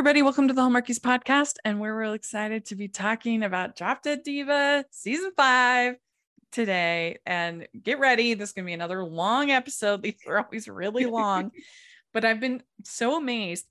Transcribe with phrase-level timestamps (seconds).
[0.00, 0.22] everybody.
[0.22, 1.56] Welcome to the Hallmarkies podcast.
[1.62, 5.96] And we're real excited to be talking about Drop Dead Diva season five
[6.50, 7.18] today.
[7.26, 8.32] And get ready.
[8.32, 10.00] This is going to be another long episode.
[10.02, 11.50] These are always really long,
[12.14, 13.66] but I've been so amazed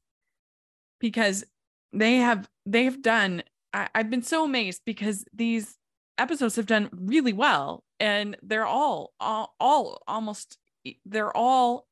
[1.00, 1.46] because
[1.94, 3.42] they have, they have done,
[3.74, 5.78] I, I've been so amazed because these
[6.20, 10.60] episodes have done really well and they're all, all, all almost,
[11.08, 11.88] they're all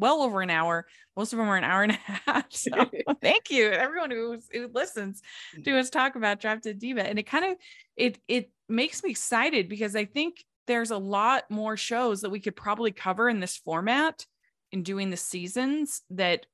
[0.00, 0.86] well over an hour.
[1.16, 2.46] Most of them are an hour and a half.
[2.50, 2.70] So
[3.22, 5.22] thank you, everyone who, who listens
[5.64, 7.06] to us talk about Drop Dead Diva.
[7.06, 7.56] And it kind of
[7.96, 12.40] it it makes me excited because I think there's a lot more shows that we
[12.40, 14.24] could probably cover in this format
[14.72, 16.46] in doing the seasons that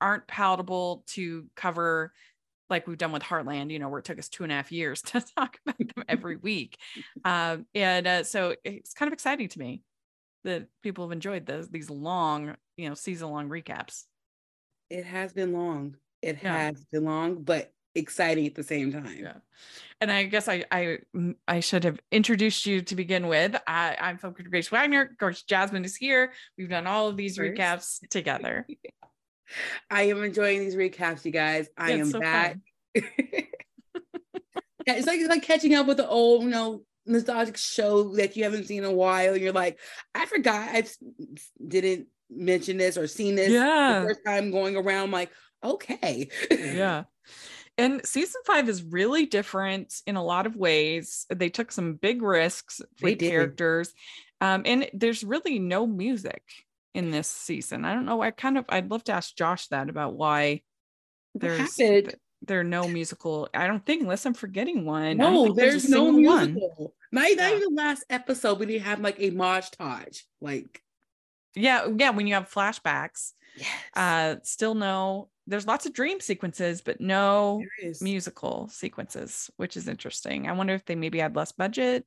[0.00, 2.12] aren't palatable to cover
[2.70, 4.70] like we've done with Heartland, you know, where it took us two and a half
[4.70, 6.78] years to talk about them every week.
[7.24, 9.82] Um, and uh, so it's kind of exciting to me
[10.44, 14.04] that people have enjoyed those these long, you know, season long recaps.
[14.90, 15.96] It has been long.
[16.22, 16.56] It yeah.
[16.56, 19.16] has been long, but exciting at the same time.
[19.18, 19.34] Yeah.
[20.00, 20.98] And I guess I I
[21.46, 23.56] I should have introduced you to begin with.
[23.66, 25.02] I, I'm from Grace Wagner.
[25.02, 26.32] Of course, Jasmine is here.
[26.56, 27.58] We've done all of these First.
[27.58, 28.66] recaps together.
[29.90, 31.68] I am enjoying these recaps, you guys.
[31.76, 32.58] I am so back.
[32.94, 33.02] yeah,
[34.86, 38.44] it's like it's like catching up with the old, you know, nostalgic show that you
[38.44, 39.36] haven't seen in a while.
[39.36, 39.78] You're like,
[40.14, 40.84] I forgot I
[41.66, 44.02] didn't mention this or seen this yeah.
[44.02, 45.04] first time going around.
[45.04, 45.30] I'm like,
[45.62, 46.28] okay.
[46.50, 47.04] yeah.
[47.80, 51.26] And season five is really different in a lot of ways.
[51.30, 53.94] They took some big risks with characters.
[54.40, 56.42] Um, and there's really no music
[56.92, 57.84] in this season.
[57.84, 58.20] I don't know.
[58.20, 60.62] I kind of I'd love to ask Josh that about why
[61.36, 63.48] there's there are no musical.
[63.54, 65.16] I don't think unless I'm forgetting one.
[65.16, 66.74] No, there's, there's no musical.
[66.76, 66.88] One.
[67.10, 67.50] Not, yeah.
[67.50, 70.22] even the last episode, we didn't have like a montage.
[70.40, 70.82] Like,
[71.54, 72.10] yeah, yeah.
[72.10, 73.68] When you have flashbacks, yes.
[73.94, 75.28] uh, still no.
[75.46, 77.62] There's lots of dream sequences, but no
[78.02, 80.46] musical sequences, which is interesting.
[80.46, 82.04] I wonder if they maybe had less budget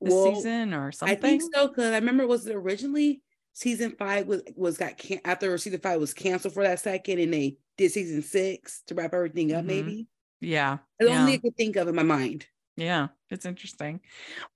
[0.00, 1.16] this well, season or something.
[1.16, 3.22] I think so because I remember was it originally
[3.52, 7.34] season five was was got can- after season five was canceled for that second, and
[7.34, 9.58] they did season six to wrap everything up.
[9.58, 9.66] Mm-hmm.
[9.66, 10.08] Maybe.
[10.40, 10.78] Yeah.
[10.98, 11.20] The yeah.
[11.20, 12.46] only I could think of in my mind.
[12.78, 14.00] Yeah, it's interesting.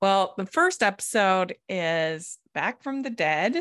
[0.00, 3.56] Well, the first episode is Back from the Dead.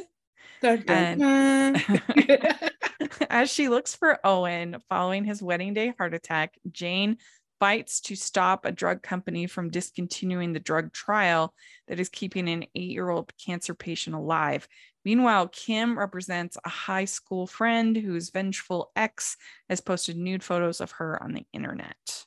[0.62, 1.82] Dun, dun, dun.
[3.32, 7.18] as she looks for Owen following his wedding day heart attack, Jane
[7.60, 11.56] fights to stop a drug company from discontinuing the drug trial
[11.88, 14.68] that is keeping an eight year old cancer patient alive.
[15.04, 19.38] Meanwhile, Kim represents a high school friend whose vengeful ex
[19.70, 22.26] has posted nude photos of her on the internet.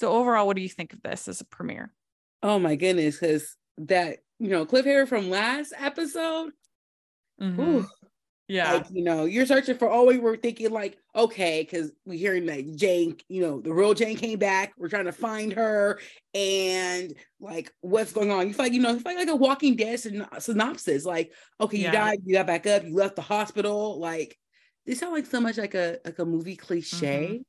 [0.00, 1.92] So overall, what do you think of this as a premiere?
[2.42, 6.52] Oh my goodness, because that you know cliffhanger from last episode.
[7.38, 7.82] Mm-hmm.
[8.48, 9.92] Yeah, like, you know, you're searching for.
[9.92, 13.92] Oh, we were thinking like, okay, because we hearing that Jane, you know, the real
[13.92, 14.72] Jane came back.
[14.78, 16.00] We're trying to find her,
[16.32, 18.48] and like, what's going on?
[18.48, 20.00] You feel like you know, it's like, like a Walking Dead
[20.38, 21.04] synopsis.
[21.04, 21.30] Like,
[21.60, 21.92] okay, you yeah.
[21.92, 24.00] died, you got back up, you left the hospital.
[24.00, 24.38] Like,
[24.86, 27.26] they sound like so much like a like a movie cliche.
[27.26, 27.42] Mm-hmm.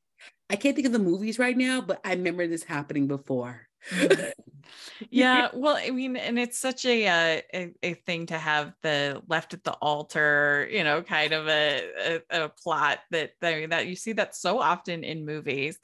[0.50, 3.68] I can't think of the movies right now, but I remember this happening before.
[5.10, 9.22] yeah, well, I mean, and it's such a, uh, a, a thing to have the
[9.28, 13.70] left at the altar, you know, kind of a a, a plot that I mean
[13.72, 15.80] that you see that so often in movies,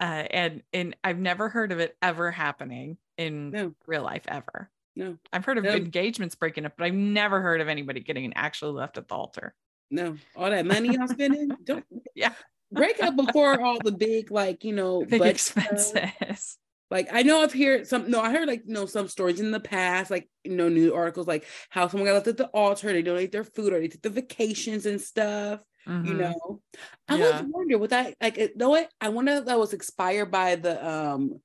[0.00, 3.74] uh, and and I've never heard of it ever happening in no.
[3.86, 4.70] real life ever.
[4.96, 5.72] No, I've heard of no.
[5.74, 9.54] engagements breaking up, but I've never heard of anybody getting actually left at the altar.
[9.90, 11.84] No, all that money I'm spending, don't
[12.14, 12.32] yeah,
[12.72, 16.58] break up before all the big like you know big expenses.
[16.90, 19.50] Like I know I've heard some no, I heard like you know some stories in
[19.50, 22.92] the past, like you know, new articles like how someone got left at the altar,
[22.92, 25.60] they donate their food or they take the vacations and stuff.
[25.88, 26.06] Mm-hmm.
[26.06, 26.60] You know.
[27.08, 27.40] I yeah.
[27.40, 28.90] was wondering with that, like you know what?
[29.00, 31.40] I wonder if that was expired by the um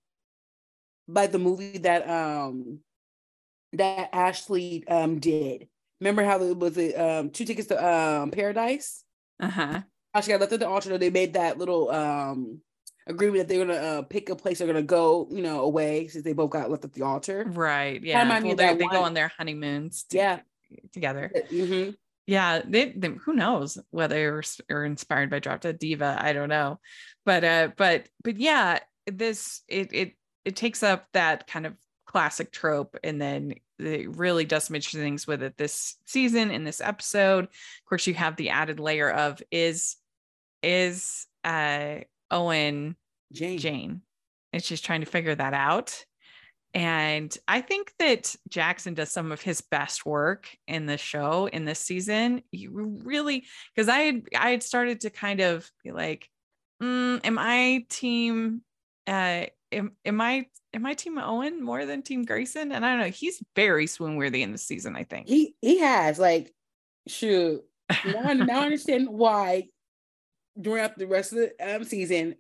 [1.07, 2.80] by the movie that um
[3.74, 5.68] that Ashley um did.
[6.00, 9.04] Remember how it was it um two tickets to um paradise?
[9.39, 9.81] Uh-huh.
[10.13, 10.97] Actually, I left at the altar.
[10.97, 12.61] They made that little um
[13.07, 16.23] agreement that they're gonna uh, pick a place they're gonna go, you know, away since
[16.23, 17.44] they both got left at the altar.
[17.47, 18.01] Right.
[18.01, 18.27] Yeah.
[18.27, 20.03] Well, they, they go on their honeymoons.
[20.09, 20.39] To, yeah.
[20.94, 21.31] Together.
[21.51, 21.91] Mm-hmm.
[22.27, 22.61] Yeah.
[22.65, 26.17] They, they, who knows whether they're inspired by Drop Dead Diva?
[26.19, 26.79] I don't know,
[27.25, 30.13] but uh, but but yeah, this it it
[30.45, 31.73] it takes up that kind of
[32.05, 36.63] classic trope and then it really does some interesting things with it this season in
[36.63, 37.45] this episode.
[37.45, 39.95] Of course you have the added layer of is
[40.61, 41.99] is uh
[42.29, 42.95] owen
[43.31, 43.57] jane.
[43.57, 44.01] Jane
[44.51, 46.03] and she's trying to figure that out.
[46.73, 51.65] And i think that jackson does some of his best work in the show in
[51.65, 52.43] this season.
[52.51, 56.29] You really because i had i had started to kind of be like
[56.81, 58.61] mm, am I team
[59.07, 62.71] uh am, am I am I team Owen more than team Grayson?
[62.71, 65.27] And I don't know, he's very swoon worthy in the season, I think.
[65.27, 66.54] He he has like
[67.07, 67.63] shoot.
[68.06, 69.68] Now, now I understand why
[70.60, 72.36] during the rest of the um, season,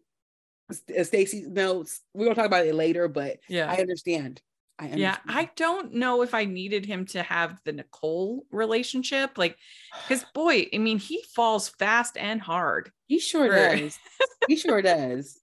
[0.69, 2.01] uh, Stacy notes.
[2.13, 4.41] We're gonna talk about it later, but yeah, I understand.
[4.77, 5.19] I understand.
[5.27, 9.57] Yeah, I don't know if I needed him to have the Nicole relationship, like,
[10.07, 12.91] because boy, I mean, he falls fast and hard.
[13.07, 13.75] He sure for...
[13.75, 13.99] does.
[14.47, 15.39] he sure does.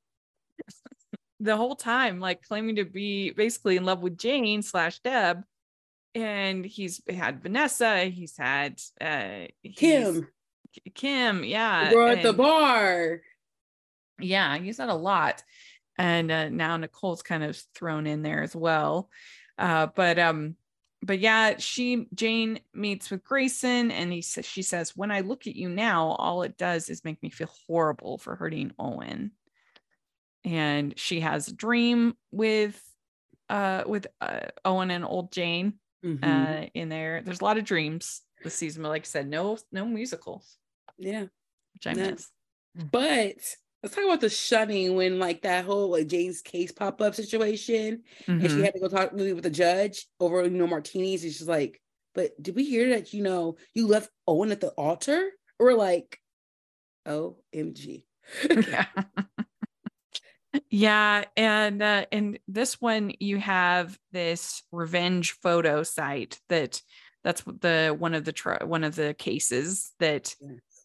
[1.41, 5.43] The whole time, like claiming to be basically in love with Jane slash Deb,
[6.15, 8.05] and he's had Vanessa.
[8.05, 10.29] He's had uh, Kim.
[10.95, 11.93] Kim, yeah.
[11.93, 13.21] We're at the bar.
[14.19, 15.43] Yeah, he's had a lot.
[15.99, 19.11] And uh, now Nicole's kind of thrown in there as well.
[19.59, 20.57] Uh, but um,
[21.03, 25.47] but yeah, she Jane meets with Grayson and he says she says, When I look
[25.47, 29.33] at you now, all it does is make me feel horrible for hurting Owen.
[30.47, 32.81] And she has a dream with
[33.49, 36.25] uh with uh, Owen and old Jane mm-hmm.
[36.25, 37.21] uh in there.
[37.23, 40.57] There's a lot of dreams this season, but like I said, no no musicals.
[40.99, 41.27] Yeah.
[41.75, 42.29] Which I miss.
[42.75, 43.37] But
[43.83, 48.03] let's talk about the shunning when like that whole like Jane's case pop up situation,
[48.23, 48.33] mm-hmm.
[48.33, 48.63] and she mm-hmm.
[48.65, 51.23] had to go talk with the judge over you know martinis.
[51.23, 51.81] And she's like,
[52.15, 56.21] "But did we hear that you know you left Owen at the altar?" Or like,
[57.07, 58.05] "OMG."
[58.51, 58.87] yeah.
[60.71, 66.81] Yeah, and uh, and this one you have this revenge photo site that
[67.25, 70.35] that's the one of the tr- one of the cases that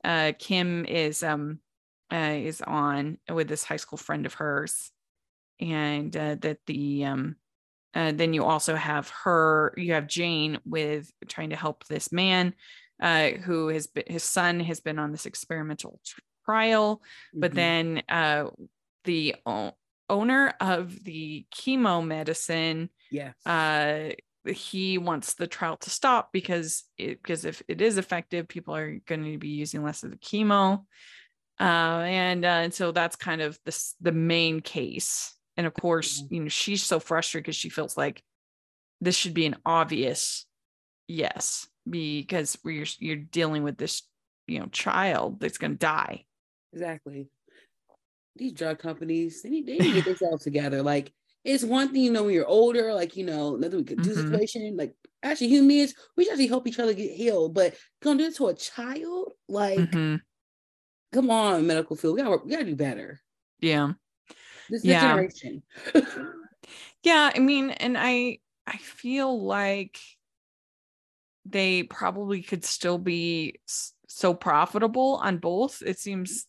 [0.04, 1.60] uh, Kim is um
[2.12, 4.92] uh, is on with this high school friend of hers,
[5.60, 7.36] and uh, that the um
[7.94, 12.54] uh, then you also have her you have Jane with trying to help this man
[13.02, 16.00] uh, who has been his son has been on this experimental
[16.46, 17.40] trial, mm-hmm.
[17.40, 18.46] but then uh,
[19.04, 19.74] the o-
[20.10, 24.10] owner of the chemo medicine yes uh
[24.46, 29.00] he wants the trial to stop because it because if it is effective, people are
[29.06, 30.86] going to be using less of the chemo.
[31.60, 35.36] Uh, and uh, and so that's kind of the the main case.
[35.58, 36.34] And of course, mm-hmm.
[36.34, 38.24] you know, she's so frustrated because she feels like
[39.00, 40.46] this should be an obvious
[41.08, 44.04] yes, because you're you're dealing with this,
[44.48, 46.26] you know, child that's going to die.
[46.74, 47.28] Exactly.
[48.36, 50.82] These drug companies, they need, they need to get themselves together.
[50.82, 51.12] Like
[51.44, 54.12] it's one thing, you know, when you're older, like, you know, nothing we could do
[54.12, 54.32] mm-hmm.
[54.32, 54.78] situation.
[54.78, 54.94] Like,
[55.24, 57.56] actually, human beings, we actually help each other get healed.
[57.56, 59.34] But gonna do it to a child?
[59.50, 60.18] Like, mm-hmm.
[61.12, 62.16] come on, medical field.
[62.16, 63.22] We gotta, we gotta do better.
[63.60, 63.94] Yeah.
[64.70, 65.02] This, yeah.
[65.02, 65.64] generation.
[67.04, 67.32] yeah.
[67.34, 68.38] I mean, and I,
[68.68, 70.00] I feel like
[71.46, 73.60] they probably could still be
[74.08, 75.82] so profitable on both.
[75.84, 76.46] It seems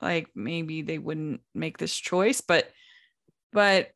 [0.00, 2.70] like maybe they wouldn't make this choice, but,
[3.52, 3.90] but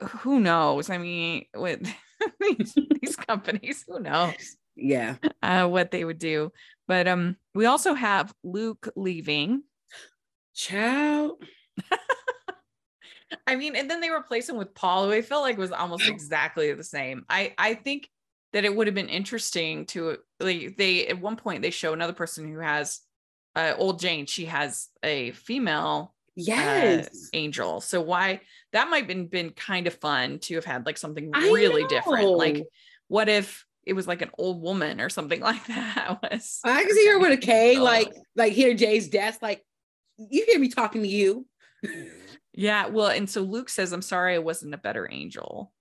[0.00, 0.90] who knows?
[0.90, 1.86] I mean, with
[2.40, 4.56] these, these companies, who knows?
[4.74, 5.16] Yeah.
[5.42, 6.52] Uh, what they would do.
[6.88, 9.62] But um, we also have Luke leaving.
[10.54, 11.38] Ciao.
[13.46, 16.08] I mean, and then they replace him with Paul, who I felt like was almost
[16.08, 17.24] exactly the same.
[17.28, 18.08] I I think
[18.52, 22.12] that it would have been interesting to like they at one point they show another
[22.12, 23.00] person who has
[23.56, 24.26] uh, old Jane.
[24.26, 27.80] She has a female uh, yes uh, angel.
[27.80, 28.40] So why
[28.72, 32.28] that might have been, been kind of fun to have had like something really different.
[32.30, 32.64] Like
[33.08, 36.94] what if it was like an old woman or something like that was I can
[36.94, 39.64] see her with a K, like like here Jay's desk, like
[40.18, 41.46] you hear me talking to you.
[42.52, 45.72] yeah, well, and so Luke says, I'm sorry I wasn't a better angel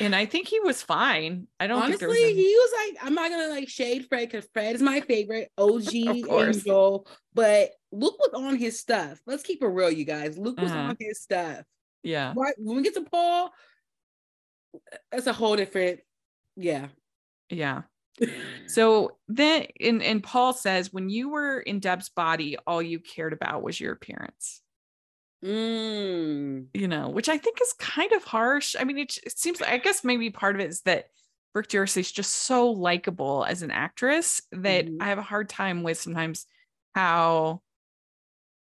[0.00, 1.46] and I think he was fine.
[1.60, 2.06] I don't honestly.
[2.06, 2.34] Was any...
[2.34, 5.94] He was like, I'm not gonna like shade Fred because Fred is my favorite OG
[5.94, 9.20] angel, but Luke was on his stuff.
[9.26, 10.36] Let's keep it real, you guys.
[10.36, 10.80] Luke was uh-huh.
[10.80, 11.62] on his stuff.
[12.02, 12.34] Yeah.
[12.36, 13.52] Right when we get to Paul,
[15.10, 16.00] that's a whole different.
[16.56, 16.88] Yeah.
[17.48, 17.82] Yeah.
[18.66, 23.32] so then, and and Paul says, when you were in Deb's body, all you cared
[23.32, 24.62] about was your appearance.
[25.46, 26.66] Mm.
[26.74, 28.74] You know, which I think is kind of harsh.
[28.78, 31.06] I mean, it, it seems, I guess maybe part of it is that
[31.54, 35.00] Brooke D'Orsay is just so likable as an actress that mm-hmm.
[35.00, 36.46] I have a hard time with sometimes
[36.94, 37.62] how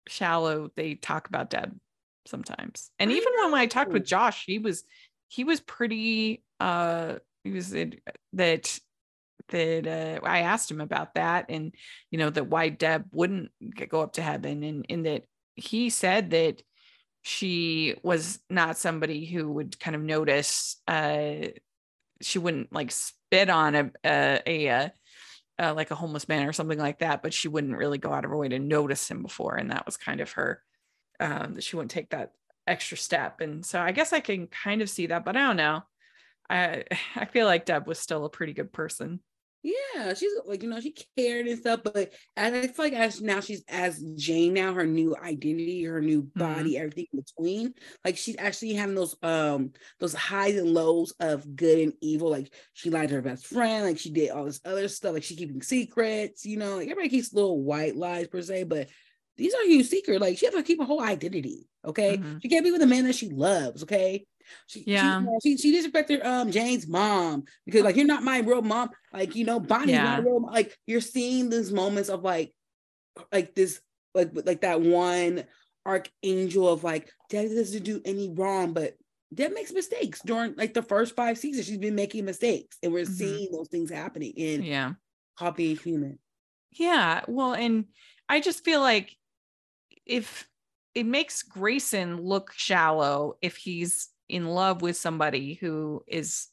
[0.07, 1.75] shallow they talk about Deb
[2.25, 2.91] sometimes.
[2.99, 4.83] And even when I talked with Josh, he was
[5.29, 8.79] he was pretty uh he was that
[9.49, 11.73] that uh, I asked him about that and
[12.11, 13.51] you know that why Deb wouldn't
[13.89, 15.23] go up to heaven and in that
[15.57, 16.61] he said that
[17.23, 21.47] she was not somebody who would kind of notice uh
[22.21, 24.91] she wouldn't like spit on a a, a
[25.59, 28.23] uh, like a homeless man or something like that, but she wouldn't really go out
[28.23, 29.55] of her way to notice him before.
[29.55, 30.61] And that was kind of her,
[31.19, 32.31] um, that she wouldn't take that
[32.67, 33.41] extra step.
[33.41, 35.81] And so I guess I can kind of see that, but I don't know.
[36.49, 36.83] I
[37.15, 39.19] I feel like Deb was still a pretty good person.
[39.63, 43.39] Yeah, she's like, you know, she cared and stuff, but I feel like as now
[43.41, 46.39] she's as Jane now, her new identity, her new mm-hmm.
[46.39, 46.83] body, mm-hmm.
[46.83, 47.73] everything in between.
[48.05, 52.29] Like she's actually having those um those highs and lows of good and evil.
[52.29, 55.23] Like she lied to her best friend, like she did all this other stuff, like
[55.23, 58.87] she keeping secrets, you know, like everybody keeps little white lies per se, but
[59.37, 60.21] these are huge secret.
[60.21, 61.67] Like she has to keep a whole identity.
[61.85, 62.17] Okay.
[62.17, 62.37] Mm-hmm.
[62.41, 63.83] She can't be with a man that she loves.
[63.83, 64.25] Okay.
[64.67, 65.23] She, yeah.
[65.41, 68.89] She, she, she disrespected um Jane's mom because like you're not my real mom.
[69.13, 70.03] Like, you know, Bonnie's yeah.
[70.03, 70.41] not real.
[70.41, 72.53] Like you're seeing these moments of like
[73.31, 73.81] like this
[74.13, 75.45] like like that one
[75.85, 78.95] archangel of like dad doesn't do any wrong, but
[79.33, 81.65] Deb makes mistakes during like the first five seasons.
[81.65, 83.13] She's been making mistakes, and we're mm-hmm.
[83.13, 84.93] seeing those things happening in yeah,
[85.37, 86.19] copy human.
[86.71, 87.85] Yeah, well, and
[88.29, 89.15] I just feel like
[90.05, 90.47] if
[90.95, 96.47] it makes Grayson look shallow if he's in love with somebody who is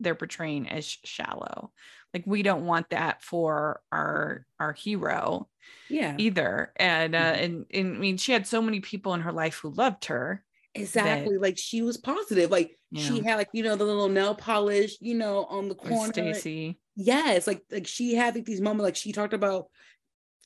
[0.00, 1.72] they're portraying as shallow.
[2.12, 5.48] Like we don't want that for our our hero
[5.88, 6.16] yeah.
[6.18, 6.72] either.
[6.76, 7.44] And uh mm-hmm.
[7.44, 10.42] and, and i mean she had so many people in her life who loved her
[10.74, 14.36] exactly that, like she was positive like she had like you know the little nail
[14.36, 16.12] polish you know on the corner.
[16.12, 16.78] Stacy.
[16.94, 19.66] Yes like like she had like these moments like she talked about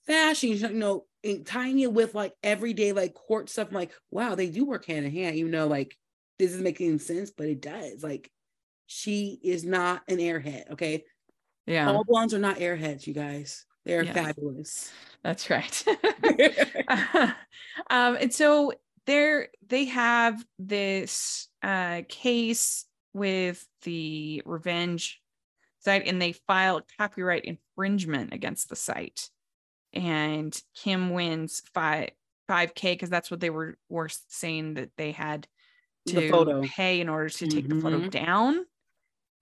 [0.06, 4.34] fashion you know and tying it with like everyday like court stuff I'm like wow
[4.34, 5.96] they do work hand in hand you know like
[6.38, 8.02] this is making sense, but it does.
[8.02, 8.30] Like
[8.86, 10.70] she is not an airhead.
[10.72, 11.04] Okay.
[11.66, 11.90] Yeah.
[11.90, 13.64] All blondes are not airheads, you guys.
[13.84, 14.90] They're fabulous.
[15.22, 15.84] That's right.
[17.90, 18.72] um, and so
[19.06, 25.20] there they have this uh, case with the revenge
[25.80, 29.28] site and they file copyright infringement against the site.
[29.92, 32.10] And Kim wins five
[32.50, 35.46] 5k because that's what they were were saying that they had
[36.08, 37.76] to pay in order to take mm-hmm.
[37.76, 38.08] the photo mm-hmm.
[38.08, 38.64] down.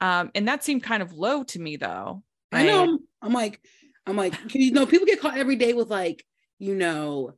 [0.01, 2.23] Um, and that seemed kind of low to me though.
[2.51, 2.63] Right?
[2.63, 2.99] I know.
[3.21, 3.61] I'm like,
[4.07, 6.25] I'm like, you know, people get caught every day with like,
[6.59, 7.35] you know,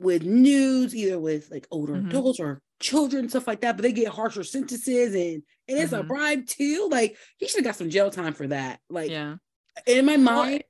[0.00, 2.08] with news, either with like older mm-hmm.
[2.08, 6.04] adults or children, stuff like that, but they get harsher sentences and and it's mm-hmm.
[6.04, 6.88] a bribe too.
[6.90, 8.80] Like he should have got some jail time for that.
[8.88, 9.36] Like yeah.
[9.86, 10.60] In my mind, well,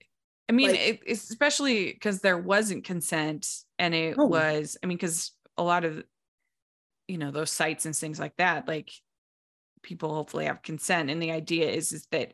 [0.48, 3.46] I mean, like, it, especially because there wasn't consent
[3.78, 4.26] and it oh.
[4.26, 6.02] was, I mean, because a lot of
[7.08, 8.90] you know those sites and things like that like
[9.84, 11.10] people hopefully have consent.
[11.10, 12.32] And the idea is is that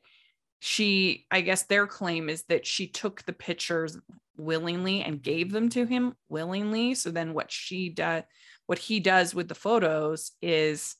[0.62, 3.96] she i guess their claim is that she took the pictures
[4.36, 6.94] willingly and gave them to him willingly.
[6.94, 8.22] So then what she does
[8.66, 10.96] what he does with the photos is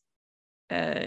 [0.69, 1.07] uh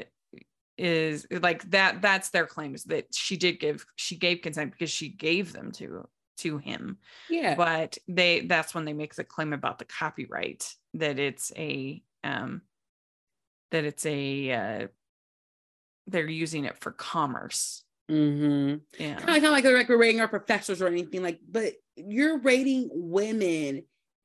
[0.75, 4.89] is like that that's their claim is that she did give she gave consent because
[4.89, 6.97] she gave them to to him.
[7.29, 7.53] Yeah.
[7.55, 12.61] But they that's when they make the claim about the copyright that it's a um,
[13.71, 14.87] that it's a uh,
[16.07, 17.83] they're using it for commerce.
[18.09, 18.75] Mm-hmm.
[19.01, 21.73] Yeah, kind of, kind of like, like we're rating our professors or anything like, but
[21.95, 23.83] you're rating women,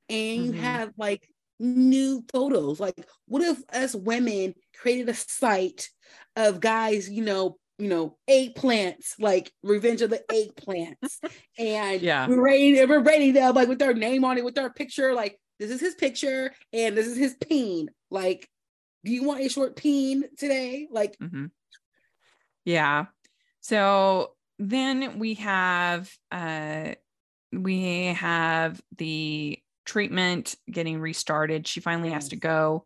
[0.09, 0.61] and you mm-hmm.
[0.61, 1.29] have like
[1.61, 2.81] new photos.
[2.81, 5.89] Like, what if us women created a site
[6.37, 11.19] of guys, you know, you know, eggplants, like Revenge of the Eggplants,
[11.59, 14.71] and yeah, we're rating, we're rating them like with their name on it, with their
[14.71, 17.91] picture, like this is his picture and this is his peen.
[18.11, 18.49] Like,
[19.05, 20.89] do you want a short peen today?
[20.91, 21.47] Like, mm-hmm.
[22.65, 23.07] yeah.
[23.61, 26.95] So then we have uh
[27.53, 31.67] we have the treatment getting restarted.
[31.67, 32.85] She finally has to go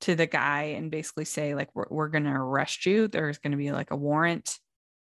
[0.00, 3.52] to the guy and basically say like we're, we're going to arrest you there's going
[3.52, 4.58] to be like a warrant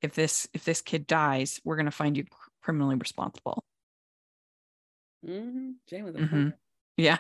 [0.01, 2.25] if this if this kid dies we're going to find you
[2.61, 3.63] criminally responsible
[5.27, 5.71] mm-hmm.
[5.89, 6.49] Jane was mm-hmm.
[6.97, 7.17] Yeah.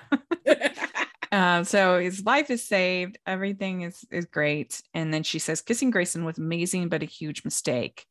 [1.31, 3.17] uh, so his life is saved.
[3.25, 4.81] Everything is is great.
[4.93, 8.05] And then she says, kissing Grayson was amazing, but a huge mistake.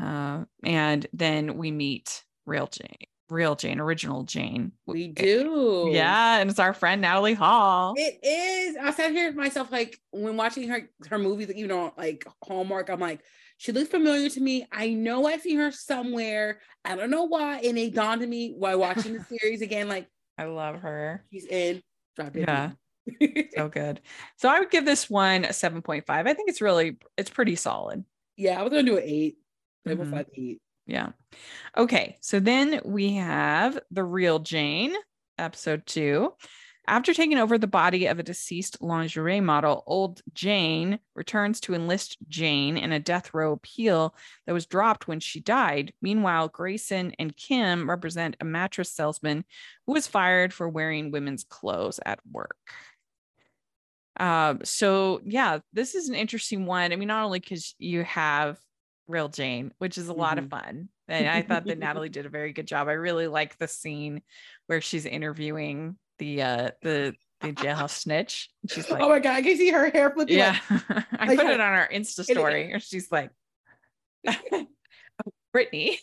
[0.00, 4.72] Uh, and then we meet real Jane, real Jane, original Jane.
[4.86, 5.90] We do.
[5.92, 7.94] Yeah, and it's our friend Natalie Hall.
[7.96, 8.76] It is.
[8.76, 12.88] I sat here myself like when watching her her movies, you know, like Hallmark.
[12.88, 13.20] I'm like,
[13.56, 14.66] she looks familiar to me.
[14.72, 16.60] I know I've seen her somewhere.
[16.84, 17.58] I don't know why.
[17.58, 20.08] And it dawned on me while watching the series again, like
[20.40, 21.22] I love her.
[21.30, 21.82] She's in.
[22.34, 22.70] yeah.
[23.54, 24.00] so good.
[24.38, 26.04] So I would give this one a 7.5.
[26.08, 28.04] I think it's really it's pretty solid.
[28.38, 29.36] Yeah, I was gonna do an 8.
[29.86, 30.10] Mm-hmm.
[30.10, 30.62] 5, 8.
[30.86, 31.08] Yeah.
[31.76, 32.16] Okay.
[32.22, 34.94] So then we have the real Jane,
[35.36, 36.32] episode two.
[36.90, 42.16] After taking over the body of a deceased lingerie model, Old Jane returns to enlist
[42.26, 44.12] Jane in a death row appeal
[44.44, 45.92] that was dropped when she died.
[46.02, 49.44] Meanwhile, Grayson and Kim represent a mattress salesman
[49.86, 52.56] who was fired for wearing women's clothes at work.
[54.18, 56.92] Um, so yeah, this is an interesting one.
[56.92, 58.58] I mean, not only because you have
[59.06, 60.46] real Jane, which is a lot mm-hmm.
[60.46, 60.88] of fun.
[61.06, 62.88] And I thought that Natalie did a very good job.
[62.88, 64.22] I really like the scene
[64.66, 68.50] where she's interviewing the uh the the jailhouse snitch.
[68.68, 70.38] She's like, Oh my god, I can see her hair flipping.
[70.38, 70.56] Yeah.
[70.70, 72.72] Like, I like, put it on our Insta story.
[72.72, 73.30] And she's like
[75.52, 75.98] Brittany.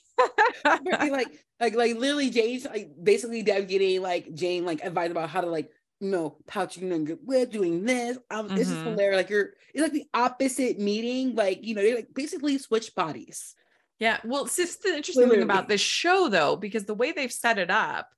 [0.83, 5.29] Brittany, like like like literally Jane's like basically Deb getting like Jane like advice about
[5.29, 8.17] how to like you know, pouching and good with doing this.
[8.29, 8.55] Um, mm-hmm.
[8.55, 8.89] this is mm-hmm.
[8.89, 9.17] hilarious.
[9.17, 11.35] Like you're it's like the opposite meeting.
[11.35, 13.55] Like, you know, they like basically switch bodies.
[13.99, 14.17] Yeah.
[14.23, 15.37] Well, it's just the interesting Literally.
[15.37, 18.09] thing about this show though, because the way they've set it up,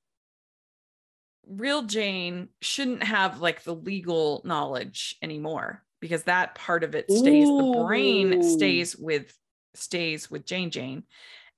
[1.50, 7.48] real Jane shouldn't have like the legal knowledge anymore because that part of it stays,
[7.48, 7.58] Ooh.
[7.58, 9.36] the brain stays with
[9.74, 11.04] stays with Jane Jane.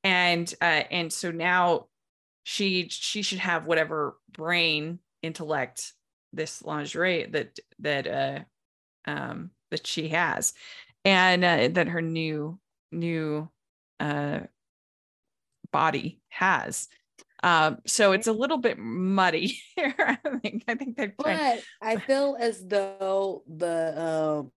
[0.03, 1.88] And uh and so now
[2.43, 5.93] she she should have whatever brain intellect
[6.33, 8.39] this lingerie that that uh
[9.10, 10.53] um that she has
[11.05, 12.60] and uh, that her new
[12.91, 13.50] new
[14.00, 14.39] uh
[15.71, 16.88] body has
[17.43, 21.63] um so it's a little bit muddy here i think i think they're trying- but
[21.81, 24.51] i feel as though the um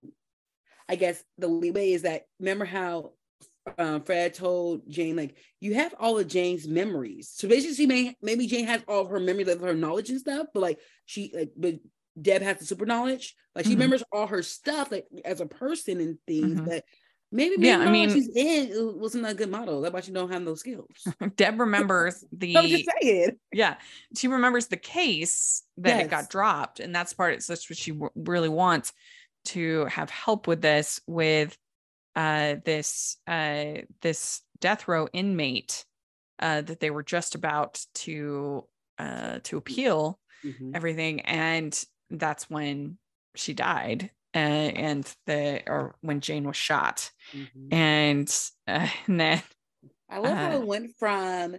[0.87, 3.11] i guess the leeway is that remember how
[3.77, 7.31] um, Fred told Jane, like, you have all of Jane's memories.
[7.33, 10.47] So basically, may maybe Jane has all of her memories of her knowledge and stuff,
[10.53, 11.75] but like she like but
[12.21, 13.35] Deb has the super knowledge.
[13.55, 13.79] Like she mm-hmm.
[13.79, 16.65] remembers all her stuff like as a person and things, mm-hmm.
[16.65, 16.83] but
[17.35, 19.81] maybe, maybe yeah, I mean she's in wasn't a good model.
[19.81, 20.89] That's why she don't have those skills.
[21.35, 23.37] Deb remembers the I'm just saying.
[23.51, 23.75] Yeah.
[24.15, 26.05] She remembers the case that yes.
[26.05, 26.79] it got dropped.
[26.79, 28.93] And that's part of that's what she w- really wants
[29.45, 31.57] to have help with this with
[32.15, 35.85] uh, this uh, this death row inmate
[36.39, 38.65] uh, that they were just about to
[38.97, 40.71] uh, to appeal mm-hmm.
[40.73, 42.97] everything, and that's when
[43.35, 44.11] she died.
[44.35, 47.73] Uh, and the or when Jane was shot, mm-hmm.
[47.73, 49.41] and, uh, and then
[50.09, 51.55] I love how it went from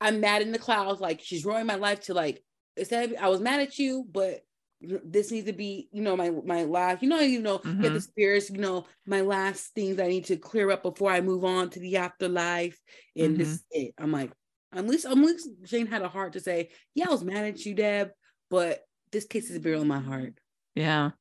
[0.00, 2.42] I'm mad in the clouds, like she's ruining my life, to like
[2.76, 4.40] instead I was mad at you, but
[4.80, 7.80] this needs to be, you know, my my last, you know, you know, mm-hmm.
[7.80, 11.20] get the spirits, you know, my last things I need to clear up before I
[11.20, 12.78] move on to the afterlife.
[13.16, 13.36] And mm-hmm.
[13.38, 13.94] this is it.
[13.98, 14.30] I'm like,
[14.74, 17.64] at least at least Jane had a heart to say, Yeah, I was mad at
[17.64, 18.10] you, Deb,
[18.50, 18.80] but
[19.12, 20.34] this case is a burial in my heart.
[20.74, 21.12] Yeah.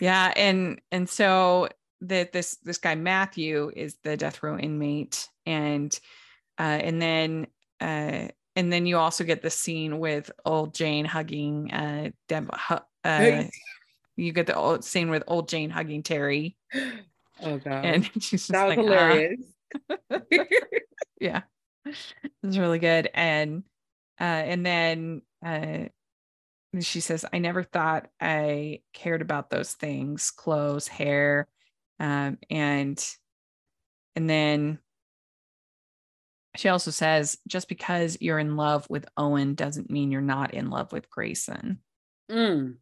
[0.00, 0.32] Yeah.
[0.36, 1.68] And and so
[2.02, 5.28] that this this guy Matthew is the death row inmate.
[5.44, 5.98] And
[6.58, 7.46] uh and then
[7.80, 12.50] uh and then you also get the scene with old Jane hugging uh Deb
[13.04, 13.44] uh,
[14.16, 16.56] you get the old scene with old Jane hugging Teri.
[17.42, 17.84] Oh god.
[17.84, 19.40] And she's that was like, hilarious.
[20.10, 20.20] Ah.
[21.20, 21.42] yeah.
[21.84, 23.08] It's really good.
[23.14, 23.62] And
[24.20, 25.88] uh and then uh
[26.84, 31.48] she says, I never thought I cared about those things, clothes, hair.
[31.98, 33.02] Um, and
[34.14, 34.78] and then
[36.56, 40.70] she also says, just because you're in love with Owen doesn't mean you're not in
[40.70, 41.80] love with Grayson.
[42.30, 42.76] Mm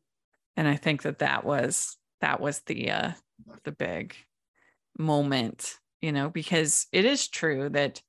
[0.56, 3.10] and i think that that was that was the uh
[3.64, 4.14] the big
[4.98, 8.00] moment you know because it is true that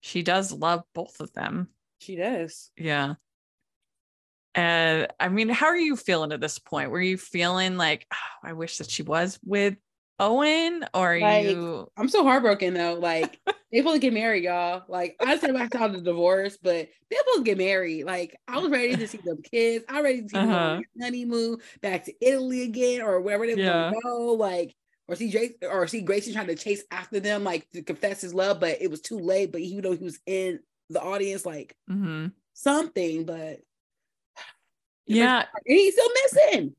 [0.00, 1.68] she does love both of them
[1.98, 3.14] she does yeah
[4.54, 8.48] and i mean how are you feeling at this point were you feeling like oh,
[8.48, 9.76] i wish that she was with
[10.20, 12.94] Owen or like, you I'm so heartbroken though.
[12.94, 13.40] Like
[13.72, 14.84] they supposed to get married, y'all.
[14.88, 18.04] Like I said back out the divorce, but they supposed to get married.
[18.04, 19.84] Like I was ready to see them kids.
[19.88, 20.74] I ready to see uh-huh.
[20.76, 23.90] them honeymoon back to Italy again or wherever they yeah.
[23.90, 24.32] want to go.
[24.34, 24.74] Like
[25.08, 28.32] or see Jake or see Grayson trying to chase after them, like to confess his
[28.32, 29.50] love, but it was too late.
[29.50, 32.28] But even though he was in the audience, like mm-hmm.
[32.52, 33.60] something, but
[35.06, 36.74] yeah, and he's still missing.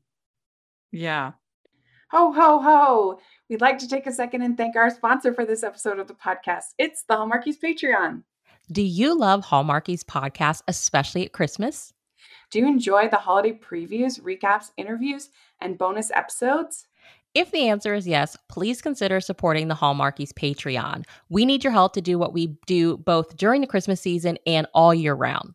[0.92, 1.32] Yeah.
[2.12, 3.20] Ho, ho, ho.
[3.50, 6.14] We'd like to take a second and thank our sponsor for this episode of the
[6.14, 6.74] podcast.
[6.78, 8.22] It's the Hallmarkies Patreon.
[8.70, 11.92] Do you love Hallmarkies podcast, especially at Christmas?
[12.50, 16.86] Do you enjoy the holiday previews, recaps, interviews, and bonus episodes?
[17.34, 21.04] If the answer is yes, please consider supporting the Hallmarkies Patreon.
[21.28, 24.66] We need your help to do what we do both during the Christmas season and
[24.72, 25.54] all year round.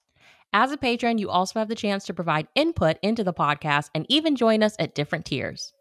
[0.53, 4.05] As a patron, you also have the chance to provide input into the podcast and
[4.09, 5.71] even join us at different tiers.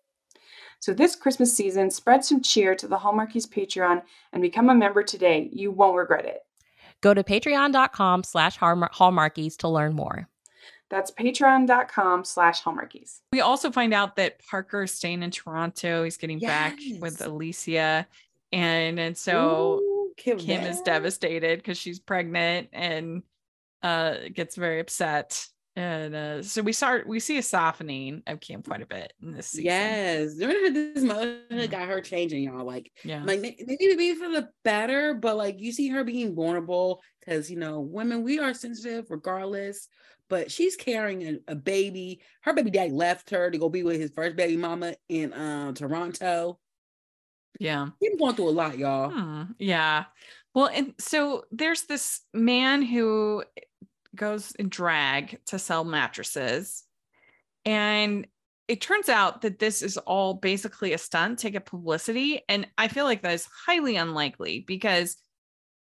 [0.78, 4.02] So this Christmas season, spread some cheer to the Hallmarkies Patreon
[4.32, 5.50] and become a member today.
[5.52, 6.42] You won't regret it.
[7.00, 10.28] Go to patreon.com slash hallmarkies to learn more.
[10.88, 13.20] That's patreon.com slash hallmarkies.
[13.32, 16.04] We also find out that Parker's staying in Toronto.
[16.04, 16.48] He's getting yes.
[16.48, 18.06] back with Alicia.
[18.52, 23.22] And and so Ooh, Kim, Kim is devastated because she's pregnant and
[23.82, 28.62] uh gets very upset and uh, so we start we see a softening of Kim
[28.62, 29.66] quite a bit in this season.
[29.66, 32.64] Yes, during this motherhood got her changing, y'all.
[32.64, 37.00] Like, yeah, like maybe maybe for the better, but like you see her being vulnerable
[37.20, 39.88] because you know women we are sensitive regardless.
[40.28, 42.20] But she's carrying a, a, baby.
[42.42, 45.74] Her baby daddy left her to go be with his first baby mama in um,
[45.74, 46.58] Toronto.
[47.58, 49.10] Yeah, he's going through a lot, y'all.
[49.10, 49.52] Hmm.
[49.58, 50.04] Yeah.
[50.54, 53.44] Well, and so there's this man who
[54.14, 56.84] goes in drag to sell mattresses.
[57.64, 58.26] And
[58.68, 62.42] it turns out that this is all basically a stunt to get publicity.
[62.48, 65.16] And I feel like that is highly unlikely because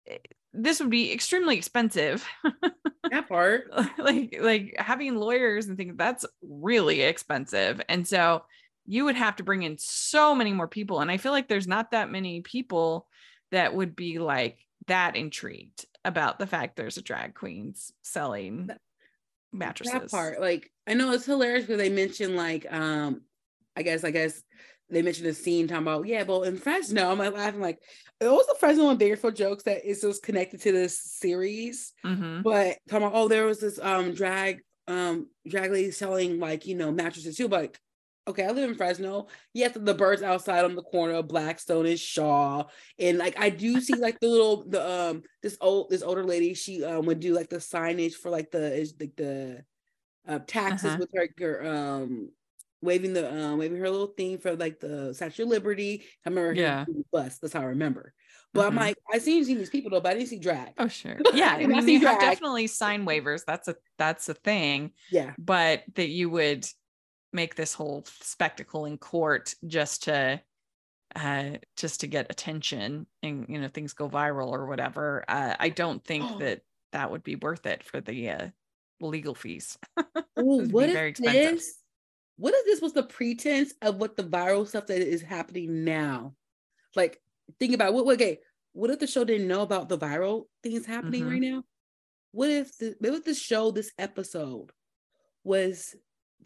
[0.06, 0.18] eh,
[0.52, 2.26] this would be extremely expensive.
[3.10, 3.70] that part.
[3.98, 7.80] like like having lawyers and things that's really expensive.
[7.88, 8.44] And so
[8.86, 11.00] you would have to bring in so many more people.
[11.00, 13.08] And I feel like there's not that many people
[13.50, 18.70] that would be like that intrigued about the fact there's a drag queens selling
[19.52, 19.92] mattresses.
[19.92, 23.22] That part, like I know it's hilarious because they mentioned like um
[23.76, 24.42] I guess I guess
[24.88, 27.80] they mentioned a scene talking about yeah, but in Fresno, I'm like laughing like
[28.20, 31.92] it was the Fresno and Bakersfield jokes that is just connected to this series.
[32.04, 32.42] Mm-hmm.
[32.42, 36.76] But talking about oh, there was this um drag um drag lady selling like you
[36.76, 37.76] know mattresses too, but
[38.28, 39.28] okay, I live in Fresno.
[39.52, 42.64] Yes, the birds outside on the corner of Blackstone and Shaw.
[42.98, 46.54] And like I do see like the little the um this old this older lady,
[46.54, 49.64] she um would do like the signage for like the is like the
[50.28, 50.98] uh taxes uh-huh.
[51.00, 52.30] with her, her um
[52.82, 56.04] waving the um waving her little thing for like the Statue of Liberty.
[56.24, 56.84] I remember yeah.
[57.12, 57.38] bus.
[57.38, 58.12] That's how I remember.
[58.52, 58.78] But mm-hmm.
[58.78, 60.72] I'm like, I seen seen these people though, but I didn't see drag.
[60.78, 61.56] Oh sure, yeah.
[61.58, 63.42] I mean, you have definitely sign waivers.
[63.46, 64.92] That's a that's a thing.
[65.10, 66.66] Yeah, but that you would
[67.32, 70.40] make this whole spectacle in court just to
[71.14, 75.68] uh just to get attention and you know things go viral or whatever uh, i
[75.68, 76.38] don't think oh.
[76.38, 76.60] that
[76.92, 78.48] that would be worth it for the uh,
[79.00, 79.78] legal fees
[80.38, 81.78] Ooh, what very expensive this,
[82.36, 86.34] what if this was the pretense of what the viral stuff that is happening now
[86.94, 87.20] like
[87.58, 88.38] think about what okay
[88.72, 91.30] what if the show didn't know about the viral things happening mm-hmm.
[91.30, 91.62] right now
[92.32, 94.70] what if the what if the show this episode
[95.44, 95.94] was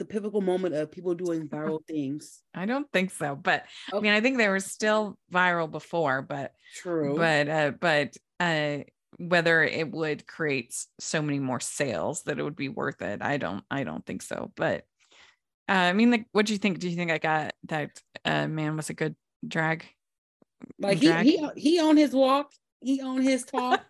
[0.00, 2.42] the pivotal moment of people doing viral things?
[2.52, 3.98] I don't think so, but okay.
[3.98, 7.16] I mean, I think they were still viral before, but true.
[7.16, 8.78] But uh, but uh,
[9.18, 13.36] whether it would create so many more sales that it would be worth it, I
[13.36, 13.62] don't.
[13.70, 14.50] I don't think so.
[14.56, 14.84] But
[15.68, 16.80] uh, I mean, like, what do you think?
[16.80, 17.90] Do you think I got that
[18.24, 19.14] uh, man was a good
[19.46, 19.84] drag?
[20.78, 21.26] Like he drag?
[21.26, 23.84] he he on his walk, he on his talk.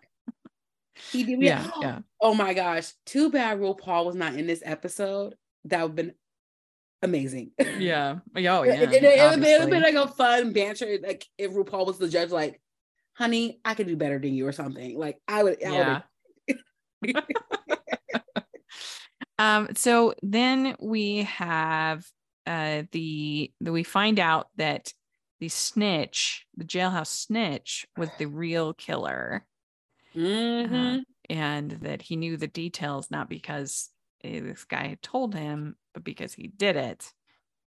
[1.11, 1.41] he did.
[1.41, 1.99] Yeah, yeah.
[2.19, 2.91] Oh my gosh!
[3.05, 6.13] Too bad RuPaul was not in this episode that would have been
[7.01, 7.51] amazing.
[7.77, 8.19] Yeah.
[8.35, 8.73] Oh, yeah.
[8.73, 10.97] It, it, it, would have been like a fun banter.
[11.01, 12.61] Like if RuPaul was the judge, like,
[13.13, 14.97] honey, I could do better than you or something.
[14.97, 15.63] Like I would.
[15.63, 16.01] I
[17.03, 17.21] yeah.
[19.39, 19.69] um.
[19.75, 22.05] So then we have
[22.47, 24.93] uh the, the we find out that
[25.39, 29.45] the snitch, the jailhouse snitch, was the real killer.
[30.15, 30.75] Mm-hmm.
[30.75, 33.89] Uh, and that he knew the details not because
[34.23, 37.11] this guy had told him, but because he did it.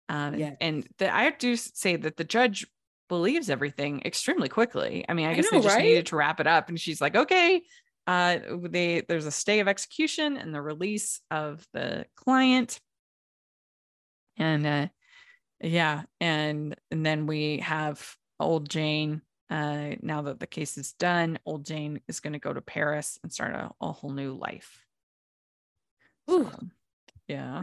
[0.10, 0.56] Um, yeah.
[0.62, 2.68] And the, I have to say that the judge
[3.10, 5.06] believes everything extremely quickly.
[5.08, 5.84] I mean, I, I guess know, they just right?
[5.84, 6.70] needed to wrap it up.
[6.70, 7.62] And she's like, okay,
[8.08, 12.80] uh, they there's a stay of execution and the release of the client.
[14.38, 14.88] And uh,
[15.62, 19.22] yeah, and and then we have old Jane.
[19.50, 23.20] Uh, now that the case is done, old Jane is going to go to Paris
[23.24, 24.85] and start a, a whole new life.
[26.28, 26.50] So,
[27.28, 27.62] yeah.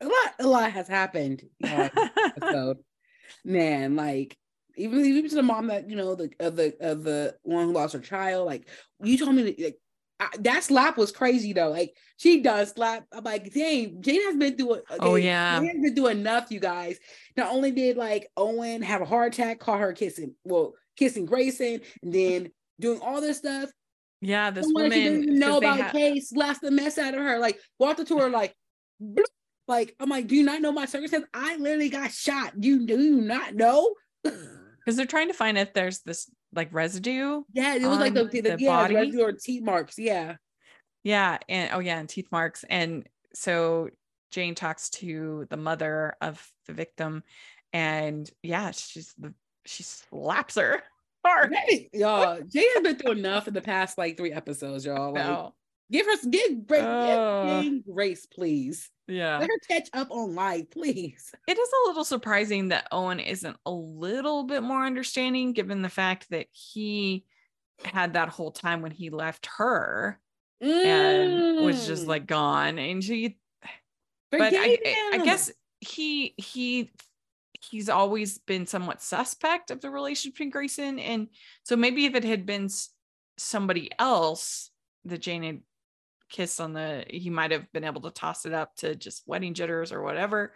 [0.00, 1.42] A lot, a lot has happened.
[3.44, 4.36] Man, like
[4.76, 7.72] even even to the mom that you know the of the of the one who
[7.72, 8.46] lost her child.
[8.46, 8.68] Like
[9.02, 9.78] you told me that, like
[10.20, 11.70] I, that slap was crazy though.
[11.70, 13.04] Like she does slap.
[13.12, 14.72] I'm like, dang, Jane has been through.
[14.72, 16.50] Okay, oh yeah, Jane has been through enough.
[16.50, 16.98] You guys.
[17.36, 20.34] Not only did like Owen have a heart attack, call her kissing.
[20.44, 22.50] Well, kissing Grayson, and then
[22.80, 23.70] doing all this stuff.
[24.24, 26.98] Yeah, this Someone woman she doesn't even know about ha- the case slapped the mess
[26.98, 27.38] out of her.
[27.38, 28.54] Like walked up to her like,
[29.02, 29.24] bloop.
[29.68, 31.26] like I'm like, do you not know my circumstance?
[31.34, 32.52] I literally got shot.
[32.58, 33.94] You do you not know?
[34.22, 37.42] because they're trying to find if there's this like residue.
[37.52, 38.94] yeah, it was like the, the, the yeah, body?
[38.94, 39.98] residue or teeth marks.
[39.98, 40.36] Yeah.
[41.02, 42.64] Yeah, and oh yeah, and teeth marks.
[42.70, 43.90] And so
[44.30, 47.22] Jane talks to the mother of the victim,
[47.74, 49.34] and yeah, she's the
[49.66, 50.82] she slaps her
[51.24, 55.12] Hey, y'all, Jay has been through enough in the past like three episodes, y'all.
[55.14, 55.54] Like, No.
[55.90, 57.62] give her give, gra- Oh.
[57.62, 58.90] give grace, please.
[59.06, 59.38] Yeah.
[59.38, 61.34] Let her catch up on life, please.
[61.48, 65.88] It is a little surprising that Owen isn't a little bit more understanding given the
[65.90, 67.24] fact that he
[67.84, 70.18] had that whole time when he left her
[70.60, 72.08] and was just Mm.
[72.08, 73.36] like gone and she
[74.30, 76.90] but I, I- I guess he he
[77.70, 81.28] he's always been somewhat suspect of the relationship between Grayson and
[81.62, 82.68] so maybe if it had been
[83.38, 84.70] somebody else
[85.04, 85.60] that Jane had
[86.30, 89.54] kissed on the he might have been able to toss it up to just wedding
[89.54, 90.54] jitters or whatever.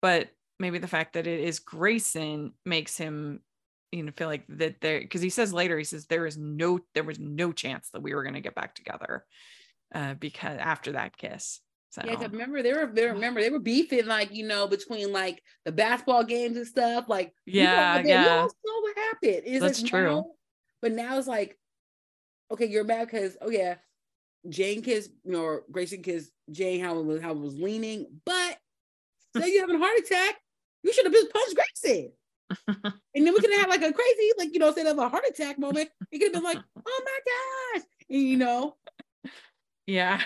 [0.00, 3.40] But maybe the fact that it is Grayson makes him
[3.92, 6.78] you know feel like that there because he says later he says there is no
[6.94, 9.24] there was no chance that we were going to get back together
[9.94, 13.50] uh because after that kiss so Yeah, 'cause remember they were they were, remember they
[13.50, 17.06] were beefing like you know between like the basketball games and stuff.
[17.08, 18.42] Like you know, Yeah, yeah.
[18.44, 19.42] You saw what happened.
[19.46, 20.04] It's That's like true.
[20.16, 20.30] now-
[20.80, 21.58] but now it's like,
[22.52, 23.76] okay, you're mad because oh yeah,
[24.48, 28.06] Jane kissed you know or Grayson kissed Jane how it was how it was leaning,
[28.24, 28.58] but
[29.36, 30.36] say you having a heart attack,
[30.82, 32.12] you should have just punched Grayson.
[33.14, 35.24] And then we could have like a crazy, like, you know, instead of a heart
[35.28, 37.18] attack moment, it could have been like, oh my
[37.80, 37.86] gosh.
[38.10, 38.76] And, you know,
[39.86, 40.20] yeah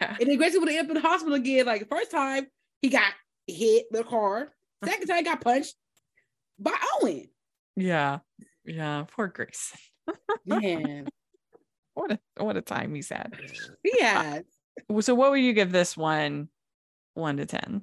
[0.00, 1.66] yeah and then Grayson would have ended up in the hospital again.
[1.66, 2.46] Like the first time
[2.82, 3.12] he got
[3.46, 4.48] hit with a car.
[4.84, 5.74] Second time he got punched
[6.58, 7.28] by Owen.
[7.76, 8.18] yeah
[8.64, 9.78] yeah poor Grayson
[10.46, 11.08] Man,
[11.94, 13.32] what a what a time he's had
[13.84, 14.40] yeah.
[15.00, 16.48] so what would you give this one
[17.14, 17.82] one to ten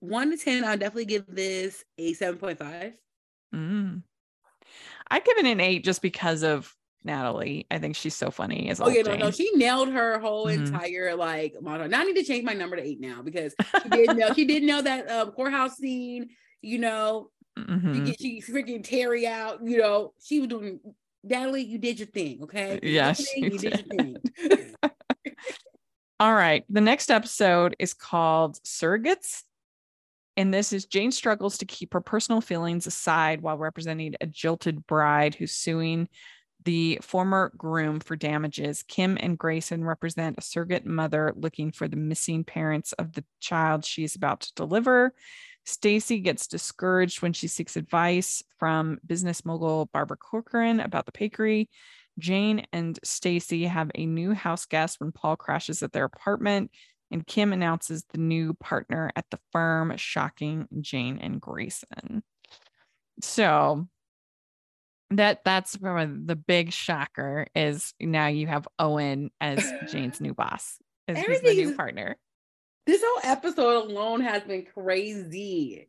[0.00, 2.92] One to ten, I'll definitely give this a seven point five.
[3.54, 4.02] mm.
[5.10, 8.80] i'd give it an eight just because of natalie i think she's so funny as
[8.80, 10.66] Oh yeah, no, no, she nailed her whole Mhm.
[10.66, 11.86] entire like motto.
[11.86, 14.44] Now I need to change my number to eight now because she did know she
[14.44, 16.30] did know that um, courthouse scene.
[16.60, 18.06] You know, Mhm.
[18.18, 19.60] she, she freaking Teri out.
[19.64, 20.80] You know, she was doing.
[21.24, 22.80] Natalie, you did your thing, okay?
[22.82, 24.16] Yes, Yeah, you did your thing.
[26.20, 26.64] All right.
[26.68, 29.42] The next episode is called Surrogates.
[30.36, 34.86] And this is Jane struggles to keep her personal feelings aside while representing a jilted
[34.86, 36.08] bride who's suing
[36.64, 38.82] the former groom for damages.
[38.82, 43.84] Kim and Grayson represent a surrogate mother looking for the missing parents of the child
[43.84, 45.14] she is about to deliver.
[45.64, 51.68] Stacy gets discouraged when she seeks advice from business mogul Barbara Corcoran about the bakery.
[52.18, 56.70] Jane and Stacy have a new house guest when Paul crashes at their apartment,
[57.10, 62.22] and Kim announces the new partner at the firm, shocking Jane and Grayson.
[63.20, 63.86] So
[65.18, 71.18] that that's the big shocker is now you have Owen as Jane's new boss, as
[71.18, 72.16] Everything new partner.
[72.86, 75.88] this whole episode alone has been crazy.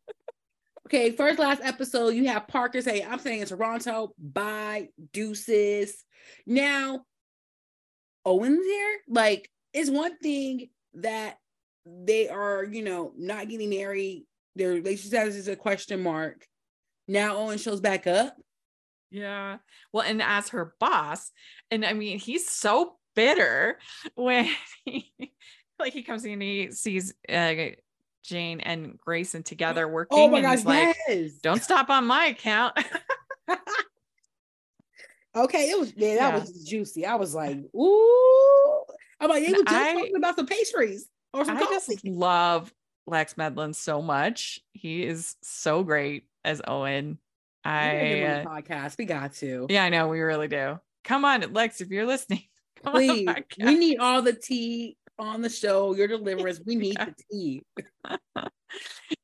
[0.87, 6.03] Okay, first last episode, you have Parker say, I'm saying in Toronto, bye, deuces.
[6.45, 7.05] Now,
[8.25, 8.97] Owen's here.
[9.07, 11.37] Like, it's one thing that
[11.85, 14.25] they are, you know, not getting married.
[14.55, 16.45] Their relationship status is a question mark.
[17.07, 18.35] Now Owen shows back up.
[19.13, 19.57] Yeah.
[19.93, 21.31] Well, and as her boss,
[21.71, 23.77] and I mean, he's so bitter
[24.15, 24.49] when
[24.85, 25.13] he
[25.79, 27.53] like he comes in and he sees uh,
[28.23, 30.17] Jane and Grayson together working.
[30.17, 31.31] Oh my and gosh, he's like, yes.
[31.43, 32.77] don't stop on my account.
[35.35, 36.39] Okay, it was yeah, that Yeah.
[36.41, 37.05] was juicy.
[37.07, 38.83] I was like, ooh.
[39.19, 41.95] I'm like, they were just I- talking about some pastries or some I coffee.
[41.95, 42.71] just love
[43.07, 44.59] Lex Medlin so much.
[44.73, 47.17] He is so great as Owen.
[47.65, 48.97] I gotta get him uh, podcast.
[48.97, 49.67] We got to.
[49.69, 50.79] yeah, I know we really do.
[51.03, 52.43] Come on, Lex, if you're listening.
[52.85, 53.27] Please,
[53.59, 55.95] we need all the tea on the show.
[55.95, 56.59] Your deliverance.
[56.65, 57.05] We need Yeah.
[57.05, 57.63] the tea.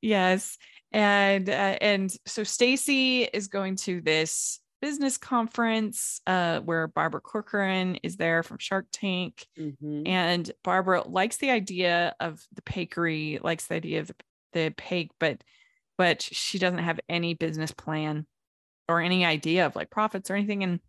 [0.01, 0.57] yes
[0.91, 7.95] and uh, and so stacy is going to this business conference uh where barbara corcoran
[8.03, 10.07] is there from shark tank Mhm.
[10.07, 14.15] and barbara likes the idea of the bakery likes the idea of the,
[14.53, 15.43] the bake but
[15.99, 18.25] but she doesn't have any business plan
[18.87, 20.79] or any idea of like profits or anything and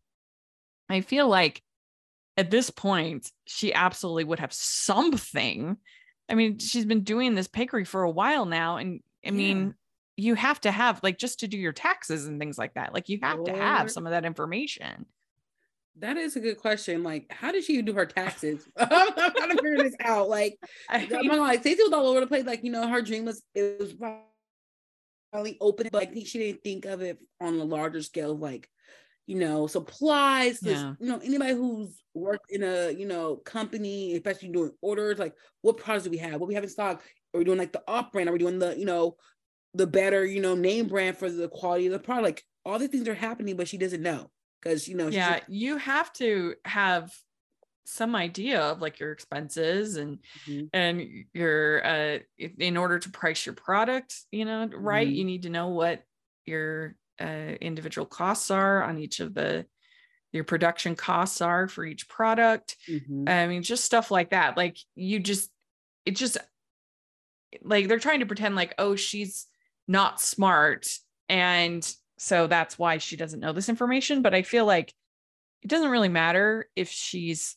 [0.89, 1.61] i feel like
[2.37, 5.77] at this point she absolutely would have something
[6.31, 9.33] i mean she's been doing this bakery for a while now and i Yeah.
[9.33, 9.75] mean
[10.17, 13.09] you have to have like just to do your taxes and things like that like
[13.09, 15.07] you have to have some of that information
[15.97, 17.03] That is a good question.
[17.03, 18.65] Like, how did she do her taxes?
[18.79, 18.89] I'm
[19.35, 20.29] trying to figure this out.
[20.31, 20.57] Like,
[20.89, 22.47] I am like Stacy was all over the place.
[22.47, 23.93] Like, you know, her dream was it was
[25.33, 28.37] probably open, but I think she didn't think of it on a larger scale.
[28.37, 28.69] Like,
[29.27, 30.59] you know, supplies.
[30.63, 30.95] Yeah.
[30.99, 35.77] You know, anybody who's worked in a you know company, especially doing orders, like what
[35.77, 36.41] products do we have?
[36.41, 37.03] What we have in stock?
[37.35, 38.29] Are we doing like the off brand?
[38.29, 39.17] Are we doing the you know
[39.75, 42.25] the better you know name brand for the quality of the product?
[42.25, 45.49] Like all these things are happening, but she doesn't know because you know yeah just-
[45.49, 47.13] you have to have
[47.91, 50.67] some idea of like your expenses and mm-hmm.
[50.73, 55.17] and your uh in order to price your product you know right mm-hmm.
[55.17, 56.03] you need to know what
[56.47, 59.67] your uh, individual costs are on each of the
[60.33, 63.29] your production costs are for each product mm-hmm.
[63.29, 65.51] i mean just stuff like that like you just
[66.07, 66.39] it just
[67.63, 69.47] like they're trying to pretend like oh she's
[69.87, 70.87] not smart
[71.29, 74.21] and so that's why she doesn't know this information.
[74.21, 74.93] But I feel like
[75.63, 77.57] it doesn't really matter if she's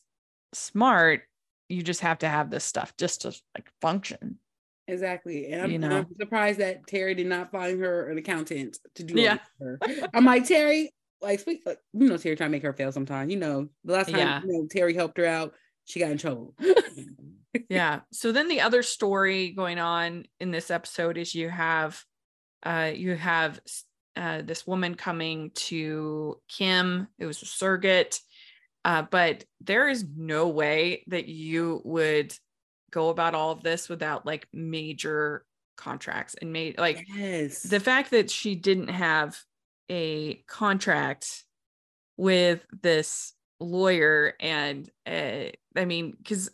[0.54, 1.22] smart.
[1.68, 4.38] You just have to have this stuff just to like function.
[4.86, 5.46] Exactly.
[5.46, 5.98] And I'm, you know?
[5.98, 9.38] I'm surprised that Teri did not find her an accountant to do yeah.
[9.58, 9.78] her.
[10.12, 10.88] I'm like, Teri,
[11.22, 13.30] like, speak, like, you know, Teri trying to make her fail sometimes.
[13.32, 14.42] You know, the last time yeah.
[14.42, 15.54] you know, Teri helped her out,
[15.86, 16.54] she got in trouble.
[17.70, 18.00] yeah.
[18.12, 22.02] So then the other story going on in this episode is you have
[22.64, 23.60] uh you have
[24.16, 27.08] uh, this woman coming to Kim.
[27.18, 28.20] It was a surrogate.
[28.84, 32.34] Uh, but there is no way that you would
[32.90, 35.44] go about all of this without like major
[35.76, 37.62] contracts and made like yes.
[37.62, 39.36] the fact that she didn't have
[39.90, 41.44] a contract
[42.16, 46.50] with this lawyer and uh, i mean because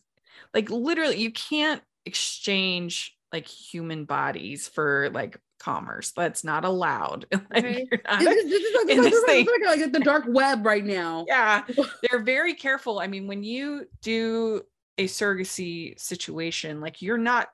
[0.55, 6.11] like literally you can't exchange like human bodies for like commerce.
[6.11, 7.27] That's not allowed.
[7.33, 11.25] like, not this, is like the dark web right now.
[11.29, 11.62] Yeah.
[12.11, 12.99] They're very careful.
[12.99, 14.62] I mean, when you do
[14.99, 17.49] a surrogacy situation, like you're not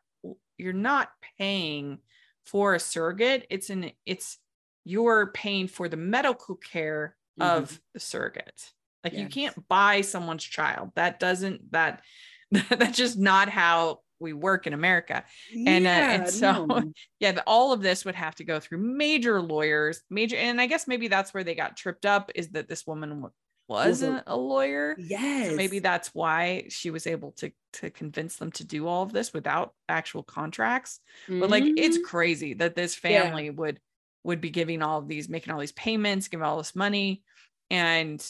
[0.57, 1.99] you're not paying
[2.45, 3.47] for a surrogate.
[3.51, 4.39] It's an it's
[4.85, 7.59] you're paying for the medical care mm-hmm.
[7.59, 8.73] of the surrogate.
[9.05, 9.23] Like yes.
[9.23, 10.93] you can't buy someone's child.
[10.95, 12.03] That doesn't that
[12.51, 15.25] that's just not how we work in America.
[15.53, 16.93] And, yeah, uh, and so, no.
[17.21, 20.37] yeah, the, all of this would have to go through major lawyers, major.
[20.37, 23.25] And I guess maybe that's where they got tripped up is that this woman
[23.69, 24.97] wasn't a lawyer.
[24.99, 25.51] Yes.
[25.51, 29.13] So maybe that's why she was able to to convince them to do all of
[29.13, 31.01] this without actual contracts.
[31.29, 31.41] Mm-hmm.
[31.41, 32.07] But like it's mm-hmm.
[32.07, 33.53] crazy that this family yeah.
[33.53, 33.81] would
[34.25, 37.23] would be giving all of these making all these payments, giving all this money
[37.71, 38.25] and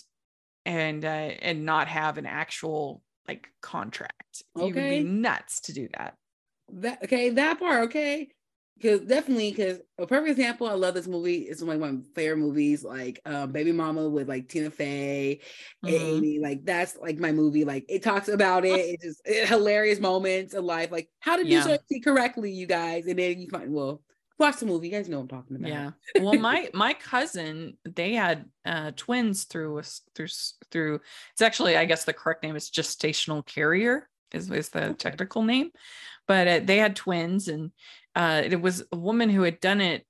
[0.64, 4.42] and uh and not have an actual like contract.
[4.56, 4.66] Okay.
[4.66, 6.14] You would be nuts to do that.
[6.72, 8.28] That okay, that part, okay.
[8.76, 11.38] Because definitely, because a perfect example, I love this movie.
[11.38, 15.40] It's one of my favorite movies, like um, Baby Mama with like Tina Fey,
[15.82, 15.94] mm-hmm.
[15.94, 16.38] Amy.
[16.40, 17.64] Like that's like my movie.
[17.64, 18.78] Like it talks about it.
[18.78, 21.62] It's just it, hilarious moments in life, like how to do yeah.
[21.62, 23.06] something correctly, you guys.
[23.06, 24.02] And then you find well,
[24.38, 24.88] watch the movie.
[24.88, 25.68] You guys know what I'm talking about.
[25.68, 25.90] Yeah.
[26.20, 29.82] Well, my my cousin, they had uh, twins through
[30.14, 30.28] through
[30.70, 31.00] through.
[31.32, 35.70] It's actually, I guess, the correct name is gestational carrier is is the technical name,
[36.26, 37.70] but uh, they had twins, and
[38.14, 40.04] uh, it was a woman who had done it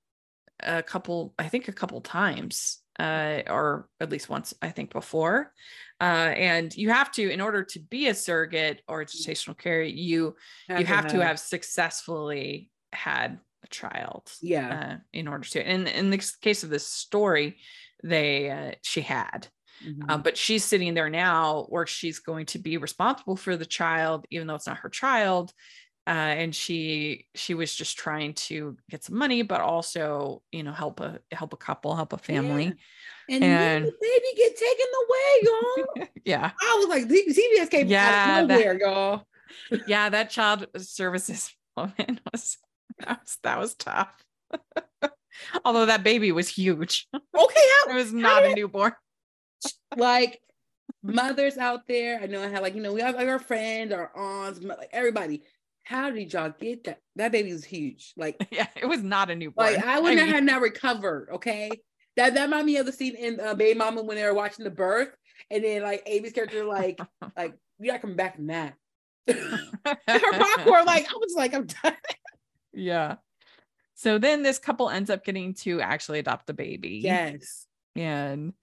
[0.61, 5.53] a couple, I think, a couple times, uh, or at least once, I think, before.
[6.01, 9.83] Uh, and you have to, in order to be a surrogate or a gestational carrier,
[9.83, 10.35] you
[10.69, 16.09] you have, to have successfully had a child yeah uh, in order to and in
[16.09, 17.57] the case of this story
[18.03, 19.47] they uh, she had
[19.85, 20.09] mm-hmm.
[20.09, 24.25] um, but she's sitting there now where she's going to be responsible for the child
[24.29, 25.51] even though it's not her child
[26.05, 30.71] uh, and she she was just trying to get some money but also you know
[30.71, 32.73] help a help a couple help a family yeah.
[33.29, 36.07] And, and the baby get taken away, y'all.
[36.25, 36.51] yeah.
[36.61, 39.23] I was like, CPS came yeah, out of nowhere, that, y'all.
[39.87, 42.57] yeah, that child services woman was
[43.05, 44.23] that was that was tough.
[45.65, 47.07] Although that baby was huge.
[47.37, 48.93] Okay, how, it was not a newborn.
[49.95, 50.39] like
[51.03, 53.93] mothers out there, I know I had like you know we have like our friends,
[53.93, 55.43] our aunts, like everybody.
[55.83, 56.99] How did y'all get that?
[57.15, 58.13] That baby was huge.
[58.17, 59.73] Like yeah, it was not a newborn.
[59.73, 60.33] Like I wouldn't I mean...
[60.33, 61.29] have not recovered.
[61.33, 61.69] Okay,
[62.15, 64.65] that that reminded me of the scene in uh, Baby Mama when they were watching
[64.65, 65.15] the birth,
[65.51, 66.99] and then like Amy's character like
[67.37, 68.73] like we gotta come back from that.
[69.27, 69.35] her
[70.07, 71.95] popcorn, like I was like I'm done.
[72.77, 73.15] Yeah.
[73.95, 77.01] So then this couple ends up getting to actually adopt the baby.
[77.03, 77.65] Yes.
[77.95, 78.53] And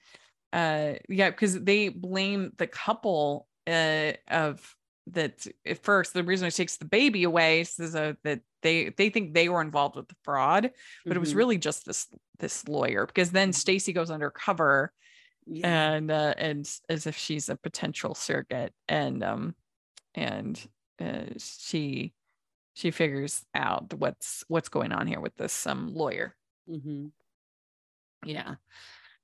[0.52, 4.76] uh yeah, because they blame the couple uh of
[5.08, 9.34] that at first the reason it takes the baby away is that they they think
[9.34, 11.12] they were involved with the fraud, but mm-hmm.
[11.12, 11.38] it was mm-hmm.
[11.38, 12.06] really just this
[12.38, 13.54] this lawyer because then mm-hmm.
[13.54, 14.92] Stacy goes undercover
[15.46, 15.92] yeah.
[15.94, 19.54] and uh, and as if she's a potential surrogate, and um,
[20.14, 20.60] and
[21.00, 22.12] uh, she
[22.74, 26.34] she figures out what's what's going on here with this um lawyer.
[26.68, 27.06] Mm-hmm.
[28.26, 28.56] Yeah.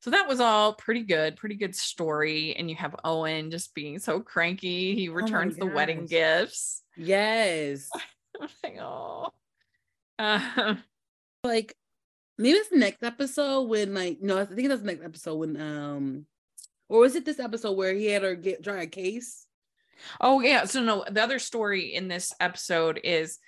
[0.00, 2.54] So that was all pretty good, pretty good story.
[2.56, 4.94] And you have Owen just being so cranky.
[4.94, 6.82] He oh returns oh the wedding gifts.
[6.96, 7.90] Yes.
[8.64, 9.28] Like, oh.
[10.18, 10.76] Uh,
[11.44, 11.76] like
[12.38, 15.60] maybe it's the next episode when like no, I think that's the next episode when
[15.60, 16.26] um
[16.88, 19.46] or was it this episode where he had her get try a case?
[20.20, 20.64] Oh yeah.
[20.64, 23.38] So no, the other story in this episode is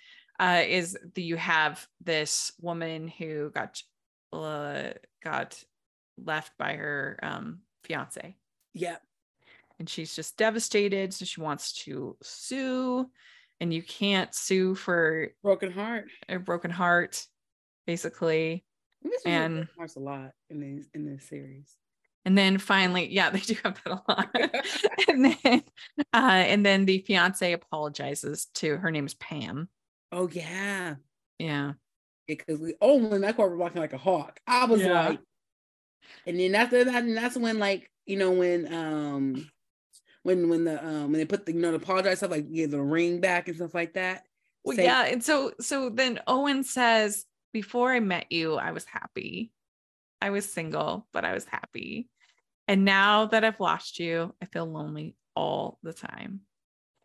[0.40, 3.80] uh is that you have this woman who got
[4.32, 4.92] uh,
[5.22, 5.62] got
[6.22, 8.36] left by her um fiance.
[8.74, 8.96] Yeah.
[9.78, 11.12] And she's just devastated.
[11.12, 13.10] So she wants to sue.
[13.60, 16.08] And you can't sue for broken heart.
[16.28, 17.24] A broken heart,
[17.86, 18.64] basically.
[19.24, 21.76] And hearts a lot in these in this series.
[22.24, 24.28] And then finally, yeah, they do have that a lot.
[25.08, 25.62] and then
[26.12, 29.68] uh, and then the fiance apologizes to her name's Pam.
[30.10, 30.96] Oh yeah.
[31.38, 31.72] Yeah.
[32.28, 34.38] Because we oh when that car was walking like a hawk.
[34.46, 35.08] I was yeah.
[35.08, 35.20] like,
[36.26, 39.50] and then after that, and that's when like, you know, when um
[40.22, 42.70] when when the um when they put the you know the apologize stuff like get
[42.70, 44.24] the ring back and stuff like that.
[44.64, 45.06] Well, Say, yeah.
[45.06, 49.50] And so so then Owen says, Before I met you, I was happy.
[50.22, 52.08] I was single, but I was happy.
[52.68, 56.42] And now that I've lost you, I feel lonely all the time.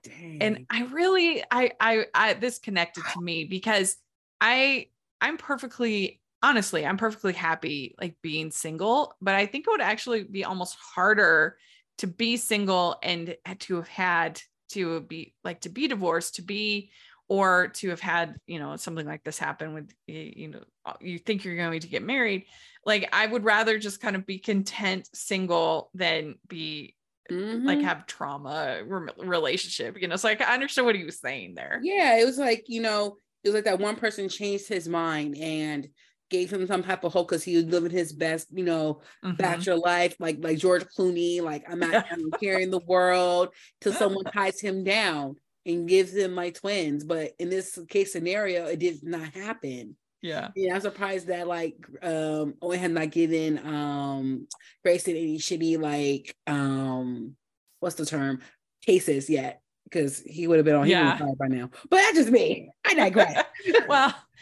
[0.04, 0.38] Dang.
[0.40, 3.98] And I really, I, I, I, this connected to me because
[4.40, 4.90] I,
[5.20, 10.24] I'm perfectly, honestly, I'm perfectly happy like being single, but I think it would actually
[10.24, 11.58] be almost harder
[11.98, 16.92] to be single and to have had to be like to be divorced, to be
[17.30, 20.62] or to have had you know something like this happen with you know
[21.02, 22.46] you think you're going to get married
[22.88, 26.96] like i would rather just kind of be content single than be
[27.30, 27.68] mm-hmm.
[27.68, 31.54] like have trauma re- relationship you know so like i understand what he was saying
[31.54, 34.90] there yeah it was like you know it was like that one person changed his
[34.90, 35.88] mind and
[36.30, 39.36] gave him some type of hope because he was living his best, you know, mm-hmm.
[39.36, 43.50] bachelor life, like like George Clooney, like I'm not I'm carrying the world
[43.82, 45.36] till someone ties him down
[45.66, 47.04] and gives him my twins.
[47.04, 49.96] But in this case scenario, it did not happen.
[50.22, 50.50] Yeah.
[50.56, 54.48] Yeah, I'm surprised that like um Owen had not given um
[54.84, 57.36] Grayson any shitty like um
[57.80, 58.40] what's the term
[58.82, 61.18] cases yet because he would have been on yeah.
[61.40, 61.70] by now.
[61.90, 62.72] But that's just me.
[62.86, 63.44] I digress.
[63.88, 64.14] well,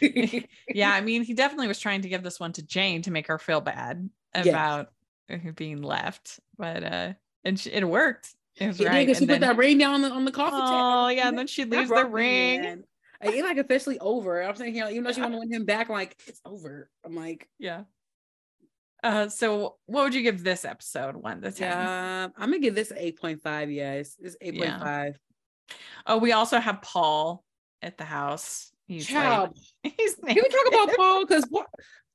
[0.68, 3.26] yeah, I mean, he definitely was trying to give this one to Jane to make
[3.28, 4.90] her feel bad about
[5.28, 5.40] yes.
[5.54, 7.12] being left, but uh,
[7.44, 8.34] and she, it worked.
[8.56, 9.06] It was right.
[9.06, 10.68] Did, she then, put that ring down on the, on the coffee table.
[10.68, 12.84] Oh yeah, and then she leaves the ring.
[13.20, 14.42] It's like officially over.
[14.42, 16.90] I'm saying here, even though she want to win him back, like it's over.
[17.04, 17.82] I'm like, yeah.
[19.02, 21.72] Uh, so what would you give this episode one to 10?
[21.72, 23.74] Uh, I'm gonna give this 8.5.
[23.74, 24.58] Yes, it's 8.5.
[24.58, 25.12] Yeah.
[26.06, 27.44] Oh, we also have Paul
[27.82, 28.72] at the house.
[28.86, 29.56] He's Child.
[29.84, 31.26] Like, he's Can we talk about Paul?
[31.26, 31.44] Because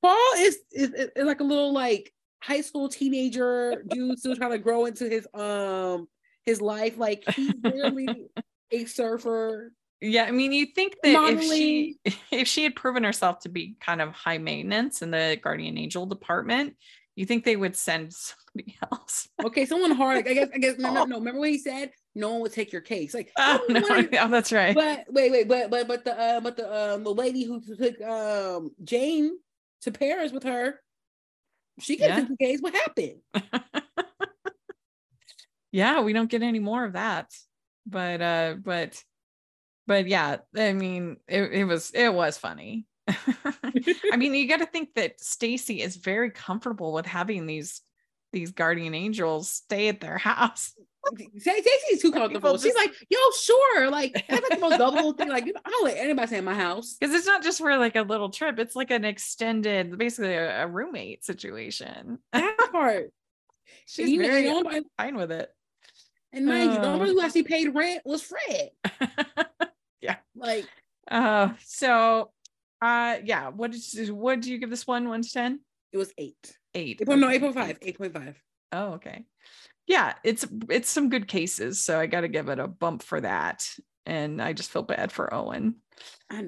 [0.01, 4.57] Paul is, is, is like a little like high school teenager dude still trying to
[4.57, 6.07] grow into his um
[6.45, 6.97] his life.
[6.97, 8.27] Like he's really
[8.71, 9.71] a surfer.
[10.01, 11.37] Yeah, I mean, you think that Modeling.
[11.37, 11.97] if she
[12.31, 16.07] if she had proven herself to be kind of high maintenance in the guardian angel
[16.07, 16.75] department,
[17.15, 19.27] you think they would send somebody else?
[19.45, 20.27] okay, someone hard.
[20.27, 20.49] I guess.
[20.53, 20.77] I guess.
[20.79, 21.19] No, no, no.
[21.19, 21.91] Remember what he said?
[22.15, 23.13] No one would take your case.
[23.13, 24.75] Like, oh, no, oh that's right.
[24.75, 28.01] But wait, wait, but but but the uh, but the um the lady who took
[28.01, 29.37] um Jane
[29.81, 30.79] to Paris with her,
[31.79, 32.15] she can yeah.
[32.15, 32.59] take the case.
[32.59, 33.19] What happened?
[35.71, 37.31] yeah, we don't get any more of that.
[37.85, 39.01] But uh, but
[39.87, 42.85] but yeah, I mean, it, it was it was funny.
[43.07, 47.81] I mean, you got to think that Stacy is very comfortable with having these
[48.31, 50.73] these guardian angels stay at their house.
[51.37, 52.57] Stacy's too comfortable.
[52.57, 53.89] She's like, yo, sure.
[53.89, 55.29] Like, that's like the most double thing.
[55.29, 56.95] Like, I don't let anybody stay in my house.
[56.99, 60.63] Because it's not just for like a little trip, it's like an extended, basically a,
[60.63, 62.19] a roommate situation.
[62.31, 63.11] That part.
[63.85, 65.49] She's and very you know, fine with it.
[66.31, 68.69] And mind uh, you, the only who actually paid rent was Fred.
[70.41, 70.67] Like,
[71.09, 72.31] uh, so
[72.81, 75.07] uh yeah, what did you, what do you give this one?
[75.07, 75.59] One to ten?
[75.93, 76.57] It was eight.
[76.73, 76.99] Eight.
[77.01, 77.77] eight no, eight point five.
[77.81, 78.41] Eight point five.
[78.71, 79.23] Oh, okay.
[79.87, 83.21] Yeah, it's it's some good cases, so I got to give it a bump for
[83.21, 83.67] that.
[84.05, 85.75] And I just feel bad for Owen.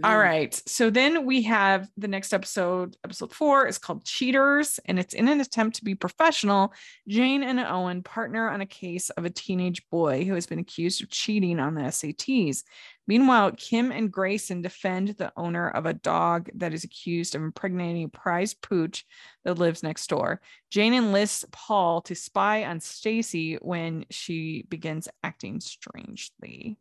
[0.03, 0.59] All right.
[0.65, 5.27] So then we have the next episode, episode four is called Cheaters, and it's in
[5.27, 6.73] an attempt to be professional.
[7.07, 11.03] Jane and Owen partner on a case of a teenage boy who has been accused
[11.03, 12.63] of cheating on the SATs.
[13.07, 18.05] Meanwhile, Kim and Grayson defend the owner of a dog that is accused of impregnating
[18.05, 19.05] a prize pooch
[19.43, 20.41] that lives next door.
[20.69, 26.77] Jane enlists Paul to spy on Stacy when she begins acting strangely.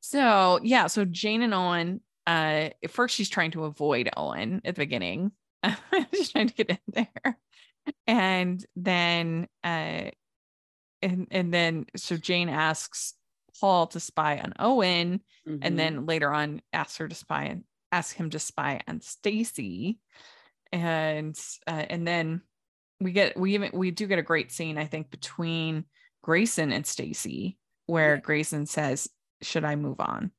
[0.00, 4.76] So, yeah, so Jane and Owen, uh, at first she's trying to avoid Owen at
[4.76, 5.32] the beginning.
[6.14, 7.38] she's trying to get in there.
[8.06, 10.10] And then uh
[11.02, 13.14] and and then so Jane asks
[13.60, 15.58] Paul to spy on Owen, mm-hmm.
[15.62, 19.98] and then later on asks her to spy and ask him to spy on Stacy,
[20.72, 22.42] and uh, and then
[23.00, 25.84] we get we even we do get a great scene I think between
[26.22, 28.20] Grayson and Stacy where yeah.
[28.20, 29.08] Grayson says,
[29.42, 30.32] "Should I move on?"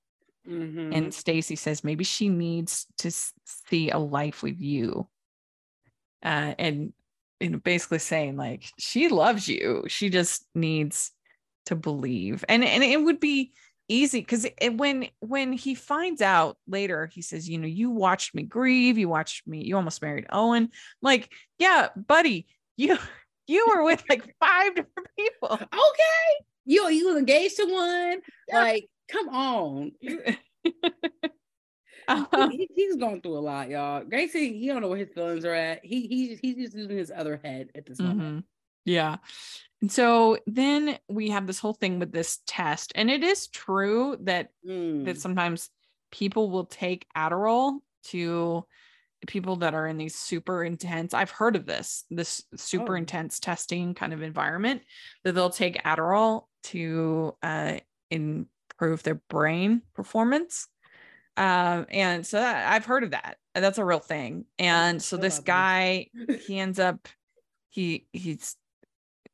[0.47, 0.93] Mm-hmm.
[0.93, 3.11] And Stacy says maybe she needs to
[3.45, 5.07] see a life with you.
[6.23, 6.93] Uh, and
[7.39, 9.83] you know, basically saying like she loves you.
[9.87, 11.11] She just needs
[11.67, 12.43] to believe.
[12.49, 13.53] And and it would be
[13.87, 18.43] easy because when when he finds out later, he says, you know, you watched me
[18.43, 20.69] grieve, you watched me, you almost married Owen.
[21.01, 22.47] Like, yeah, buddy,
[22.77, 22.97] you
[23.47, 25.49] you were with like five different people.
[25.51, 26.45] Okay.
[26.65, 28.19] You you was engaged to one.
[28.51, 29.91] Like, come on.
[32.07, 32.49] Uh-huh.
[32.49, 34.03] He, he's going through a lot, y'all.
[34.03, 35.83] Gracie, he don't know where his feelings are at.
[35.83, 38.21] He he he's just using his other head at this moment.
[38.21, 38.39] Mm-hmm.
[38.85, 39.17] Yeah.
[39.81, 42.91] And so then we have this whole thing with this test.
[42.95, 45.05] And it is true that mm.
[45.05, 45.69] that sometimes
[46.11, 48.65] people will take Adderall to
[49.27, 52.97] people that are in these super intense I've heard of this this super oh.
[52.97, 54.83] intense testing kind of environment
[55.23, 57.77] that they'll take Adderall to uh,
[58.11, 60.67] improve their brain performance
[61.37, 63.37] um, and so that, I've heard of that.
[63.53, 64.45] That's a real thing.
[64.57, 66.07] And so this guy,
[66.47, 67.07] he ends up,
[67.69, 68.55] he he's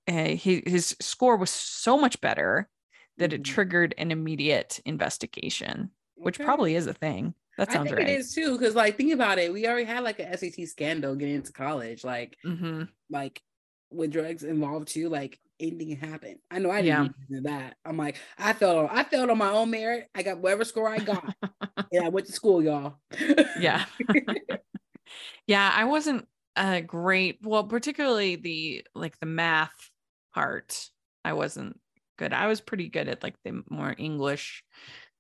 [0.08, 2.70] uh, he his score was so much better
[3.18, 3.54] that it mm-hmm.
[3.54, 6.46] triggered an immediate investigation, which okay.
[6.46, 7.34] probably is a thing.
[7.58, 8.10] That sounds right.
[8.10, 11.16] It is too, because like think about it, we already had like a SAT scandal
[11.16, 12.84] getting into college, like mm-hmm.
[13.12, 13.42] like
[13.92, 15.10] with drugs involved too.
[15.10, 16.40] Like anything can happen.
[16.50, 17.38] I know I didn't yeah.
[17.38, 17.76] do that.
[17.86, 20.10] I'm like, I felt I felt on my own merit.
[20.16, 21.36] I got whatever score I got.
[21.92, 22.96] and I went to school, y'all.
[23.60, 23.86] yeah.
[25.48, 29.92] yeah, I wasn't a great, well, particularly the like the math
[30.34, 30.90] part.
[31.26, 31.80] I wasn't
[32.18, 32.34] good.
[32.34, 34.64] I was pretty good at like the more English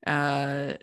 [0.05, 0.73] uh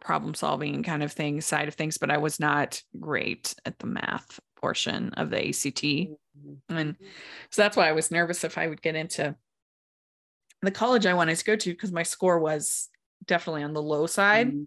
[0.00, 3.86] problem solving kind of thing side of things, but I was not great at the
[3.86, 5.82] math portion of the ACT.
[5.82, 6.76] Mm-hmm.
[6.76, 6.96] And
[7.50, 9.34] so that's why I was nervous if I would get into
[10.62, 12.88] the college I wanted to go to because my score was
[13.24, 14.48] definitely on the low side.
[14.48, 14.64] Mm-hmm.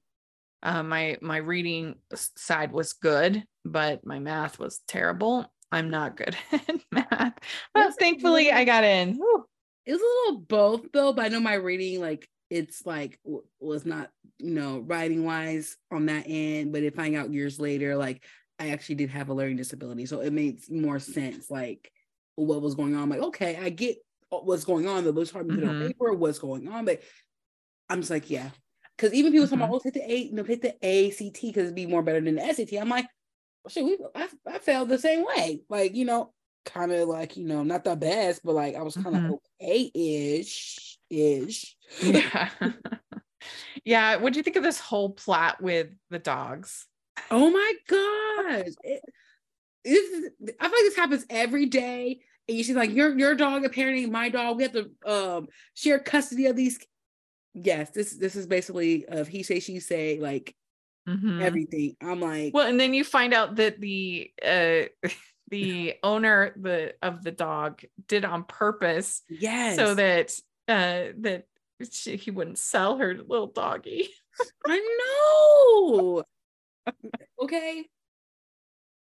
[0.61, 5.49] Uh, my my reading side was good, but my math was terrible.
[5.71, 7.39] I'm not good at math,
[7.73, 9.15] but thankfully I got in.
[9.15, 9.45] Whew.
[9.85, 13.19] It was a little both though, but I know my reading like it's like
[13.59, 14.09] was not
[14.39, 18.23] you know writing wise on that end, but it finding out years later like
[18.59, 20.05] I actually did have a learning disability.
[20.05, 21.91] So it makes more sense, like
[22.35, 23.03] what was going on.
[23.03, 23.97] I'm like, okay, I get
[24.29, 25.05] what's going on.
[25.05, 25.81] The was hard to put mm-hmm.
[25.81, 26.85] on paper, what's going on.
[26.85, 27.01] But
[27.89, 28.49] I'm just like, yeah.
[28.97, 29.55] Because even people mm-hmm.
[29.55, 32.03] talking about, oh, hit the A, you know, hit the ACT because it'd be more
[32.03, 32.79] better than the SAT.
[32.79, 33.05] I'm like,
[33.67, 35.61] shit, we, I, I felt the same way.
[35.69, 36.33] Like, you know,
[36.65, 39.33] kind of like, you know, not the best, but like I was kind of mm-hmm.
[39.33, 41.75] okay-ish, ish.
[42.01, 42.49] Yeah.
[43.85, 44.15] yeah.
[44.17, 46.85] What do you think of this whole plot with the dogs?
[47.31, 48.73] Oh my gosh.
[48.83, 49.01] It,
[49.83, 52.21] it, I feel like this happens every day.
[52.47, 54.57] And you see, like your your dog apparently my dog.
[54.57, 56.79] We have to um share custody of these.
[57.53, 60.55] Yes, this this is basically of he say she say like
[61.09, 61.41] mm-hmm.
[61.41, 61.95] everything.
[62.01, 64.81] I'm like, well, and then you find out that the uh
[65.49, 70.31] the owner the of the dog did on purpose, yes, so that
[70.67, 71.45] uh that
[71.91, 74.09] she, he wouldn't sell her little doggy.
[74.67, 76.23] I know
[77.41, 77.85] okay.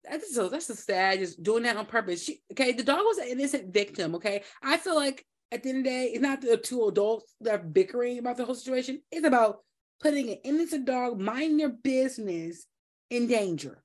[0.08, 2.24] That's so that's a sad just doing that on purpose.
[2.24, 4.14] She, okay, the dog was an innocent victim.
[4.14, 4.42] Okay.
[4.62, 7.54] I feel like at the end of the day, it's not the two adults that
[7.54, 9.02] are bickering about the whole situation.
[9.10, 9.58] It's about
[10.00, 12.66] putting an innocent dog mind their business
[13.10, 13.82] in danger.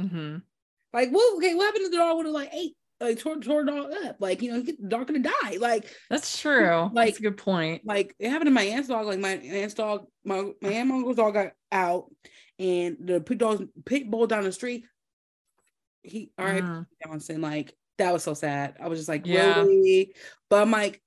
[0.00, 0.38] Mm-hmm.
[0.92, 3.64] Like, well, okay, what happened to the dog would have like ate, like tore, tore
[3.64, 4.16] the dog up?
[4.20, 5.56] Like, you know, the dog gonna die.
[5.58, 6.90] Like, that's true.
[6.92, 7.82] Like, that's a good point.
[7.84, 9.06] Like, it happened to my aunt's dog.
[9.06, 12.06] Like, my aunt's dog, my my aunt uncle's dog got out,
[12.58, 14.84] and the pit dog pit bull down the street.
[16.02, 16.86] He all right, mm.
[17.04, 17.40] Johnson.
[17.40, 18.76] Like that was so sad.
[18.80, 19.60] I was just like, yeah.
[19.60, 20.14] really?
[20.48, 21.02] But I'm like,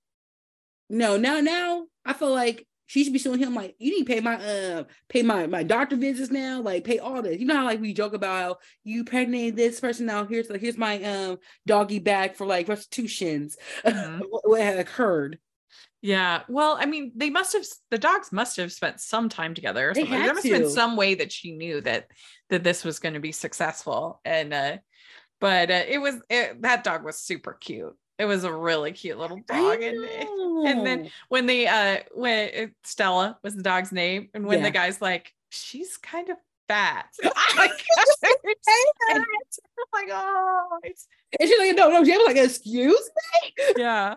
[0.89, 3.55] no, now now I feel like she should be suing him.
[3.55, 6.59] Like, you need to pay my uh pay my my doctor visits now.
[6.59, 7.39] Like, pay all this.
[7.39, 10.25] You know how like we joke about how you pregnant this person now.
[10.25, 13.55] Here's like here's my um doggy bag for like restitutions.
[13.85, 14.19] Mm-hmm.
[14.43, 15.39] what had occurred.
[16.01, 16.41] Yeah.
[16.49, 19.93] Well, I mean, they must have the dogs must have spent some time together.
[19.93, 22.07] They had there must have been some way that she knew that
[22.49, 24.19] that this was going to be successful.
[24.25, 24.77] And uh
[25.39, 27.95] but uh, it was it, that dog was super cute.
[28.21, 29.81] It was a really cute little dog.
[29.81, 29.97] And
[30.67, 34.65] and then when the uh when uh, Stella was the dog's name, and when Yeah.
[34.65, 37.07] the guy's like, she's kind of fat.
[37.57, 37.83] Like,
[39.09, 39.23] I'm
[39.93, 40.93] like, oh, and
[41.49, 43.09] she's like, no, no, Jay was like, excuse
[43.43, 43.53] me.
[43.77, 44.15] yeah.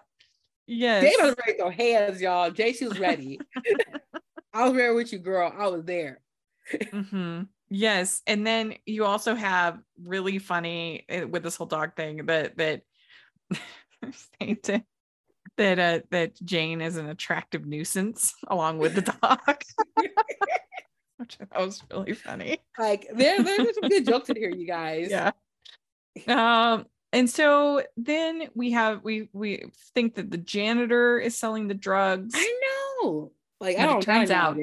[0.66, 1.02] Yes.
[1.04, 2.50] Jay was ready to hands, y'all.
[2.50, 3.40] Jay, she was ready.
[4.54, 5.52] I was there with you, girl.
[5.56, 6.20] I was there.
[6.90, 12.26] hmm Yes, and then you also have really funny uh, with this whole dog thing
[12.26, 12.82] that that
[14.40, 14.58] saying
[15.56, 19.62] that uh that Jane is an attractive nuisance along with the dog,
[21.18, 22.58] which thought was really funny.
[22.78, 25.10] Like there, there's some good jokes in here, you guys.
[25.10, 25.32] Yeah.
[26.28, 26.86] Um.
[27.12, 32.34] And so then we have we we think that the janitor is selling the drugs.
[32.36, 32.60] I
[33.02, 33.30] know.
[33.60, 34.58] Like I don't turns turns out-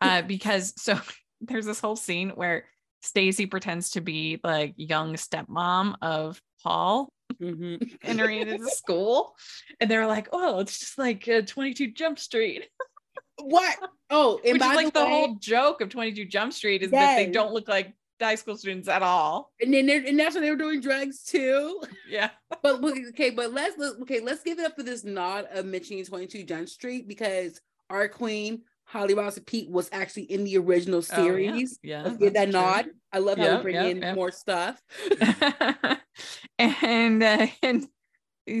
[0.00, 1.00] uh, because so
[1.40, 2.66] there's this whole scene where
[3.02, 7.08] Stacy pretends to be like young stepmom of Paul
[7.42, 7.98] Mhm.
[8.04, 9.34] entering into school,
[9.80, 12.68] and they're like, "Oh, it's just like uh, 22 Jump Street,"
[13.42, 13.76] What?
[14.10, 16.82] Oh, and which by is like the, the way, whole joke of 22 Jump Street
[16.82, 19.50] is that they don't look like high school students at all.
[19.60, 21.82] and then they're, and that's when they were doing drugs too.
[22.08, 22.28] Yeah,
[22.62, 26.04] But okay, but let's look, okay, let's give it up for this nod of mentioning
[26.04, 27.58] 22 Jump Street because
[27.90, 28.62] our queen
[28.92, 31.24] Holly Robinson Peete was actually in the original Oh, yeah.
[31.24, 31.78] series.
[31.82, 32.14] yeah.
[32.20, 32.52] give that true.
[32.52, 32.86] nod.
[33.12, 34.14] I love how Yep, we bring yep, in yep.
[34.14, 34.82] more stuff.
[36.58, 37.88] and uh, and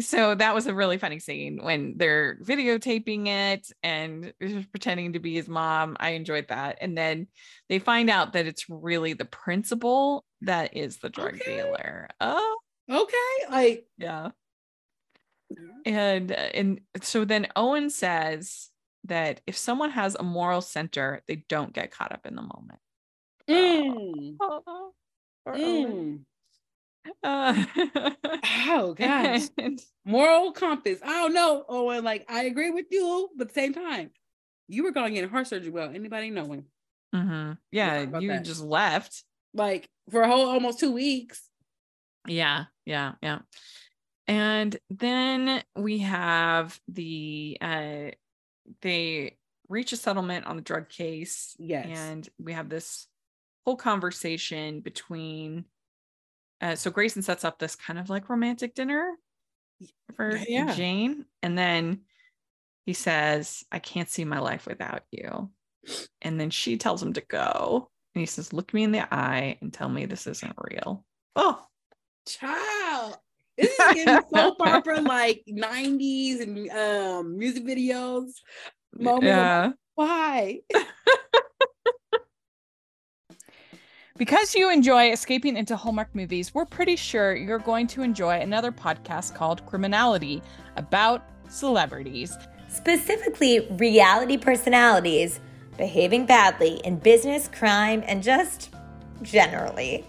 [0.00, 4.32] so that was a really funny scene when they're videotaping it and
[4.70, 5.96] pretending to be his mom.
[6.00, 6.78] I enjoyed that.
[6.80, 7.26] And then
[7.68, 11.56] they find out that it's really the principal that is the drug Okay.
[11.56, 12.08] dealer.
[12.20, 12.58] Oh,
[12.90, 14.30] Okay, like yeah.
[15.84, 18.68] And uh, and so then Owen says
[19.04, 22.78] that if someone has a moral center, they don't get caught up in the moment.
[23.50, 24.92] mm, Oh,
[25.44, 26.24] poor Owen.
[27.04, 27.14] mm.
[27.24, 27.64] Uh,
[28.68, 31.00] oh gosh, and- moral compass.
[31.02, 31.64] I don't know.
[31.68, 34.10] Oh, and like I agree with you, but at the same time,
[34.68, 35.70] you were going in heart surgery.
[35.70, 36.64] Well, anybody knowing?
[37.14, 37.58] Mhm.
[37.72, 38.44] Yeah, you that.
[38.44, 39.24] just left.
[39.52, 41.42] Like for a whole almost two weeks.
[42.28, 43.40] Yeah, yeah, yeah.
[44.28, 48.10] And then we have the uh
[48.80, 49.36] they
[49.68, 51.54] reach a settlement on the drug case.
[51.58, 51.86] Yes.
[51.86, 53.06] And we have this
[53.64, 55.64] whole conversation between
[56.60, 59.14] uh so Grayson sets up this kind of like romantic dinner
[60.14, 60.74] for Yeah.
[60.74, 61.24] Jane.
[61.42, 62.00] And then
[62.86, 65.50] he says, I can't see my life without you.
[66.20, 67.88] And then she tells him to go.
[68.14, 71.04] And he says, Look me in the eye and tell me this isn't real.
[71.36, 71.64] Oh,
[72.26, 72.81] Child.
[73.62, 78.32] This is getting soap opera like 90s and um music videos.
[78.98, 79.72] Moments of- yeah.
[79.94, 80.60] Why?
[84.18, 88.70] Because you enjoy escaping into Hallmark movies, we're pretty sure you're going to enjoy another
[88.70, 90.42] podcast called Criminality
[90.76, 92.36] about celebrities.
[92.68, 95.40] specifically reality personalities
[95.76, 98.70] behaving badly in business, crime, and just
[99.22, 100.06] generally.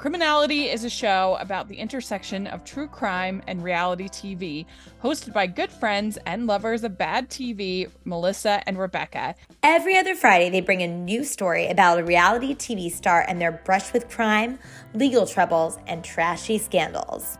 [0.00, 4.64] Criminality is a show about the intersection of true crime and reality TV,
[5.02, 9.34] hosted by good friends and lovers of bad TV, Melissa and Rebecca.
[9.62, 13.52] Every other Friday, they bring a new story about a reality TV star and their
[13.52, 14.58] brush with crime,
[14.94, 17.36] legal troubles, and trashy scandals.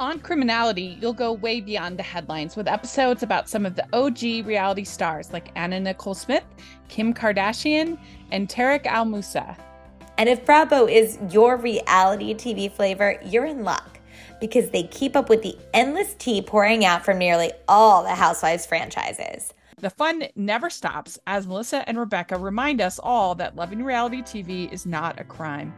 [0.00, 4.46] On Criminality, you'll go way beyond the headlines with episodes about some of the OG
[4.46, 6.44] reality stars like Anna Nicole Smith,
[6.88, 7.98] Kim Kardashian,
[8.32, 9.58] and Tarek El Moussa.
[10.18, 14.00] And if Bravo is your reality TV flavor, you're in luck
[14.40, 18.66] because they keep up with the endless tea pouring out from nearly all the Housewives
[18.66, 19.54] franchises.
[19.80, 24.72] The fun never stops as Melissa and Rebecca remind us all that loving reality TV
[24.72, 25.72] is not a crime.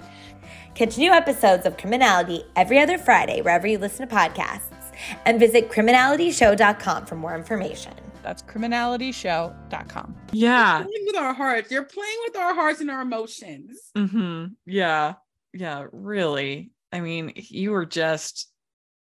[0.74, 4.94] Catch new episodes of Criminality every other Friday wherever you listen to podcasts
[5.26, 7.92] and visit criminalityshow.com for more information.
[8.22, 10.16] That's criminalityshow.com.
[10.32, 10.82] Yeah.
[10.82, 11.70] Playing with our hearts.
[11.70, 13.90] You're playing with our hearts and our emotions.
[13.96, 15.14] hmm Yeah.
[15.52, 15.86] Yeah.
[15.92, 16.72] Really.
[16.92, 18.50] I mean, you were just,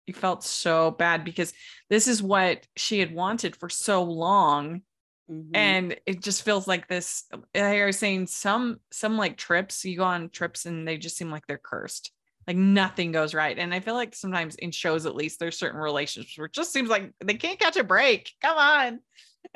[0.08, 1.54] you felt so bad because
[1.89, 4.82] this is what she had wanted for so long.
[5.30, 5.51] Mhm.
[5.54, 7.24] And it just feels like this.
[7.56, 11.32] I was saying some, some like trips, you go on trips and they just seem
[11.32, 12.12] like they're cursed.
[12.48, 13.58] Like nothing goes right.
[13.58, 16.74] And I feel like sometimes in shows, at least, there's certain relationships where it just
[16.74, 18.32] seems like they can't catch a break.
[18.41, 19.00] Come on.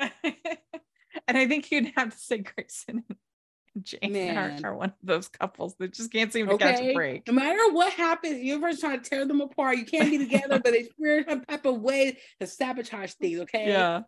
[0.00, 3.04] and I think you'd have to say Grayson
[3.74, 3.98] and Jane
[4.36, 4.64] are, Man.
[4.64, 7.26] are one of those couples that just can't seem to catch a break.
[7.26, 9.76] No matter what happens, you're first trying to tear them apart.
[9.76, 13.40] You can't be together, but they figure some type of way to sabotage things.
[13.40, 13.68] Okay.
[13.68, 14.02] Yeah.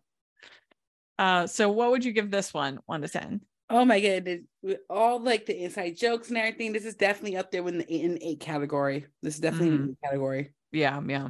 [1.18, 2.80] Uh, so what would you give this one?
[2.86, 3.42] One to ten.
[3.70, 4.40] Oh my goodness.
[4.62, 7.86] With all like the inside jokes and everything, this is definitely up there in the
[7.88, 9.06] in the eight category.
[9.22, 9.74] This is definitely Mhm.
[9.80, 10.52] in the category.
[10.72, 11.28] Yeah, yeah.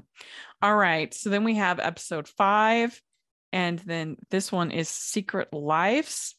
[0.63, 1.13] All right.
[1.15, 3.01] So then we have episode five,
[3.53, 6.35] and then this one is Secret Lives.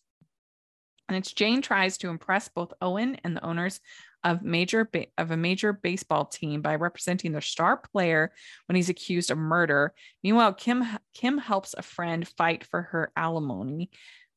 [1.08, 3.80] And it's Jane tries to impress both Owen and the owners
[4.24, 8.32] of major ba- of a major baseball team by representing their star player
[8.68, 9.94] when he's accused of murder.
[10.24, 10.84] Meanwhile, Kim
[11.14, 13.90] Kim helps a friend fight for her alimony.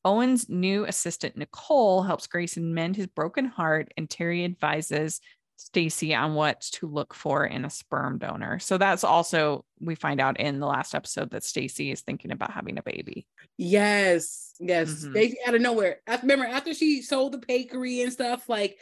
[0.05, 5.19] Owen's new assistant Nicole helps Grayson mend his broken heart, and Teri advises
[5.57, 8.59] Stacy on what to look for in a sperm donor.
[8.59, 12.51] So that's also we find out in the last episode that Stacy is thinking about
[12.51, 13.25] having a baby.
[13.57, 15.05] Yes, yes.
[15.05, 15.13] Mhm.
[15.13, 16.01] They out of nowhere.
[16.07, 18.77] I remember after she sold the bakery and stuff, like,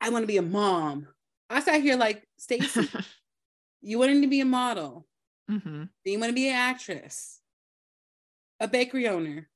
[0.00, 1.06] I want to be a mom.
[1.50, 2.88] I sat here like, Stacy,
[3.82, 5.06] you wanting to be a model,
[5.50, 5.90] Mhm.
[6.04, 7.40] then you want to be an actress,
[8.58, 9.50] a bakery owner.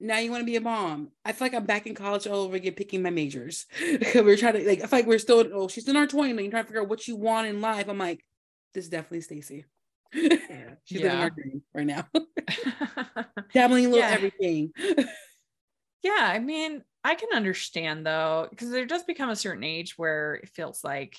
[0.00, 1.10] Now you want to be a mom.
[1.24, 3.66] I feel like I'm back in college all over again, picking my majors.
[4.14, 4.82] we're trying to like.
[4.82, 5.46] I feel like we're still.
[5.52, 6.30] Oh, she's in our 20s.
[6.30, 7.88] And you're trying to figure out what you want in life.
[7.88, 8.24] I'm like,
[8.72, 9.66] this is definitely Stacy.
[10.12, 11.20] she's living Yeah.
[11.20, 12.06] our dream right now.
[13.54, 14.14] Dabbling a little Yeah.
[14.14, 14.72] everything.
[16.02, 20.34] yeah, I mean, I can understand though, because there does become a certain age where
[20.34, 21.16] it feels like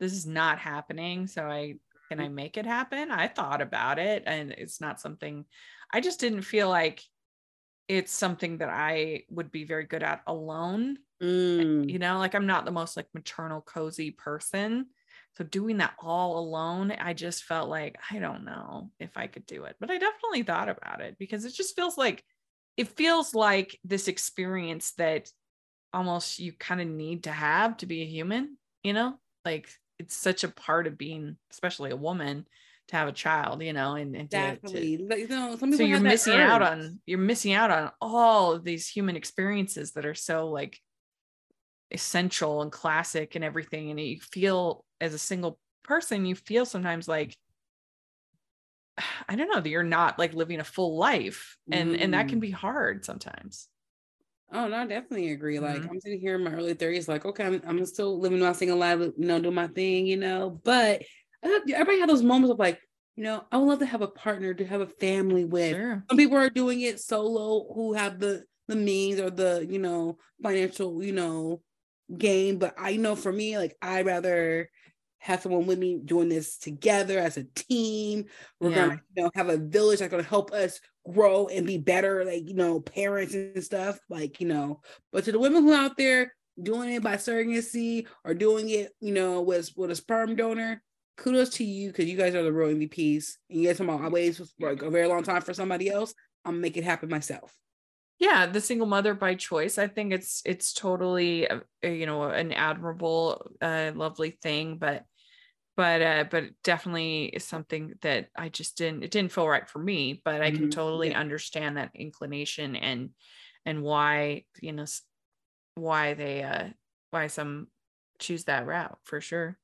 [0.00, 1.26] this is not happening.
[1.26, 1.74] So I
[2.08, 2.34] can I mm.
[2.34, 3.10] make it happen?
[3.10, 5.44] I thought about it and it's not something
[5.92, 7.02] I just didn't feel like
[7.88, 10.98] it's something that I would be very good at alone.
[11.22, 11.90] Mm.
[11.90, 14.86] You know, like I'm not the most like maternal cozy person.
[15.36, 19.46] So doing that all alone, I just felt like I don't know if I could
[19.46, 19.76] do it.
[19.80, 22.24] But I definitely thought about it because it just feels like
[22.76, 25.30] it feels like this experience that
[25.92, 29.14] almost you kind of need to have to be a human, you know?
[29.44, 29.68] Like
[29.98, 32.46] it's such a part of being especially a woman
[32.88, 35.20] to have a child, you know, and, and to- to, Definitely.
[35.20, 39.16] You know, so you're missing out on you're missing out on all of these human
[39.16, 40.78] experiences that are so like
[41.90, 47.06] essential and classic and everything and you feel as a single person you feel sometimes
[47.06, 47.36] like
[49.28, 52.38] i don't know that you're not like living a full life and and that can
[52.38, 52.42] Mm.
[52.42, 53.68] be hard sometimes
[54.52, 55.58] Oh no, I definitely agree.
[55.58, 55.90] Like Mhm.
[55.90, 58.78] I'm sitting here in my early 30s, like, okay, I'm, I'm still living my single
[58.78, 60.50] life, you know, doing my thing, you know.
[60.62, 61.02] But
[61.44, 62.80] everybody had those moments of like,
[63.16, 65.78] you know, I would love to have a partner to have a family with.
[65.78, 69.78] sure Some people are doing it solo who have the the means or the, you
[69.78, 71.62] know, financial, you know,
[72.16, 72.58] gain.
[72.58, 74.70] But I know for me, like I rather
[75.18, 78.26] have someone with me doing this together as a team.
[78.60, 78.74] We're Yeah.
[78.88, 80.80] gonna, you know, have a village that's gonna help us
[81.10, 83.98] grow and be better, like you know, parents and stuff.
[84.08, 84.80] Like, you know,
[85.12, 86.32] but to the women who are out there
[86.62, 90.82] doing it by surrogacy or doing it, you know, with with a sperm donor,
[91.16, 93.36] kudos to you because you guys are the real MVPs.
[93.50, 95.90] And you guys come on, I waited for like a very long time for somebody
[95.90, 96.14] else.
[96.44, 97.56] I'm gonna make it happen myself.
[98.18, 102.52] yeah the single mother by choice i think it's it's totally uh, you know an
[102.52, 105.04] admirable uh lovely thing but
[105.76, 109.80] but uh but definitely is something that i just didn't it didn't feel right for
[109.80, 111.18] me but i can Mhm, totally yeah.
[111.20, 113.10] understand that inclination and
[113.66, 114.84] and why you know
[115.74, 116.68] why they uh
[117.10, 117.66] why some
[118.18, 119.58] choose that route for sure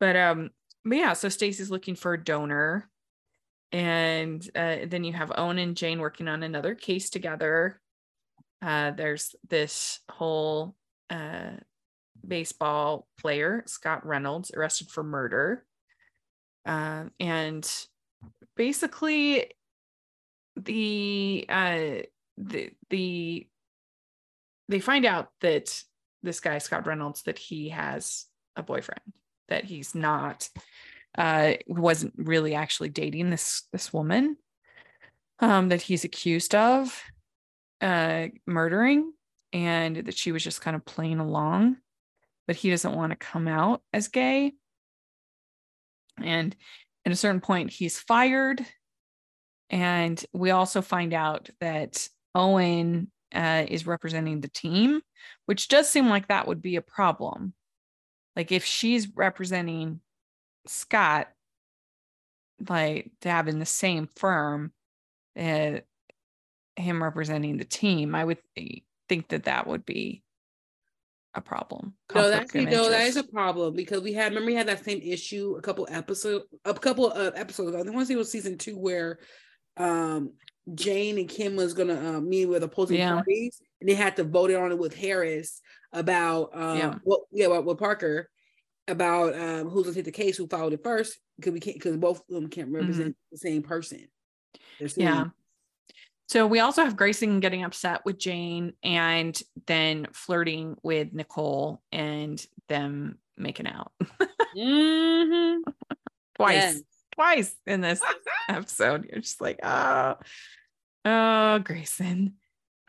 [0.00, 0.50] but um
[0.84, 2.88] but yeah so stacy's looking for a donor.
[3.72, 7.80] And uh, then you have owen and jane working on another case together.
[8.62, 10.76] Uh, there's this whole
[11.10, 11.50] uh,
[12.26, 15.64] baseball player, Scott Reynolds, arrested for murder.
[16.64, 17.68] Um, and
[18.56, 19.50] basically,
[20.56, 22.02] the uh,
[22.38, 23.48] the the
[24.68, 25.82] they find out that
[26.22, 29.02] this guy Scott Reynolds that he has a boyfriend
[29.48, 30.48] that he's not
[31.16, 34.36] uh wasn't really actually dating this this woman
[35.40, 37.02] um that he's accused of
[37.80, 39.12] uh murdering
[39.52, 41.76] and that she was just kind of playing along
[42.46, 44.52] but he doesn't want to come out as gay.
[46.22, 46.54] And
[47.04, 48.64] at a certain point he's fired.
[49.70, 55.00] And we also find out that owen uh, is representing the team
[55.46, 57.52] which does seem like that would be a problem
[58.36, 60.00] like if she's representing
[60.66, 61.28] scott
[62.68, 64.72] like to have in the same firm
[65.38, 65.78] uh,
[66.76, 68.38] him representing the team, I would
[69.08, 70.22] think that that would be
[71.34, 71.94] a problem.
[72.14, 74.84] No, Conflict that's no, that is a problem because we had remember we had that
[74.84, 77.74] same issue a couple episode a couple of episodes.
[77.74, 79.18] I think say it was season two where
[79.76, 80.32] um
[80.74, 83.14] Jane and Kim was gonna uh, meet with opposing Yeah.
[83.14, 85.60] parties and they had to vote it on it with Harris
[85.94, 86.94] about um Yeah.
[87.04, 88.28] what yeah what with Parker
[88.88, 91.96] about um who's gonna take the case who filed it first because we can't because
[91.96, 94.06] both of them can't represent the same person.
[94.80, 95.00] Mm-hmm.
[95.00, 95.24] Yeah.
[96.28, 102.44] So we also have Grayson getting upset with Jane and then flirting with Nicole and
[102.68, 103.92] them making out
[104.56, 105.58] Mhm.
[106.36, 106.82] twice, Yes.
[107.14, 108.00] twice in this
[108.48, 109.06] episode.
[109.10, 110.16] You're just like, oh,
[111.04, 112.34] oh, Grayson.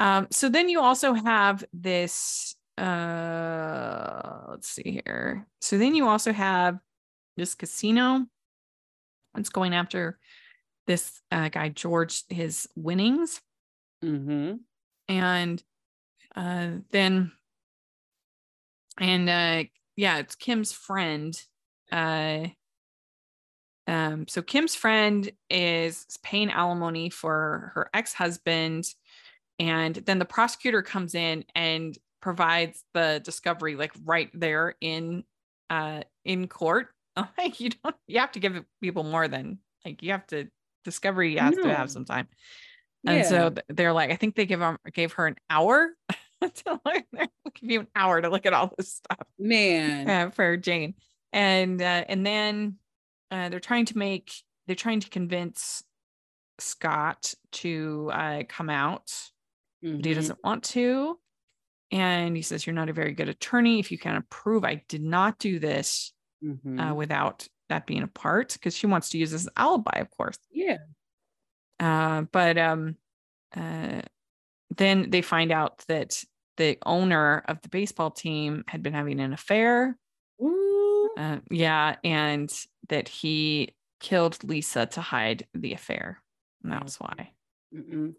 [0.00, 2.54] um, so then you also have this.
[2.78, 5.46] Uh, let's see here.
[5.62, 6.78] So then you also have
[7.36, 8.26] this casino.
[9.36, 10.18] It's going after
[10.86, 13.40] this uh, guy George his winnings,
[14.04, 14.60] Mhm.
[15.08, 15.62] and
[16.34, 17.32] uh, then
[18.98, 19.64] and uh,
[19.96, 21.34] yeah, it's Kim's friend.
[21.90, 22.48] Uh,
[23.86, 28.84] um, so Kim's friend is paying alimony for her ex-husband,
[29.58, 35.24] and then the prosecutor comes in and provides the discovery like right there in
[35.70, 36.88] uh in court.
[37.38, 40.48] Like you don't you have to give people more than like you have to
[40.84, 41.74] discovery has to No.
[41.74, 42.28] have some time.
[43.06, 43.48] And so Yeah.
[43.50, 45.90] th- they're like, I think they give them gave her an hour
[46.42, 50.10] to look, they'll give you an hour to look at all this stuff Man.
[50.10, 50.94] uh, for Jane.
[51.32, 52.76] And uh, and then
[53.30, 54.32] uh, they're trying to make
[54.66, 55.82] they're trying to convince
[56.58, 59.10] Scott to uh, come out,
[59.92, 60.16] but he Mhm.
[60.16, 61.20] doesn't want to.
[61.90, 63.78] And he says, "You're not a very good attorney.
[63.78, 66.12] If you can't prove I did not do this
[66.42, 66.90] Mhm.
[66.92, 70.38] uh, without that being a part, because she wants to use this alibi, of course."
[70.50, 70.78] yeah.
[71.78, 72.96] Uh, but um,
[73.54, 74.02] uh,
[74.76, 76.24] then they find out that
[76.56, 79.98] the owner of the baseball team had been having an affair.
[81.16, 82.50] Uh, yeah, and
[82.88, 86.22] that he killed Lisa to hide the affair.
[86.62, 87.32] And that was why.
[87.74, 88.14] Mm-mm.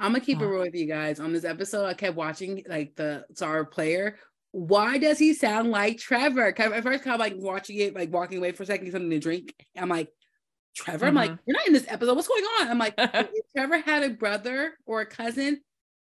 [0.00, 1.20] I'm gonna keep it real with you guys.
[1.20, 4.16] On this episode, I kept watching like the star player.
[4.52, 6.48] Why does he sound like Trevor?
[6.48, 9.18] At first, kind of like watching it, like walking away for a second, something to
[9.18, 9.54] drink.
[9.76, 10.08] I'm like,
[10.74, 11.06] Trevor.
[11.06, 12.16] I'm like, you're not in this episode.
[12.16, 12.68] What's going on?
[12.68, 15.60] I'm like, if Trevor had a brother or a cousin,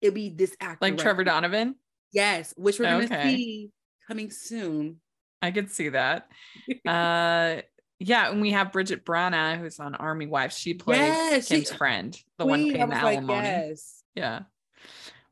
[0.00, 0.78] it'd be this actor.
[0.80, 1.32] Like right Trevor here.
[1.32, 1.74] Donovan.
[2.12, 3.70] Yes, which we're gonna see
[4.08, 5.00] coming soon.
[5.42, 6.28] I could see that.
[6.86, 7.62] Uh,
[8.00, 10.58] yeah, and we have Brigid Brannagh, who's on Army Wives.
[10.58, 13.46] She plays Yes, she- Kim's friend, the one paying the was like, alimony.
[13.48, 14.02] yes.
[14.14, 14.40] Yeah.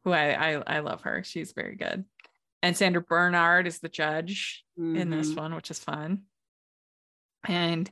[0.05, 1.25] Who I, I I love her.
[1.25, 2.05] She's very good.
[2.62, 5.37] And Sandra Bernhard is the judge in this Mhm.
[5.37, 6.23] one, which is fun.
[7.45, 7.91] And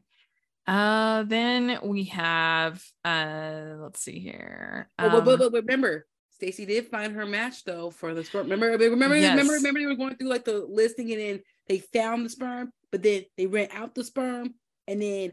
[0.67, 4.91] uh then we have uh let's see here.
[4.99, 8.45] Oh, but, but, Um, but remember, Stacy did find her match though for the sperm.
[8.45, 9.37] Remember, remember, remember, Yes.
[9.49, 13.03] remember, they were going through like the listing and then they found the sperm, but
[13.03, 14.55] then they ran out the sperm
[14.89, 15.33] and then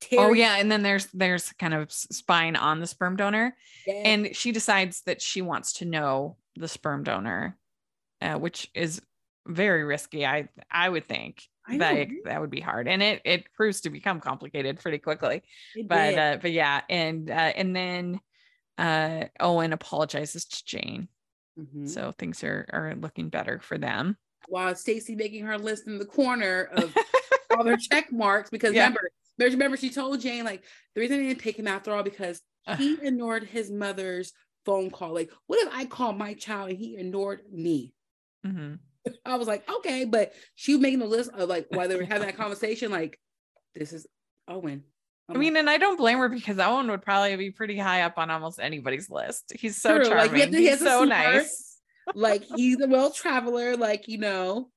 [0.00, 0.18] Teri.
[0.18, 3.54] Oh yeah, and then there's there's kind of spying on the sperm donor,
[3.86, 7.58] yes, and she decides that she wants to know the sperm donor,
[8.22, 9.02] uh, which is
[9.46, 10.24] very risky.
[10.24, 13.82] I I would think I that it- that would be hard, and it it proves
[13.82, 15.42] to become complicated pretty quickly.
[15.76, 18.20] it But uh, but yeah, and uh, and then
[18.78, 21.08] uh, Owen apologizes to Jane,
[21.58, 21.86] Mhm.
[21.86, 24.16] so things are are looking better for them.
[24.48, 26.94] while Stacy making her list in the corner of
[27.56, 28.82] all their check marks because Yeah.
[28.84, 30.62] remember, remember, remember, she told Jane like
[30.94, 32.42] the reason I didn't pick him after all because
[32.78, 34.32] he ignored his mother's
[34.64, 35.12] phone call.
[35.14, 37.94] Like, what if I call my child and he ignored me?
[38.46, 38.78] Mhm.
[39.24, 42.04] I was like, okay, but she was making the list of like while they were
[42.04, 43.18] having that conversation, like,
[43.74, 44.06] this is
[44.46, 44.84] Owen.
[45.28, 48.18] I mean, and I don't blame her because Owen would probably be pretty high up
[48.18, 49.52] on almost anybody's list.
[49.56, 50.32] He's so True, charming.
[50.40, 51.78] like, he He's so nice.
[52.14, 54.70] like he's a well traveler, like you know.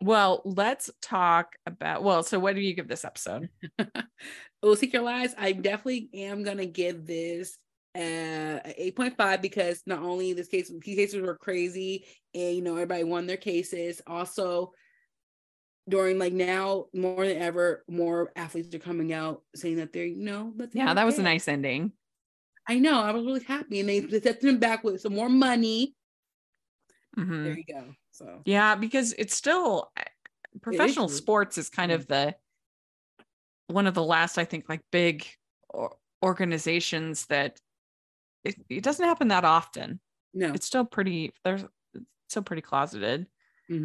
[0.00, 2.02] Well, let's talk about.
[2.02, 3.48] Well, so what do you give this episode?
[4.62, 7.56] oh, Secret Lies, I definitely am gonna give this
[7.96, 12.74] uh, a 8.5 because not only this case, these cases were crazy and you know
[12.74, 14.02] everybody won their cases.
[14.06, 14.72] Also,
[15.88, 20.24] during like now more than ever, more athletes are coming out saying that they're you
[20.24, 21.92] know, but Yeah, that was a nice ending.
[22.68, 25.28] I know, I was really happy, and they they set them back with some more
[25.28, 25.94] money.
[27.16, 27.44] Mhm.
[27.44, 27.94] There you go.
[28.14, 29.92] So Yeah, because it's still
[30.62, 31.08] professional true.
[31.08, 32.36] sports is kind of the
[33.68, 35.26] one of the last, I think, like big
[36.24, 37.58] organizations that
[38.44, 40.00] it, it doesn't happen that often.
[40.34, 41.32] no, It's still pretty.
[41.44, 43.28] There's it's still pretty closeted.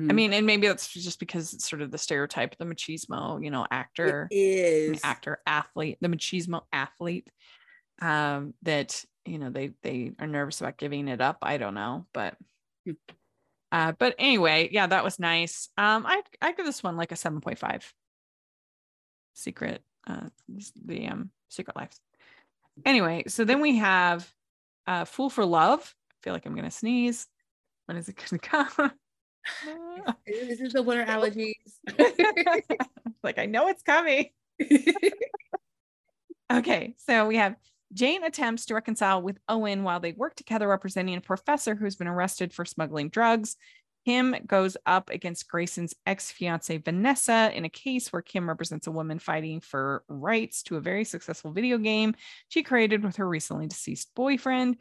[0.09, 0.13] I Mhm.
[0.13, 3.67] mean, and maybe that's just because it's sort of the stereotype, the machismo, you know,
[3.71, 4.33] actor.
[4.87, 7.29] it is actor athlete the machismo athlete
[8.01, 12.07] um that you know they they are nervous about giving it up i don't know
[12.13, 12.37] but
[12.85, 12.95] Hmm.
[13.71, 15.69] Uh but anyway yeah that was nice.
[15.77, 17.93] Um i i give this one like a 7.5
[19.33, 20.27] secret uh
[20.85, 21.91] the um secret Life.
[22.85, 24.29] anyway so then we have
[24.87, 25.95] uh fool for love.
[26.11, 27.27] I feel like i'm gonna sneeze.
[27.85, 28.91] When is it gonna come?
[30.27, 31.53] This is the winter allergies.
[33.23, 34.29] like i know it's coming.
[36.51, 37.55] Okay, so we have
[37.93, 42.07] Jane attempts to reconcile with Owen while they work together, representing a professor who's been
[42.07, 43.55] arrested for smuggling drugs.
[44.05, 48.91] Kim goes up against Grayson's ex fiancee Vanessa in a case where Kim represents a
[48.91, 52.15] woman fighting for rights to a very successful video game
[52.47, 54.77] she created with her recently deceased boyfriend.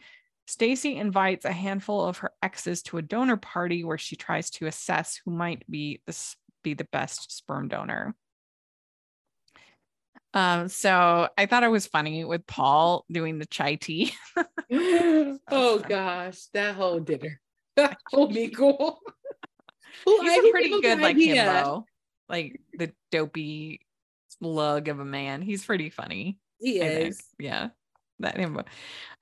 [0.46, 4.66] Stacy invites a handful of her exes to a donor party where she tries to
[4.66, 8.14] assess who might be the, be the best sperm donor.
[10.34, 14.12] Um, so I thought it was funny with Paul doing the chai tea.
[14.70, 17.40] oh gosh, that whole dinner.
[17.76, 18.98] That whole meal.
[20.04, 21.44] He's a pretty good like idea.
[21.44, 21.84] himbo.
[22.28, 23.82] Like the dopey
[24.40, 25.42] slug of a man.
[25.42, 26.40] He's pretty funny.
[26.58, 27.22] He is.
[27.38, 27.68] Yeah.
[28.18, 28.64] That himbo.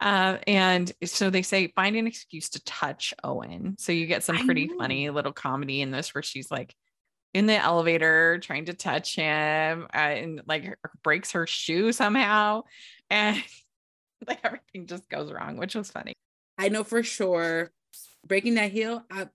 [0.00, 3.76] Uh, and so they say find an excuse to touch Owen.
[3.78, 6.74] So you get some pretty funny little comedy in this where she's like
[7.35, 12.62] in the elevator trying to touch him uh, and like breaks her shoe somehow
[13.11, 13.43] and
[14.27, 16.14] like everything just goes wrong which was funny.
[16.59, 17.70] I know for sure
[18.27, 19.29] breaking that heel I,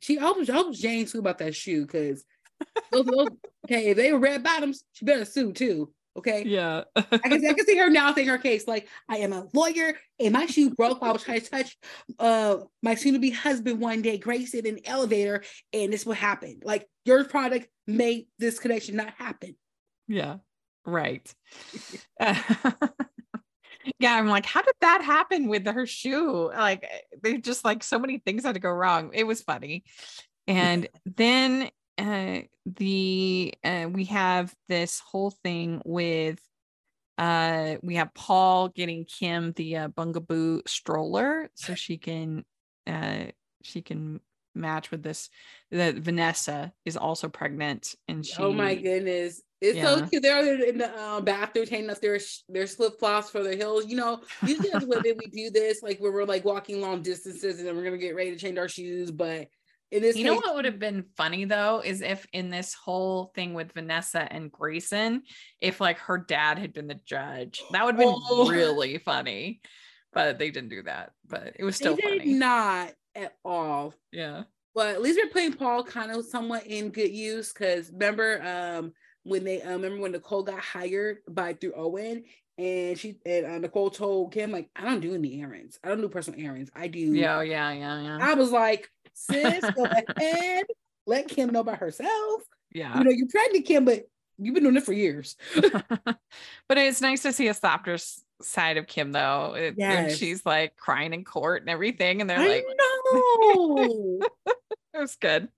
[0.00, 2.24] she hopes, hopes jane sue about that shoe because
[2.92, 3.10] okay
[3.90, 6.44] if they were red bottoms she better sue too Okay.
[6.46, 6.84] Yeah.
[6.96, 8.66] I, can, I can see her now saying her case.
[8.66, 11.76] Like, I am a lawyer and my shoe broke while I was trying to touch
[12.18, 15.42] uh my soon-to-be husband one day, Grace in an elevator,
[15.72, 16.62] and this what happened.
[16.64, 19.56] Like your product made this connection not happen.
[20.08, 20.36] Yeah.
[20.86, 21.32] Right.
[23.98, 26.50] yeah, I'm like, how did that happen with her shoe?
[26.50, 26.86] Like
[27.22, 29.10] they just like so many things had to go wrong.
[29.12, 29.84] It was funny.
[30.46, 36.40] And then uh, the uh, we have this whole thing with
[37.18, 42.44] uh we have Paul getting Kim the uh, Bugaboo stroller so she can
[42.86, 43.26] uh
[43.62, 44.20] she can
[44.54, 45.30] match with this
[45.70, 49.42] that Vanessa is also pregnant and she oh my goodness.
[49.62, 49.96] It's yeah.
[49.96, 50.22] so cute.
[50.22, 52.20] They're in the um, bathroom taking up their
[52.50, 55.98] their slip flops for their heels you know usually as women we do this like
[55.98, 58.68] where we're like walking long distances and then we're gonna get ready to change our
[58.68, 59.48] shoes but
[59.90, 63.30] in this you know what would have been funny though is if in this whole
[63.34, 65.22] thing with Vanessa and Grayson,
[65.60, 68.48] if like her dad had been the judge, that would have been oh.
[68.50, 69.60] really funny.
[70.12, 71.12] But they didn't do that.
[71.28, 72.24] But it was still funny.
[72.24, 73.94] Not at all.
[74.12, 74.44] Yeah.
[74.74, 78.92] But at least we're putting Paul kind of somewhat in good use because remember um
[79.22, 82.24] when they uh, remember when Nicole got hired by through Owen
[82.58, 85.78] and she and uh, Nicole told Kim like I don't do any errands.
[85.84, 86.70] I don't do personal errands.
[86.74, 86.98] I do.
[86.98, 88.18] Yeah, yeah, yeah, yeah.
[88.20, 90.66] I was like, sis, go ahead,
[91.06, 92.42] let Kim know by herself.
[92.72, 94.04] Yeah, you know you're pregnant, Kim, but
[94.38, 95.36] you've been doing it for years.
[95.54, 97.96] but it's nice to see a softer
[98.42, 99.54] side of Kim though.
[99.54, 100.16] It, yes.
[100.16, 102.64] she's like crying in court and everything, and they're I like,
[103.14, 104.20] "No."
[104.94, 105.48] it was good.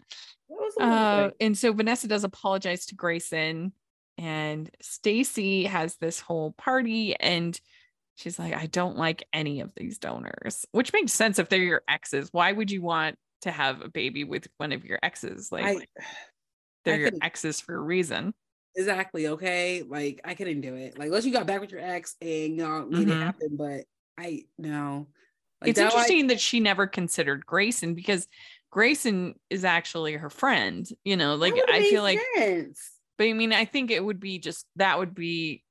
[0.49, 3.73] Was uh, and so Vanessa does apologize to Grayson
[4.19, 7.59] and Stacy has this whole party and
[8.17, 11.83] she's like I don't like any of these donors which makes sense if they're your
[11.89, 15.65] exes why would you want to have a baby with one of your exes like
[15.65, 15.87] I,
[16.85, 18.35] they're I your exes for a reason.
[18.77, 19.83] Exactly okay?
[19.87, 20.99] Like I couldn't do it.
[20.99, 23.21] Like unless you got back with your ex and y'all made mm-hmm.
[23.21, 23.85] it happen but
[24.17, 25.09] I no.
[25.61, 28.29] Like it's interesting I, that she never considered Grayson because
[28.71, 31.35] Grayson is actually her friend you know?
[31.35, 32.93] Like I feel like sense.
[33.17, 35.65] But I mean, I think it would be just that would be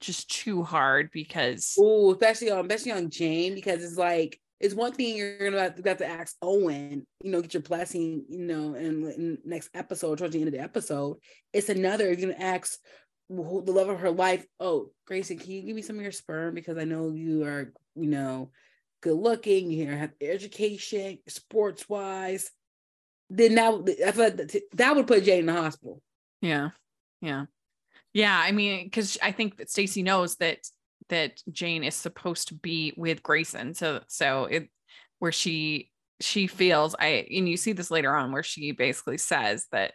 [0.00, 4.92] just too hard because oh, especially on especially on Jane because it's like it's one
[4.92, 9.04] thing you're gonna have to, ask Owen, you know, get your blessing, you know, in,
[9.10, 11.16] in next episode towards the end of the episode.
[11.52, 12.78] It's another you're gonna ask
[13.30, 13.34] the
[13.72, 14.44] love of her life.
[14.58, 17.72] Oh, Grayson, can you give me some of your sperm because I know you are,
[17.94, 18.50] you know,
[19.00, 22.50] good looking, you have education, sports wise.
[23.30, 26.02] Then that I feel like that would put Jane in the hospital.
[26.42, 26.70] Yeah.
[27.20, 27.46] Yeah.
[28.12, 28.36] Yeah.
[28.36, 30.58] I mean, because I think that Stacy knows that
[31.10, 33.74] that Jane is supposed to be with Grayson.
[33.74, 34.68] So so it
[35.18, 35.90] where she
[36.20, 39.92] she feels I and you see this later on where she basically says that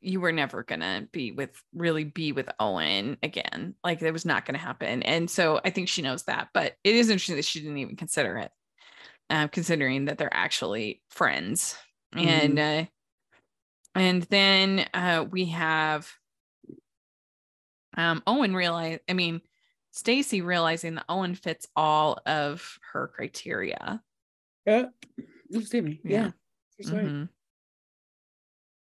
[0.00, 3.74] you were never gonna be with really be with Owen again.
[3.82, 5.02] Like it was not gonna happen.
[5.02, 7.96] And so I think she knows that, but it is interesting that she didn't even
[7.96, 8.50] consider it,
[9.30, 11.76] uh, considering that they're actually friends.
[12.14, 12.28] Mm-hmm.
[12.28, 12.84] And uh,
[13.96, 16.08] and then uh, we have
[17.96, 19.40] um, Owen realize, I mean,
[19.96, 24.02] Stacy realizing that Owen fits all of her criteria.
[24.66, 24.86] Yeah.
[25.48, 26.00] Excuse me.
[26.04, 26.32] Yeah.
[26.78, 26.86] yeah.
[26.86, 27.24] Mm-hmm.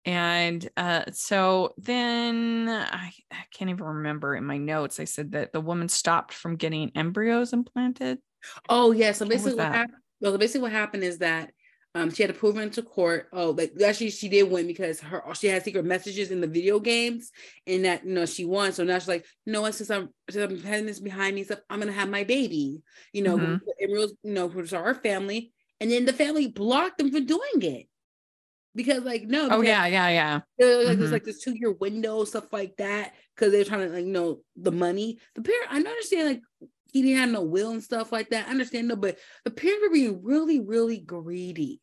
[0.03, 4.99] And uh, so then I, I, can't even remember in my notes.
[4.99, 8.19] I said that the woman stopped from getting embryos implanted.
[8.67, 9.13] Oh yeah.
[9.13, 9.97] So basically what, what happened.
[10.19, 11.51] Well, basically what happened is that
[11.97, 13.27] Um, she had to prove it into court.
[13.33, 16.79] Oh, like actually, she did win because her she had secret messages in the video
[16.79, 17.31] games,
[17.65, 18.71] and that you know she won.
[18.71, 19.73] So now she's like, you know what?
[19.75, 22.83] Since I'm since I'm having this behind me stuff, I'm gonna have my baby.
[23.13, 23.61] You know, Mhm.
[23.79, 27.61] it was you know for our family, and then the family blocked them for doing
[27.61, 27.87] it
[28.75, 30.39] because like no, Oh yeah, yeah, yeah.
[30.57, 31.13] there- like there's Mhm.
[31.13, 34.43] like this two year window stuff like that because they're trying to like you know
[34.55, 35.19] the money.
[35.35, 36.41] The parent, I understand like
[36.93, 38.47] he didn't have no will and stuff like that.
[38.47, 41.81] I understand no, but the parents were being really really greedy.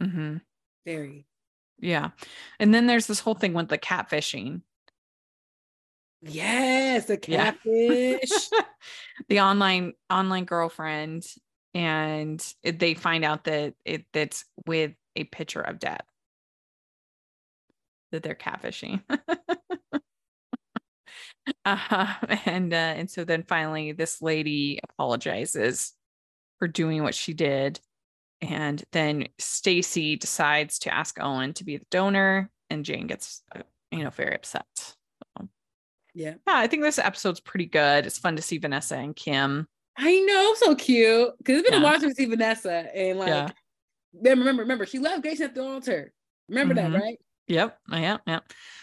[0.00, 0.36] Hmm
[0.84, 1.26] Very.
[1.78, 2.10] Yeah.
[2.58, 4.62] And then there's this whole thing with the catfishing.
[6.22, 7.52] Yes, the Yeah.
[7.64, 8.50] catfish.
[9.28, 11.26] the online online girlfriend
[11.74, 16.04] and it- they find out that it that's with a picture of death
[18.12, 19.02] that they're catfishing
[21.64, 22.14] uh,
[22.46, 25.92] and uh, and so then finally this lady apologizes
[26.58, 27.80] for doing what she did
[28.42, 33.62] and then Stacy decides to ask Owen to be the donor and Jane gets uh,
[33.90, 34.66] you know very upset
[36.12, 36.34] yeah.
[36.46, 38.04] yeah, I think this episode's pretty good.
[38.04, 39.68] It's fun to see Vanessa and Kim.
[39.96, 41.30] I know, so cute.
[41.38, 41.86] Because it's been Yeah.
[41.86, 42.72] a while since see Vanessa.
[42.94, 43.48] And like Yeah.
[44.14, 46.12] then remember, remember, she left Grace at the altar.
[46.48, 46.92] Remember Mhm.
[46.92, 47.18] that, right?
[47.46, 47.78] Yep.
[47.92, 48.16] Yeah.
[48.26, 48.40] Yeah.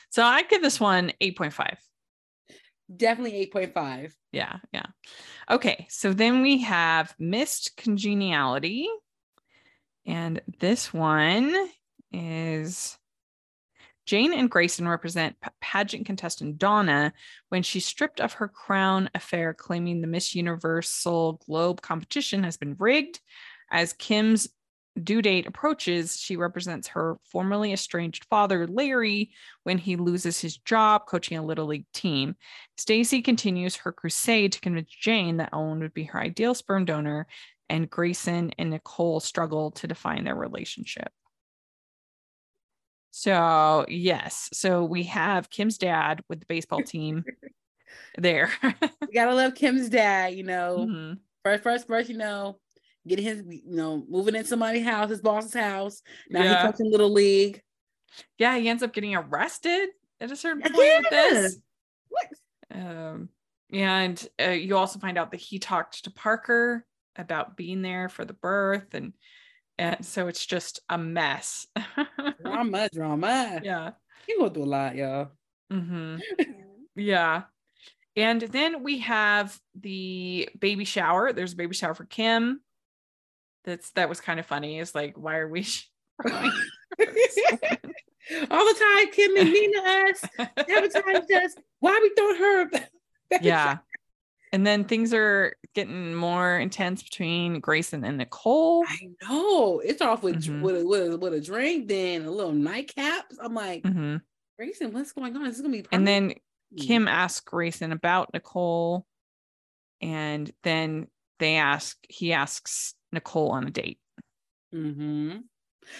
[0.09, 1.77] So I give this one 8.5.
[2.95, 4.13] Definitely 8.5.
[4.31, 4.59] Yeah.
[4.71, 4.85] Yeah.
[5.49, 5.85] Okay.
[5.89, 8.87] So then we have Missed Congeniality.
[10.07, 11.53] And this one
[12.11, 12.97] is
[14.05, 17.11] Jane and Grayson represent pa- pageant contestant Donna
[17.49, 22.75] when she's stripped of her crown affair, claiming the Miss Universal Globe competition has been
[22.79, 23.19] rigged.
[23.69, 24.47] As Kim's
[25.03, 29.31] due date approaches, she represents her formerly estranged father, Larry,
[29.63, 32.35] when he loses his job coaching a little league team.
[32.77, 37.27] Stacy continues her crusade to convince Jane that Owen would be her ideal sperm donor,
[37.69, 41.09] and Grayson and Nicole struggle to define their relationship.
[43.11, 44.49] So, yes.
[44.53, 47.23] So we have Kim's dad with the baseball team
[48.17, 48.51] there.
[48.63, 50.85] You gotta love Kim's dad, you know.
[50.87, 51.19] Mhm.
[51.43, 52.59] First, first, first, you know,
[53.07, 56.01] getting his, you know, moving in somebody's house, his boss's house.
[56.29, 56.61] Now Yeah.
[56.61, 57.61] he's coaching little league.
[58.37, 59.89] Yeah, he ends up getting arrested
[60.19, 61.57] at a certain point with this.
[62.09, 62.27] What?
[62.71, 63.29] Um,
[63.71, 66.85] and uh, you also find out that he talked to Parker
[67.17, 69.13] about being there for the birth, and
[69.77, 71.67] and so it's just a mess.
[72.41, 73.61] Drama, drama.
[73.63, 73.91] yeah.
[74.27, 75.29] You go through a lot, y'all.
[75.71, 76.17] Mm-hmm.
[76.97, 77.43] Yeah.
[78.15, 81.31] And then we have the baby shower.
[81.31, 82.59] There's a baby shower for Kim.
[83.63, 84.79] That's that was kind of funny.
[84.79, 85.67] It's like, why are we?
[86.25, 86.31] All
[88.65, 90.25] the time, Kim and Nina us,
[90.67, 91.55] sabotage us.
[91.79, 92.69] Why we throwing her?
[93.41, 93.77] yeah.
[94.53, 98.85] And then things are getting more intense between Grayson and Nicole.
[98.87, 99.79] I know.
[99.79, 100.61] It's off with Mhm.
[100.61, 103.35] with, a, with, a, with a drink, then a little nightcaps.
[103.41, 104.21] I'm like, Mhm.
[104.57, 105.43] Grayson, what's going on?
[105.43, 105.85] This is gonna be.
[105.91, 106.33] And then.
[106.77, 109.05] Kim asks Grayson about Nicole.
[110.01, 111.07] And then
[111.39, 113.99] they ask, he asks Nicole on a date.
[114.75, 115.37] Mm-hmm.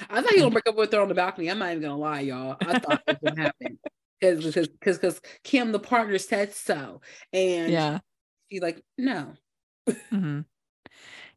[0.10, 1.50] I thought he gonna break up with her on the balcony.
[1.50, 2.58] I'm not even gonna lie, y'all.
[2.60, 3.80] I thought it was gonna happen
[4.20, 7.00] because because because because Kim, the partner, said so,
[7.32, 8.00] and Yeah.
[8.50, 9.34] She's like, no.
[10.12, 10.42] hmm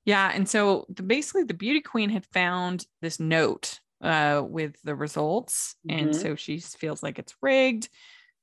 [0.05, 4.95] Yeah, and so the, basically the beauty queen had found this note uh, with the
[4.95, 6.15] results, and Mhm.
[6.15, 7.89] so she feels like it's rigged.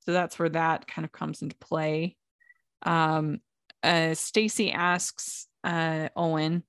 [0.01, 2.15] So that's where that kind of comes into play.
[2.83, 3.41] Um,
[3.83, 6.63] uh, Stacy asks uh, Owen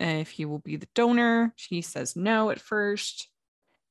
[0.00, 1.52] uh, if he will be the donor.
[1.56, 3.28] She says no at first,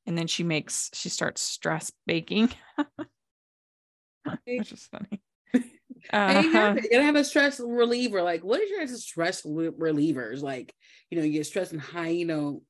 [0.06, 2.52] and then she makes she starts stress baking,
[4.56, 5.22] which is funny.
[5.54, 6.42] Uh-huh.
[6.52, 8.22] have, you gotta have a stress reliever.
[8.22, 10.42] Like, what is your stress relievers?
[10.42, 10.74] Like,
[11.10, 12.64] you know, you get stressed in high, you know,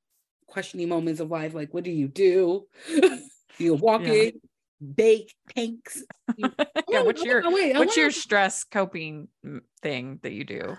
[0.47, 1.53] questioning moments of life.
[1.53, 2.67] Like, what do you do?
[3.57, 4.13] you walk Yeah.
[4.13, 4.41] in,
[4.95, 6.03] bake, tanks.
[6.37, 6.49] Yeah,
[6.99, 10.75] Oh, what's your oh, wait, what's your stress coping mm, thing that you do?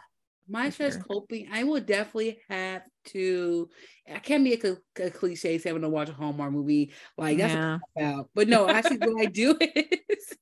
[0.48, 3.70] My stress you're- coping, I will definitely have to.
[4.12, 6.92] I can't be a, a cliche saying to watch a Hallmark movie.
[7.16, 7.78] Like that's yeah.
[7.96, 8.28] about.
[8.34, 10.36] But no, actually, what I do is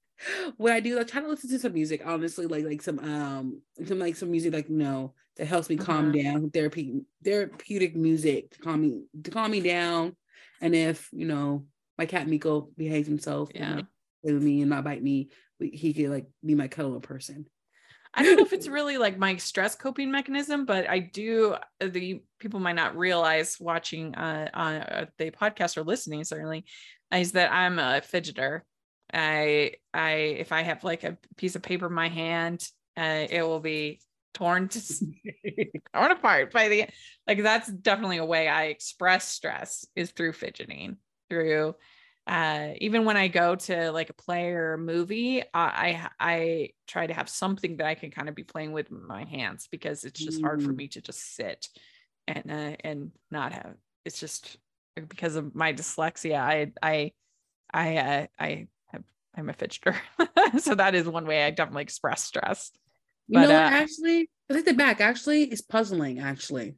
[0.56, 0.98] what I do.
[0.98, 2.02] I try to listen to some music.
[2.05, 5.76] Honestly, like like some um some like some music like you know that helps me
[5.76, 6.22] calm Mhm.
[6.22, 6.51] down.
[6.51, 10.16] Therapy therapeutic music to calm me to calm me down.
[10.60, 11.66] And if you know
[11.98, 13.84] my cat Miko behaves himself, and, Yeah.
[14.22, 17.47] play with me and not bite me, he could like be my cuddling person.
[18.12, 21.52] I don't know if it's really like my stress coping mechanism, but I do.
[21.80, 26.64] uh, The people might not realize watching uh, on uh, the podcast or listening certainly
[27.14, 28.62] is that I'm a fidgeter.
[29.12, 32.66] I I if I have like a piece of paper in my hand,
[32.97, 34.01] uh, it will be
[34.35, 34.81] torn to
[35.95, 36.87] torn apart by the
[37.27, 40.97] like that's definitely a way I express stress is through fidgeting
[41.28, 41.74] through
[42.27, 46.69] uh even when I go to like a play or a movie I I, I
[46.87, 50.05] try to have something that I can kind of be playing with my hands because
[50.05, 50.45] it's just mm.
[50.45, 50.77] hard for mm.
[50.77, 51.66] me to just sit
[52.28, 53.74] and uh, and not have
[54.05, 54.59] it's just
[54.95, 57.12] because of my dyslexia I I
[57.73, 58.69] I uh, I
[59.36, 59.94] I'm a fidgeter
[60.59, 62.70] so that is one way I definitely express stress
[63.31, 65.01] you know, uh, actually, I take it back.
[65.01, 66.19] Actually, it's puzzling.
[66.19, 66.74] Actually,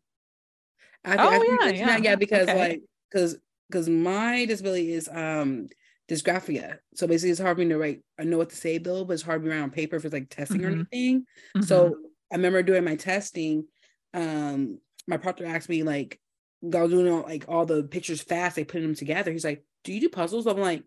[1.02, 2.58] I, oh I, yeah, yeah, yeah, because okay.
[2.58, 3.38] like, because
[3.70, 5.68] because my disability is um
[6.10, 6.76] dysgraphia.
[6.94, 8.02] So basically, it's hard for me to write.
[8.18, 10.12] I know what to say though, but it's hard to write on paper if it's
[10.12, 10.66] like testing mm-hmm.
[10.66, 11.20] or anything.
[11.56, 11.62] Mm-hmm.
[11.62, 11.96] So
[12.30, 13.64] I remember doing my testing.
[14.12, 16.20] Um, my proctor asked me like,
[16.62, 18.56] I was doing all, like all the pictures fast.
[18.56, 19.32] They put them together.
[19.32, 20.84] He's like, "Do you do puzzles?" I'm like,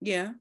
[0.00, 0.32] "Yeah."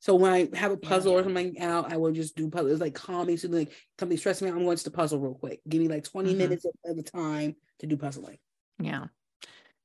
[0.00, 1.18] So when I have a oh, puzzle yeah.
[1.18, 2.72] or something out, I will just do puzzles.
[2.72, 3.34] It's like calming.
[3.34, 4.56] me, so like something stressing me out.
[4.56, 5.60] I'm going to the puzzle real quick.
[5.68, 6.38] Give me like 20 mm-hmm.
[6.38, 8.38] minutes of the time to do puzzling.
[8.78, 9.06] Yeah.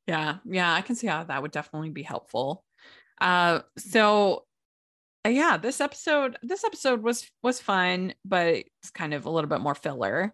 [0.07, 0.37] Yeah.
[0.45, 0.73] Yeah.
[0.73, 2.63] I can see how that would definitely be helpful.
[3.19, 4.45] Uh, so
[5.25, 9.49] uh, yeah, this episode, this episode was, was fun, but it's kind of a little
[9.49, 10.33] bit more filler.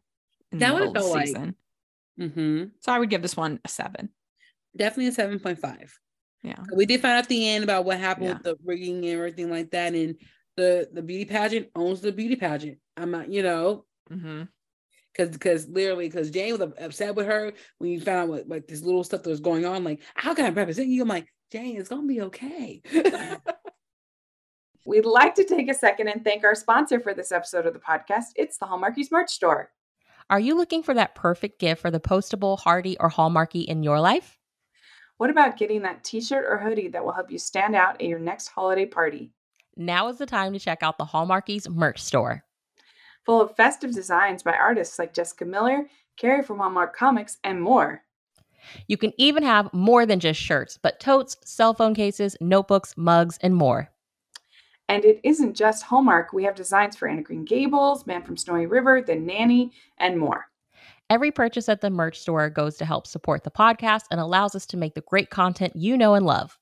[0.51, 1.55] that would season.
[2.19, 2.29] like.
[2.29, 2.63] Mm-hmm.
[2.81, 4.09] So I would give this one a seven.
[4.77, 5.91] Definitely a 7.5.
[6.43, 6.57] Yeah.
[6.76, 8.34] We did find out the end about what happened yeah.
[8.34, 9.93] with the rigging and everything like that.
[9.93, 10.15] And
[10.57, 12.77] the the beauty pageant owns the beauty pageant.
[12.97, 13.85] I'm not, you know.
[14.11, 14.43] Mm-hmm.
[15.15, 18.68] Cause, cause literally, cause Jane was upset with her when you found out what like
[18.68, 19.84] this little stuff that was going on.
[19.84, 21.01] Like, how can I represent you?
[21.01, 22.81] I'm like, Jane, it's gonna be okay.
[24.85, 27.80] We'd like to take a second and thank our sponsor for this episode of the
[27.80, 28.27] podcast.
[28.35, 29.69] It's the Hallmarkies merch store.
[30.30, 33.99] Are you looking for that perfect gift for the postable, Heartie, or Hallmarky in your
[33.99, 34.39] life?
[35.22, 38.07] What about getting that t shirt or hoodie that will help you stand out at
[38.07, 39.30] your next holiday party?
[39.77, 42.43] Now is the time to check out the Hallmarkies merch store.
[43.27, 45.85] Full of festive designs by artists like Jessica Miller,
[46.18, 48.02] Carrie from Hallmark Comics, and more.
[48.88, 53.38] You can even have more than just shirts, but totes, cell phone cases, notebooks, mugs,
[53.43, 53.91] and more.
[54.89, 56.34] And it isn't just Hallmark.
[56.34, 60.18] We have designs for Anne of Green Gables, Man from Snowy River, The Nanny, and
[60.18, 60.50] more.
[61.11, 64.65] Every purchase at the merch store goes to help support the podcast and allows us
[64.67, 66.57] to make the great content you know and love.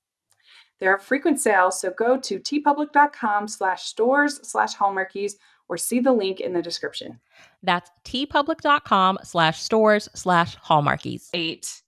[0.80, 5.34] There are frequent sales, so go to teepublic.com slash stores slash hallmarkies
[5.68, 7.20] or see the link in the description.
[7.62, 11.30] That's teepublic.com slash stores slash hallmarkies.
[11.36, 11.84] Eight,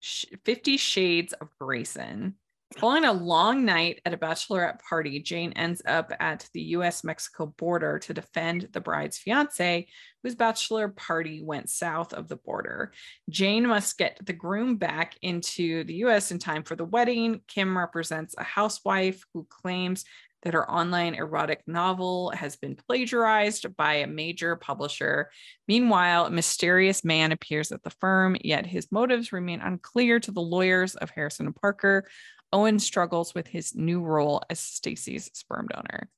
[0.00, 2.34] 50 Shades of Grayson.
[2.78, 7.46] Following a long night at a bachelorette party, Jane ends up at the US Mexico
[7.46, 9.86] border to defend the bride's fiance,
[10.22, 12.92] whose bachelor party went south of the border.
[13.28, 17.40] Jane must get the groom back into the US in time for the wedding.
[17.46, 20.04] Kim represents a housewife who claims
[20.42, 25.30] that her online erotic novel has been plagiarized by a major publisher.
[25.68, 30.40] Meanwhile, a mysterious man appears at the firm, yet his motives remain unclear to the
[30.40, 32.08] lawyers of Harrison and Parker.
[32.52, 36.08] Owen struggles with his new role as Stacy's sperm donor.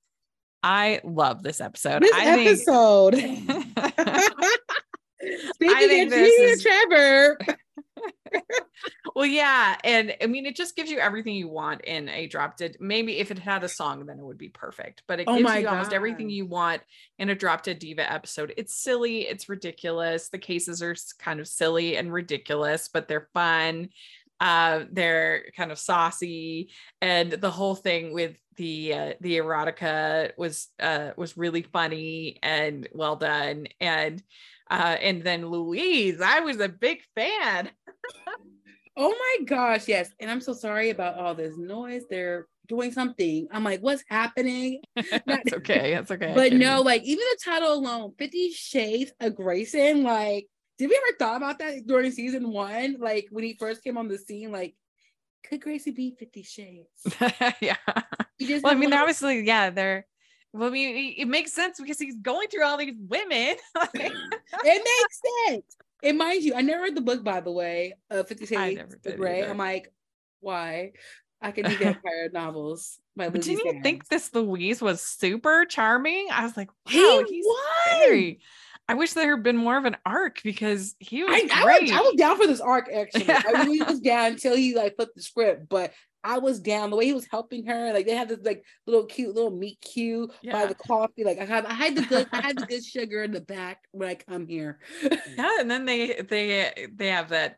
[0.62, 2.02] I love this episode.
[2.02, 3.15] This I episode.
[3.15, 3.51] Think...
[5.55, 6.62] Speaking of is...
[6.62, 7.39] Trevor.
[9.15, 12.56] well, yeah, and I mean, it just gives you everything you want in a drop
[12.56, 12.77] dead.
[12.81, 15.02] Maybe if it had a song, then it would be perfect.
[15.06, 15.73] But it oh gives you God.
[15.73, 16.82] almost everything you want
[17.19, 18.55] in a drop dead diva episode.
[18.56, 20.28] It's silly, it's ridiculous.
[20.28, 23.90] The cases are kind of silly and ridiculous, but they're fun
[24.45, 26.69] uh, they're kind of saucy.
[27.01, 32.87] And the whole thing with the uh, the erotica was uh, was really funny and
[32.93, 33.66] well done.
[33.81, 34.23] And
[34.71, 37.71] uh, and then Louise I was a big fan.
[38.97, 40.12] Oh my gosh yes.
[40.21, 42.05] And I'm so sorry about all this noise.
[42.09, 43.49] They're doing something.
[43.51, 44.83] I'm like what's happening?
[45.27, 50.05] That's okay that's okay but no like even the title alone 50 shades of Grayson
[50.05, 50.47] like
[50.78, 52.96] did we ever thought about that during season one?
[52.98, 54.74] Like when he first came on the scene, like
[55.48, 56.88] could Gracie be Fifty Shades?
[57.60, 57.76] yeah.
[57.86, 60.06] Well, I mean, they're obviously, yeah, they're.
[60.52, 63.56] Well, I mean, it makes sense because he's going through all these women.
[63.94, 64.12] it
[64.64, 65.76] makes sense.
[66.02, 69.16] And mind you, I never read the book, by the way, uh, Fifty Shades of
[69.16, 69.44] Grey.
[69.44, 69.92] I'm like,
[70.40, 70.92] why?
[71.40, 72.98] I can do vampire novels.
[73.16, 76.28] By but didn't you think this Louise was super charming?
[76.32, 78.34] I was like, wow, he he's was.
[78.89, 81.90] I wish there had been more of an arc because he was I, I was,
[81.90, 83.31] I was down for this arc actually.
[83.31, 85.93] I really was down until he like flipped the script, but
[86.23, 87.93] I was down the way he was helping her.
[87.93, 90.52] Like they had this like little cute little meet cute yeah.
[90.52, 91.24] by the coffee.
[91.24, 93.78] Like I had I had the good I had the good sugar in the back
[93.93, 94.81] when I come here.
[95.02, 97.56] yeah, and then they they they have that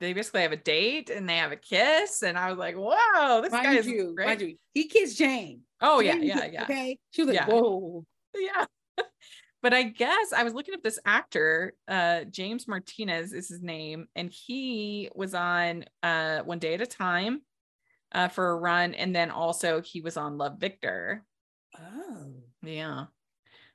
[0.00, 3.42] they basically have a date and they have a kiss, and I was like, "Whoa,
[3.42, 5.60] this mind guy is you, great." You, he kissed Jane.
[5.80, 6.62] Oh Jane, yeah, yeah, yeah.
[6.64, 7.54] Okay, she was like, yeah.
[7.54, 8.04] "Whoa."
[8.34, 8.66] Yeah.
[9.62, 14.08] But I guess I was looking up this actor, uh, James Martinez is his name,
[14.14, 17.42] and he was on uh, One Day at a Time
[18.12, 21.24] uh, for a run, and then also he was on Love Victor.
[21.78, 22.32] Oh.
[22.62, 23.06] Yeah,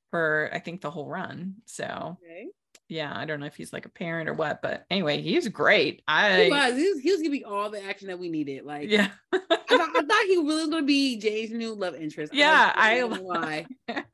[0.10, 1.56] for I think the whole run.
[1.66, 2.48] So Okay.
[2.92, 5.96] Yeah, I don't know if he's like a parent or what, but anyway, he's great.
[5.96, 6.78] He I was.
[6.78, 8.66] He was, he was giving all the action that we needed.
[8.66, 9.08] Like, yeah.
[9.32, 12.34] I, thought, I thought he really was going to be Jay's new love interest.
[12.34, 13.66] Yeah, I, know why.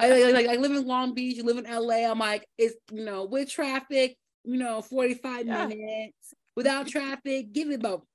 [0.00, 2.10] Really I like, like I live in Long Beach, you live in LA.
[2.10, 5.66] I'm like, it's you know, with traffic, you know, 45 Yeah.
[5.66, 6.34] minutes.
[6.56, 8.06] Without traffic, give it about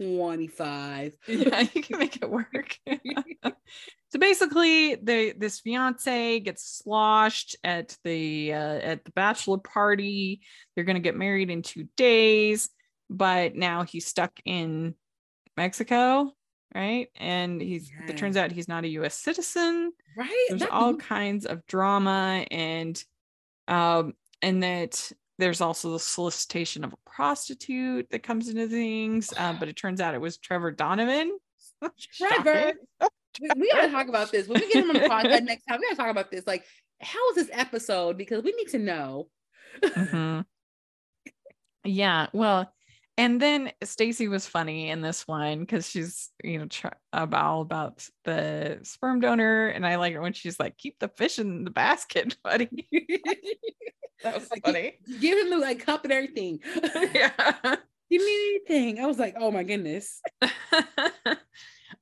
[0.00, 1.14] 25.
[1.28, 2.78] yeah, you can make it work.
[4.08, 10.40] so basically, the this fiance gets sloshed at the uh, at the bachelor party.
[10.74, 12.68] They're gonna get married in two days,
[13.10, 14.94] but now he's stuck in
[15.56, 16.32] Mexico,
[16.74, 17.08] right?
[17.16, 19.14] And he's it turns out he's not a U.S.
[19.14, 19.92] citizen.
[20.16, 20.46] Right?
[20.48, 23.02] There's That- all kinds of drama and
[23.68, 29.32] um and that there's also the solicitation of a prostitute that comes into things.
[29.36, 31.36] Um, but it turns out it was Trevor Donovan.
[32.16, 32.72] Trevor.
[33.38, 34.48] We, we gotta talk about this.
[34.48, 36.46] When we get him on the podcast next time, we gotta talk about this.
[36.46, 36.64] Like,
[37.02, 38.16] how was this episode?
[38.16, 39.28] Because we need to know.
[39.82, 40.46] Mhm.
[41.84, 42.72] Yeah, well,
[43.18, 48.08] and then Stacy was funny in this one because she's you know tr- about about
[48.24, 51.70] the sperm donor, and I like it when she's like, "Keep the fish in the
[51.70, 52.68] basket, buddy."
[54.22, 54.98] that was Like, funny.
[55.20, 56.60] Give him the like cup and everything.
[57.14, 57.76] yeah.
[58.10, 59.00] Give me anything.
[59.00, 60.20] I was like, oh my goodness.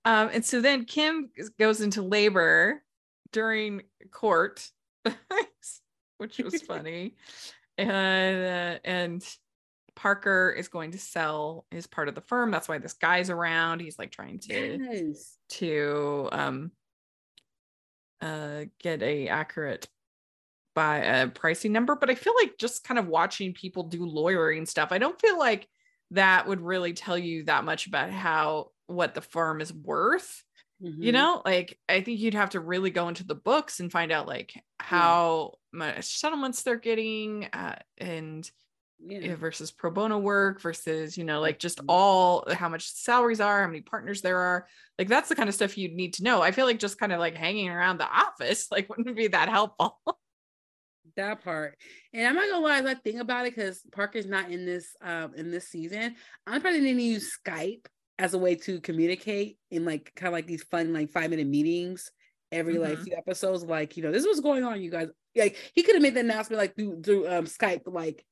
[0.04, 2.82] um, and so then Kim goes into labor
[3.32, 4.68] during court,
[6.18, 7.16] which was funny.
[7.78, 9.24] and uh, and
[9.96, 12.50] Parker is going to sell his part of the firm.
[12.50, 13.80] That's why this guy's around.
[13.80, 15.38] He's like trying to Yes.
[15.50, 16.72] to um
[18.20, 19.88] uh get a accurate
[20.74, 24.66] by a pricing number but i feel like just kind of watching people do lawyering
[24.66, 25.68] stuff i don't feel like
[26.12, 30.44] that would really tell you that much about how what the firm is worth
[31.00, 31.12] you Mhm.
[31.12, 34.26] know like i think you'd have to really go into the books and find out
[34.28, 38.50] like how much settlements they're getting uh, and
[39.06, 39.18] Yeah.
[39.20, 41.84] yeah, versus pro bono work versus you know like just Mhm.
[41.88, 44.66] all how much salaries are how many partners there are
[44.98, 47.12] like that's the kind of stuff you'd need to know i feel like just kind
[47.12, 50.00] of like hanging around the office like wouldn't be that helpful
[51.16, 51.76] that part.
[52.12, 54.96] And I'm not gonna lie, as I think about it, because Parker's not in this
[55.02, 56.16] um in this season,
[56.46, 57.86] I'm probably gonna use Skype
[58.18, 61.46] as a way to communicate in like kind of like these fun like five minute
[61.46, 62.10] meetings
[62.52, 63.04] every like Mhm.
[63.04, 63.64] few episodes.
[63.64, 65.08] Like, you know, this is what's going on, you guys.
[65.36, 68.24] Like he could have made the announcement like through through um Skype, like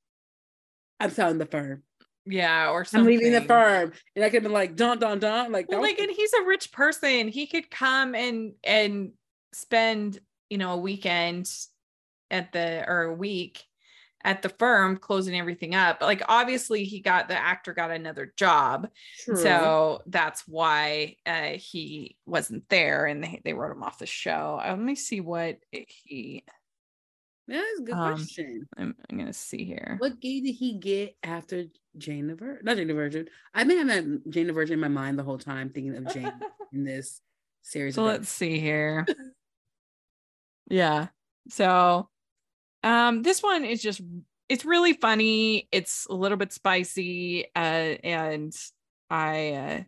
[1.03, 1.83] I'm selling the firm.
[2.25, 3.93] yeah or I'm leaving the firm.
[4.15, 5.53] And I could have been like dun dun.
[5.53, 9.13] Like, well, was- like and he's a rich person he could come and and
[9.53, 10.19] spend
[10.49, 11.51] you know a weekend
[12.31, 13.65] at the or a week
[14.25, 18.33] at the firm closing everything up But like obviously he got the actor got another
[18.37, 18.89] job
[19.25, 19.37] True.
[19.37, 24.61] So that's why uh, he wasn't there, and they, they wrote him off the show.
[24.63, 26.45] Uh, Let me see what he.
[27.53, 28.67] That is a good um, question.
[28.77, 29.97] I'm, I'm gonna see here.
[29.99, 31.65] What gay did he get after
[31.99, 32.65] Jane the Virgin?
[32.65, 33.29] Not Jane the Virgin.
[33.55, 36.33] I've been having Jane the Virgin in my mind the whole time, thinking of Jane
[36.73, 37.21] in this
[37.63, 37.95] series.
[37.95, 39.07] So of let's see here.
[40.71, 41.09] yeah.
[41.49, 42.09] So,
[42.83, 44.01] um, this one is just
[44.49, 45.69] it's really funny.
[45.73, 48.55] It's a little bit spicy, uh, and
[49.11, 49.83] I, uh,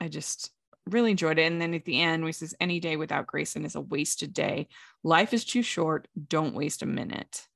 [0.00, 0.50] I just
[0.86, 1.50] really enjoyed it.
[1.50, 4.68] And then at the end, we says, "Any day without Grayson is a wasted day.
[5.02, 6.08] Life is too short.
[6.28, 7.46] Don't waste a minute."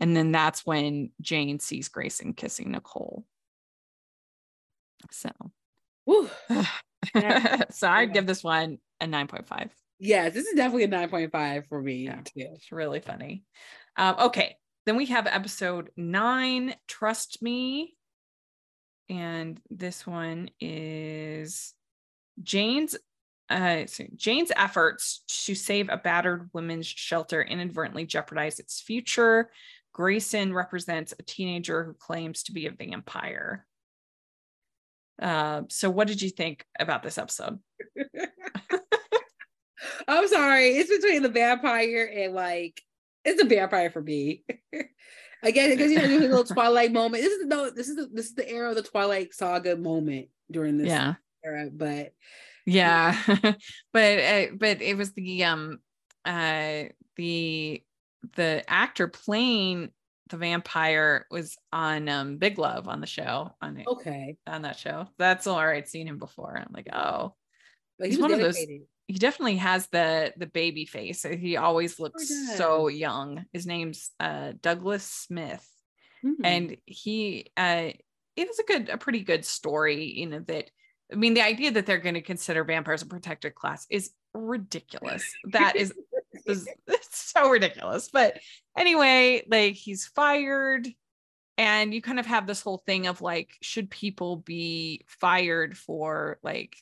[0.00, 3.26] And then that's when Jane sees Grayson kissing Nicole.
[5.10, 5.30] So,
[7.70, 8.12] so I'd Yeah.
[8.12, 9.70] give this one a nine point five.
[9.98, 12.04] Yes, this is definitely a 9.5 for me.
[12.06, 12.22] Yeah.
[12.24, 12.48] too.
[12.54, 13.44] It's really funny.
[13.96, 17.96] Um, okay, then we have episode nine, Trust Me.
[19.10, 21.74] And this one is
[22.42, 22.96] Jane's
[23.48, 29.50] uh so Jane's efforts to save a battered women's shelter inadvertently jeopardize its future.
[29.92, 33.66] Grayson represents a teenager who claims to be a vampire.
[35.20, 37.58] Uh, so what did you think about this episode?
[40.08, 40.76] I'm sorry.
[40.76, 42.80] It's between the vampire and like
[43.24, 44.44] it's a vampire for me.
[45.42, 47.22] I guess because you know there's a little Twilight moment.
[47.22, 50.28] This is no, this is the, this is the era of the Twilight saga moment
[50.50, 51.14] during this Yeah.
[51.44, 51.68] Era.
[51.72, 52.12] But
[52.66, 53.16] yeah
[53.92, 55.78] but uh, but it was the um
[56.24, 56.84] uh
[57.16, 57.82] the
[58.36, 59.90] the actor playing
[60.28, 65.06] the vampire was on um big love on the show on okay, on that show
[65.18, 67.34] that's all right seen him before i'm like oh
[67.98, 68.56] like He's he one of those-
[69.08, 71.24] he definitely has the the baby face.
[71.24, 73.44] He always looks Oh, so young.
[73.52, 75.66] His name's uh Douglas Smith
[76.22, 76.34] Hmm.
[76.44, 77.90] and he uh
[78.36, 80.70] it was a good a pretty good story you know that
[81.12, 85.24] i mean the idea that they're going to consider vampires a protected class is ridiculous.
[85.46, 85.92] That is,
[86.46, 88.08] is it's so ridiculous.
[88.12, 88.38] But
[88.76, 90.88] anyway like he's fired
[91.58, 96.38] and you kind of have this whole thing of like should people be fired for
[96.42, 96.76] like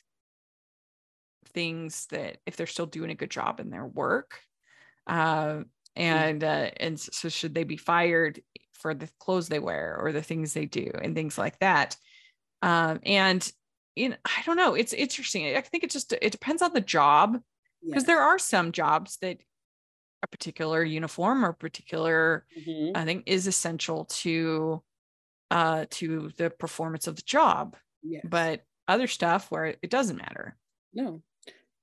[1.53, 4.39] things that if they're still doing a good job in their work?
[5.07, 5.61] Uh,
[5.95, 8.41] and uh, and so should they be fired
[8.73, 11.97] for the clothes they wear or the things they do and things like that?
[12.61, 13.51] Um, and
[13.99, 16.81] you know, I don't know it's interesting I think it just it depends on the
[16.81, 17.41] job
[17.91, 18.05] because Yes.
[18.05, 19.39] there are some jobs that
[20.23, 22.95] a particular uniform or particular Mhm.
[22.95, 24.83] I think is essential to
[25.51, 28.25] uh to the performance of the job Yes.
[28.25, 30.57] but other stuff where it doesn't matter
[30.93, 31.23] No,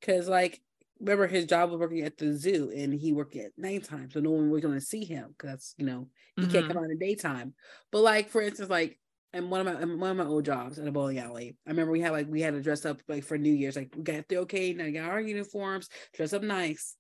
[0.00, 0.62] because like
[1.00, 4.32] remember his job was working at the zoo, and he worked at nighttime, so no
[4.32, 6.68] one was going to see him because you know he can't Mhm.
[6.68, 7.54] come out in the daytime.
[7.92, 9.00] But like for instance, like
[9.36, 11.92] in one of my one of my old jobs at a bowling alley, I remember
[11.92, 14.26] we had like we had to dress up like for New Year's, like we got
[14.28, 16.96] the okay, now we got our uniforms, dress up nice.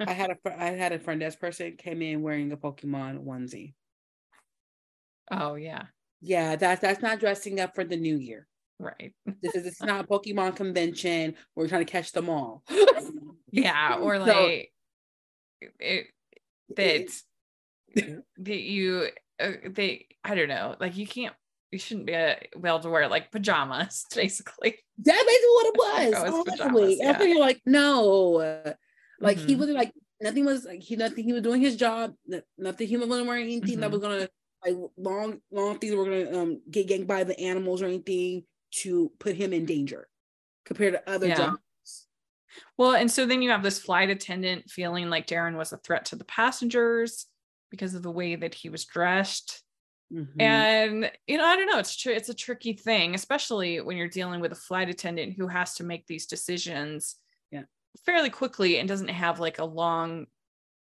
[0.00, 3.24] I had a fr- I had a front desk person came in wearing a Pokemon
[3.24, 3.74] onesie.
[5.30, 5.84] oh yeah
[6.20, 8.46] Yeah, that's that's not dressing up for the New Year.
[8.78, 9.12] right
[9.42, 11.34] This is it's not a Pokemon convention.
[11.54, 12.62] We're trying to catch them all.
[13.52, 14.72] yeah or So- like
[15.78, 16.06] it,
[16.76, 17.08] that
[18.38, 19.08] that you
[19.38, 21.34] uh, they i don't know like you can't
[21.72, 25.74] you shouldn't be uh, able to wear like pajamas basically That's basically what it
[26.12, 26.24] was.
[26.26, 27.00] Oh, honestly.
[27.02, 28.74] I think you're like, no.
[29.20, 29.58] Like he Mhm.
[29.58, 32.14] wasn't like nothing was like he nothing he was doing his job.
[32.58, 33.92] Nothing he wasn't wearing anything that Mhm.
[33.92, 34.28] was gonna
[34.64, 38.44] like long long things were gonna um get ganked by the animals or anything
[38.82, 40.08] to put him in danger
[40.64, 41.36] compared to other Yeah.
[41.36, 42.08] jobs.
[42.76, 46.04] well and so then you have this flight attendant feeling like darren was a threat
[46.06, 47.26] to the passengers
[47.70, 49.62] because of the way that he was dressed
[50.12, 50.40] Mhm.
[50.42, 54.08] and you know i don't know it's true it's a tricky thing especially when you're
[54.08, 57.16] dealing with a flight attendant who has to make these decisions
[57.50, 57.62] Yeah.
[58.04, 60.26] fairly quickly and doesn't have like a long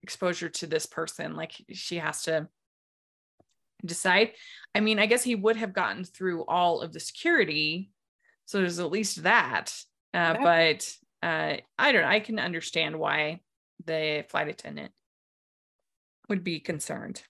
[0.04, 2.48] exposure to this person like she has to
[3.84, 4.34] decide
[4.76, 7.90] i mean i guess he would have gotten through all of the security
[8.46, 9.74] so there's at least that
[10.14, 10.96] uh, That- but
[11.28, 13.40] uh, i don't know i can understand why
[13.86, 14.92] the flight attendant
[16.30, 17.24] would be concerned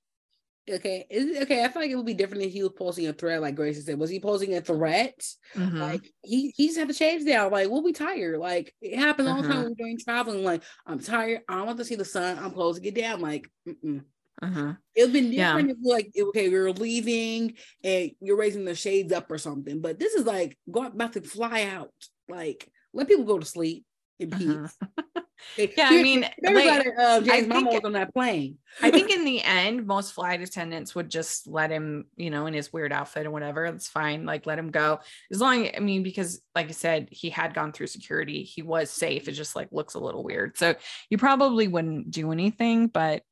[0.69, 1.63] okay, is it, okay.
[1.63, 3.81] I feel like it would be different if he was posting a threat, like Gracie
[3.81, 3.99] said.
[3.99, 5.19] Was he posing a threat?
[5.55, 5.79] Mhm.
[5.79, 7.51] Like he he just had to change down.
[7.51, 8.39] Like we'll be tired.
[8.39, 9.61] Like it happens all the time Uh-huh.
[9.63, 10.43] when we're doing traveling.
[10.43, 11.41] Like I'm tired.
[11.47, 12.37] I don't want to see the sun.
[12.39, 13.21] I'm closing it down.
[13.21, 14.03] Like mm-mm.
[14.41, 14.73] Uh-huh.
[14.95, 15.47] it would been Yeah.
[15.57, 19.81] different if like okay we are leaving and you're raising the shades up or something.
[19.81, 21.91] But this is like going about to fly out.
[22.29, 23.85] Like let people go to sleep
[24.19, 24.49] in peace.
[24.49, 25.21] Uh-huh.
[25.57, 28.57] Yeah, I mean, Everybody, like, uh, James, I Mama think- was on that plane.
[28.81, 32.53] I think in the end, most flight attendants would just let him, you know, in
[32.53, 33.65] his weird outfit or whatever.
[33.65, 34.25] It's fine.
[34.25, 34.99] Like let him go.
[35.31, 38.43] As long, I mean, because like I said, he had gone through security.
[38.43, 39.27] He was safe.
[39.27, 40.57] It just like looks a little weird.
[40.57, 40.75] So
[41.09, 43.23] you probably wouldn't do anything, but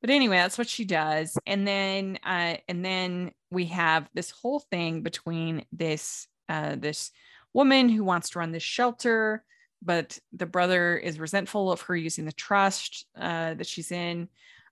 [0.00, 1.36] but anyway, that's what she does.
[1.46, 7.10] And then uh and then we have this whole thing between this uh this
[7.52, 9.44] woman who wants to run this shelter
[9.82, 14.28] but the brother is resentful of her using the trust uh, that she's in.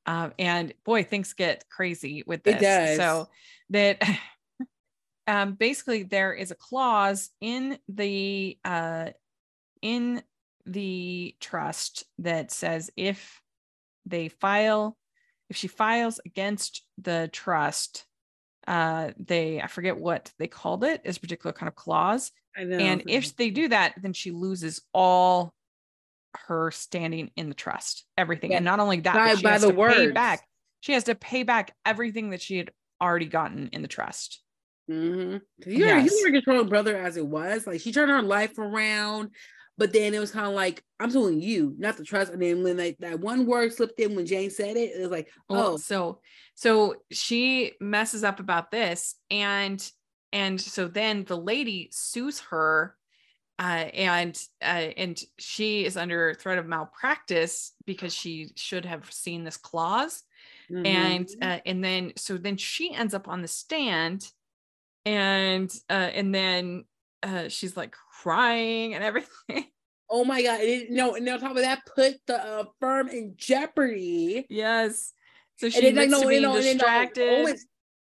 [0.06, 2.62] Um, and boy, things get crazy with this.
[2.96, 3.28] So
[3.70, 4.02] that
[5.26, 9.10] um, basically there is a clause in the uh,
[9.82, 10.22] in
[10.66, 13.40] the trust that says if
[14.06, 14.96] they file,
[15.48, 18.04] if she files against the trust,
[18.66, 22.30] uh, they I forget what they called it, is a particular kind of clause.
[22.58, 25.52] And if they do that, then she loses all
[26.46, 28.54] her standing in the trust, everything.
[28.54, 30.46] And not only that, By- she by has the to pay back.
[30.80, 32.70] She has to pay back everything that she had
[33.00, 34.42] already gotten in the trust.
[34.90, 35.38] Mm-hmm.
[35.70, 36.14] You were, Yes.
[36.24, 37.66] were controlling brother as it was.
[37.66, 39.30] Like she turned her life around,
[39.76, 42.32] but then it was kind of like, I'm suing you, not the trust.
[42.32, 45.10] And then when like that one word slipped in when Jane said it, it was
[45.10, 46.20] like, Well, oh, so
[46.54, 49.80] so she messes up about this, and
[50.32, 52.96] and so then the lady sues her,
[53.58, 59.44] uh, and uh, and she is under threat of malpractice because she should have seen
[59.44, 60.22] this clause.
[60.70, 61.36] and mhm.
[61.42, 64.30] uh, and then so then she ends up on the stand
[65.06, 66.84] and uh and then
[67.22, 69.64] uh she's like crying and everything
[70.10, 73.34] oh my god, it, no, and on top of that, put the uh, firm in
[73.36, 74.46] jeopardy.
[74.48, 75.12] yes
[75.56, 77.58] so And she then like no, to being no, and no, distracted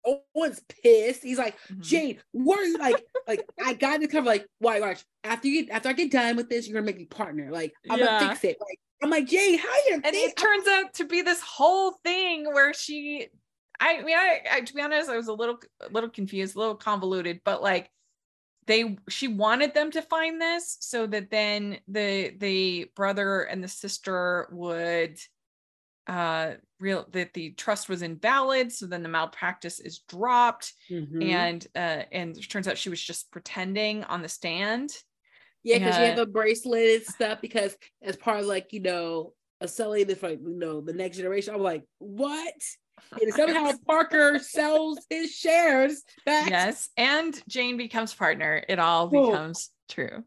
[0.05, 1.23] Owen's pissed.
[1.23, 1.81] He's like, Mhm.
[1.81, 3.05] Jane, what are you like?
[3.27, 4.25] like I got to cover.
[4.25, 4.79] Like, why?
[4.79, 7.51] Watch after you after I get done with this, you're gonna make me partner.
[7.51, 8.05] Like, I'm Yeah.
[8.05, 8.57] gonna fix it.
[8.59, 9.95] Like, I'm like, Jane, how you?
[10.03, 13.27] and it turns out to be this whole thing where she
[13.79, 16.59] i mean I, I to be honest i was a little a little confused a
[16.59, 17.89] little convoluted but like
[18.67, 23.67] they she wanted them to find this so that then the the brother and the
[23.67, 25.17] sister would
[26.05, 31.21] uh real that the trust was invalid so then the malpractice is dropped Mhm.
[31.23, 34.91] and uh and it turns out she was just pretending on the stand
[35.63, 37.39] yeah, because she had the bracelet and stuff.
[37.39, 41.17] Because as part of like you know a selling this like you know the next
[41.17, 42.53] generation, I'm like, what?
[43.21, 46.49] And somehow Parker sells his shares back.
[46.49, 49.27] yes and jane becomes partner it all Cool.
[49.27, 50.23] becomes true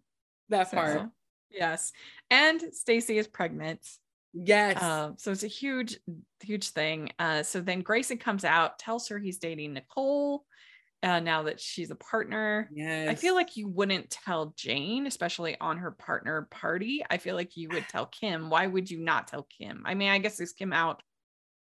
[0.50, 1.08] that So, part.
[1.50, 1.90] yes.
[2.30, 3.80] And Stacy is pregnant.
[4.34, 4.82] Yes.
[4.82, 5.98] Um, so it's a huge,
[6.42, 7.12] huge thing.
[7.18, 10.44] Uh, so then Grayson comes out, tells her he's dating Nicole
[11.04, 12.68] uh, now that she's a partner.
[12.72, 13.08] yes.
[13.08, 17.04] I feel like you wouldn't tell Jane, especially on her partner party.
[17.08, 18.50] I feel like you would tell Kim.
[18.50, 19.82] Why would you not tell Kim?
[19.86, 21.02] I mean, I guess it's Kim out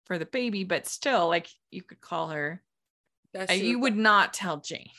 [0.07, 2.63] for the baby, but still, like you could call her.
[3.33, 4.91] That's Uh, you would not tell Jane.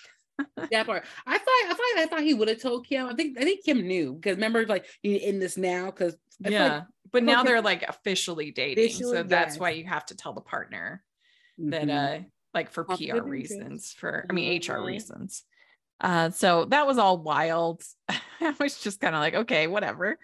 [0.71, 1.05] That part.
[1.25, 3.07] I thought I thought I thought he would have told Kim.
[3.07, 5.85] I think I think Kim knew because remember like you need to end this now
[5.85, 6.83] because Yeah.
[7.11, 8.91] but now think- they're like officially dating.
[8.91, 11.03] so that's why you have to tell the partner.
[11.59, 11.69] Mm-hmm.
[11.69, 12.19] that uh
[12.53, 15.43] like for PR reasons for I mean HR reasons.
[16.01, 17.81] Uh so that was all wild.
[18.09, 20.19] I was just kind of like okay whatever.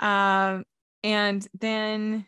[0.00, 0.64] Um
[1.04, 2.26] and then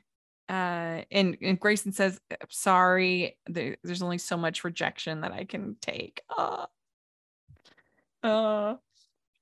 [0.48, 5.77] uh and, and Grayson says sorry there, there's only so much rejection that I can
[5.81, 6.20] take.
[6.36, 6.66] Uh,
[8.25, 8.75] uh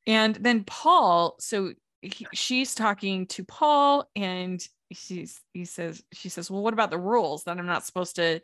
[0.07, 1.73] and then Paul so
[2.03, 6.99] he, she's talking to Paul and she's he says she says well what about the
[6.99, 8.41] rules that I'm not supposed to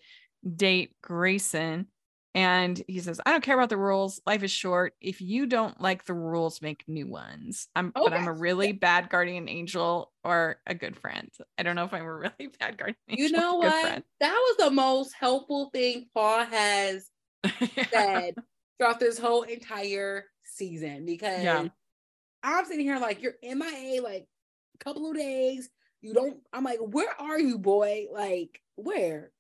[0.57, 1.87] date Grayson.
[2.35, 4.21] And he says, I don't care about the rules.
[4.27, 4.95] Life is short.
[5.01, 7.69] If you don't like the rules, make new ones.
[7.75, 11.31] I'm but I'm a really bad guardian angel or a good friend.
[11.57, 13.27] I don't know if I'm a really bad guardian angel.
[13.27, 13.81] you know or a good what?
[13.81, 14.05] friend.
[14.21, 17.09] That was the most helpful thing Paul has
[17.91, 18.35] said
[18.79, 21.69] throughout this whole entire season because Yeah.
[22.43, 24.27] I'm sitting here like you're MIA like
[24.81, 25.69] a couple of days.
[26.01, 26.39] You don't.
[26.53, 28.07] I'm like, where are you, boy?
[28.13, 29.33] Like where?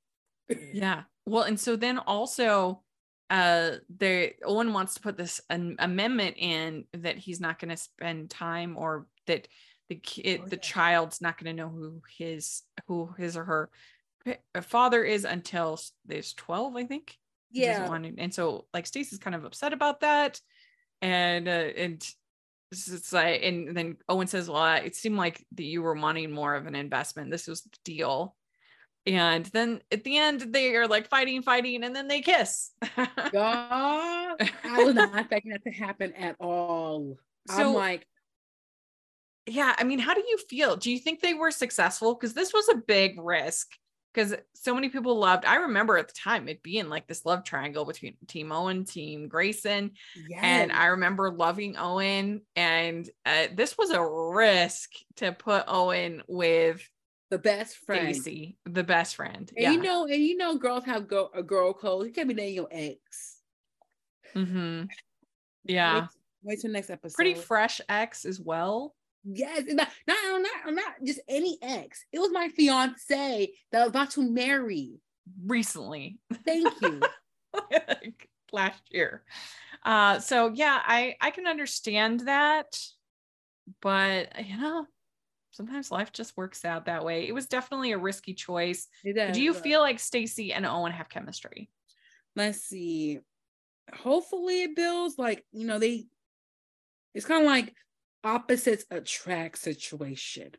[0.72, 1.02] yeah.
[1.24, 2.82] Well, and so then also
[3.30, 7.76] uh there Owen wants to put this an amendment in that he's not going to
[7.76, 9.46] spend time or that
[9.88, 13.70] the kid Oh, the child's not going to know who his who his or her
[14.62, 17.16] father is until there's 12 i think
[17.50, 17.88] Yeah.
[17.88, 20.40] want and so like Stacey's kind of upset about that
[21.00, 22.06] and uh, and
[22.70, 26.54] it's like and then Owen says well it seemed like that you were wanting more
[26.54, 27.30] of an investment.
[27.30, 28.34] This was the deal.
[29.06, 32.72] And then at the end they are like fighting fighting and then they kiss.
[32.96, 37.16] God, I was not expecting that to happen at all.
[37.48, 38.06] I'm So- like,
[39.46, 40.76] yeah i mean how do you feel?
[40.76, 42.14] Do you think they were successful?
[42.14, 43.68] Because this was a big risk
[44.12, 47.44] because so many people loved i remember at the time it being like this love
[47.44, 49.92] triangle between team owen team grayson
[50.42, 56.88] and i remember loving owen and uh, this was a risk to put owen with
[57.30, 58.14] the best friend.
[58.14, 61.42] Stacey, the best friend And yeah you know, and you know, girls have go a
[61.42, 62.06] girl code.
[62.06, 63.40] You can't be dating your ex.
[64.32, 64.84] hmm
[65.64, 66.10] yeah Wait,
[66.42, 67.16] wait till next episode.
[67.16, 68.94] pretty fresh ex as well
[69.30, 72.04] Yes, not, not not not just any ex.
[72.12, 75.00] It was my fiance that I was about to marry.
[75.44, 77.00] recently Thank you.
[77.70, 79.22] like last year.
[79.84, 82.78] Uh so yeah, I I can understand that
[83.82, 84.86] but you know,
[85.50, 87.28] sometimes life just works out that way.
[87.28, 88.88] It was definitely a risky choice.
[89.04, 91.68] Does, Do you but- feel like Stacy and Owen have chemistry?
[92.34, 93.18] Let's see.
[93.92, 96.06] Hopefully, it builds like you know they.
[97.14, 97.74] It's kind of like
[98.28, 100.52] opposites attract situation.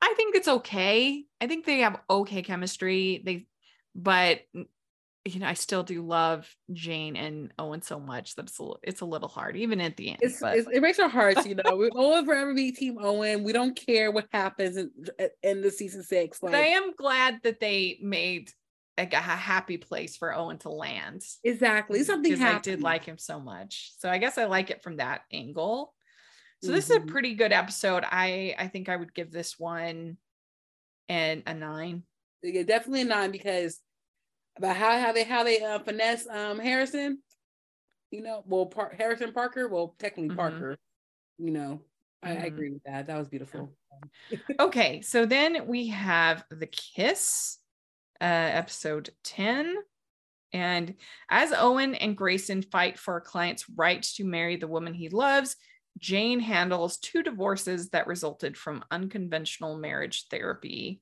[0.00, 1.24] I think it's okay.
[1.40, 3.22] I think they have okay chemistry.
[3.24, 3.46] They
[3.94, 4.40] but
[5.24, 9.00] you know, I still do love Jane and Owen so much that it's a, it's
[9.00, 10.18] a little hard, even at the end.
[10.22, 11.76] It's, but it's it breaks our hearts, you know.
[11.76, 13.42] We will forever be Team Owen.
[13.42, 14.90] We don't care what happens in,
[15.42, 16.38] in the season six.
[16.40, 18.50] but I am glad that they made
[18.96, 21.22] like a happy place for Owen to land.
[21.42, 22.58] exactly something because happened.
[22.58, 23.92] I did like him so much.
[23.98, 25.92] So I guess I like it from that angle.
[26.62, 27.06] So this is a Mhm.
[27.06, 28.04] pretty good episode.
[28.06, 30.18] I I think I would give this one
[31.08, 32.04] and a nine.
[32.42, 33.80] Yeah, definitely a nine because
[34.58, 37.22] about how how they how they uh, finesse um Harrison,
[38.10, 40.36] you know, well Par- Harrison Parker, well technically Mhm.
[40.36, 40.76] Parker,
[41.38, 41.82] you know,
[42.22, 42.46] I, I Mhm.
[42.46, 43.08] agree with that.
[43.08, 43.76] That was beautiful.
[44.60, 47.58] Okay, so then we have the kiss,
[48.20, 49.76] uh, episode ten.
[50.52, 50.96] And
[51.30, 55.56] as Owen and Grayson fight for a client's right to marry the woman he loves,
[55.98, 61.00] Jane handles two divorces that resulted from unconventional marriage therapy.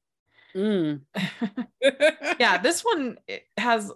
[0.54, 1.00] Mm.
[2.40, 3.18] yeah, this one
[3.56, 3.90] has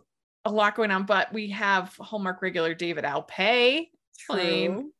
[0.44, 3.88] a lot going on, but we have Hallmark regular David Alpay
[4.26, 4.92] playing.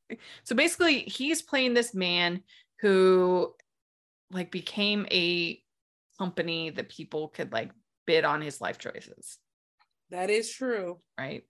[0.45, 2.43] So basically, he's playing this man
[2.81, 3.55] who
[4.31, 5.61] like became a
[6.19, 7.71] company that people could like
[8.07, 9.39] bid on his life choices.
[10.11, 10.99] That is true.
[11.19, 11.45] Right.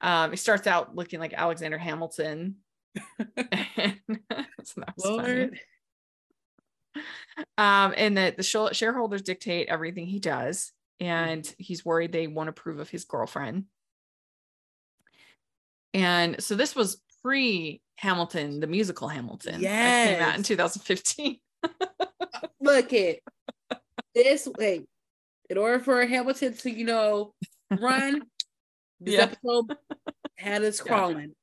[0.00, 2.56] Um, he starts out looking like Alexander Hamilton.
[4.64, 5.58] so Lord.
[7.58, 12.78] Um, and that the shareholders dictate everything he does, and he's worried they won't approve
[12.78, 13.64] of his girlfriend.
[15.92, 19.60] And so this was pre Hamilton, the musical Hamilton.
[19.60, 21.38] Yeah, came out in 2015.
[22.60, 23.20] Look it.
[24.14, 24.82] This way.
[25.50, 27.34] In order for Hamilton to, you know,
[27.70, 28.22] run,
[29.00, 29.22] this yeah.
[29.22, 29.76] episode
[30.36, 31.34] had us crawling.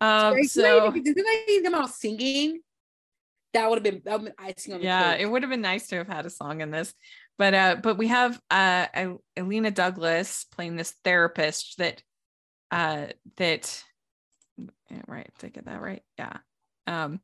[0.00, 2.60] Um, so did they come out singing?
[3.54, 5.22] That would have been that would have been icing on the Yeah, cake.
[5.22, 6.92] it would have been nice to have had a song in this.
[7.38, 8.86] But uh, but we have uh
[9.36, 12.02] Illeana Douglas playing this therapist that
[12.70, 13.06] uh
[13.36, 13.82] that
[15.06, 16.02] right, did I get that right?
[16.18, 16.36] Yeah.
[16.86, 17.20] Um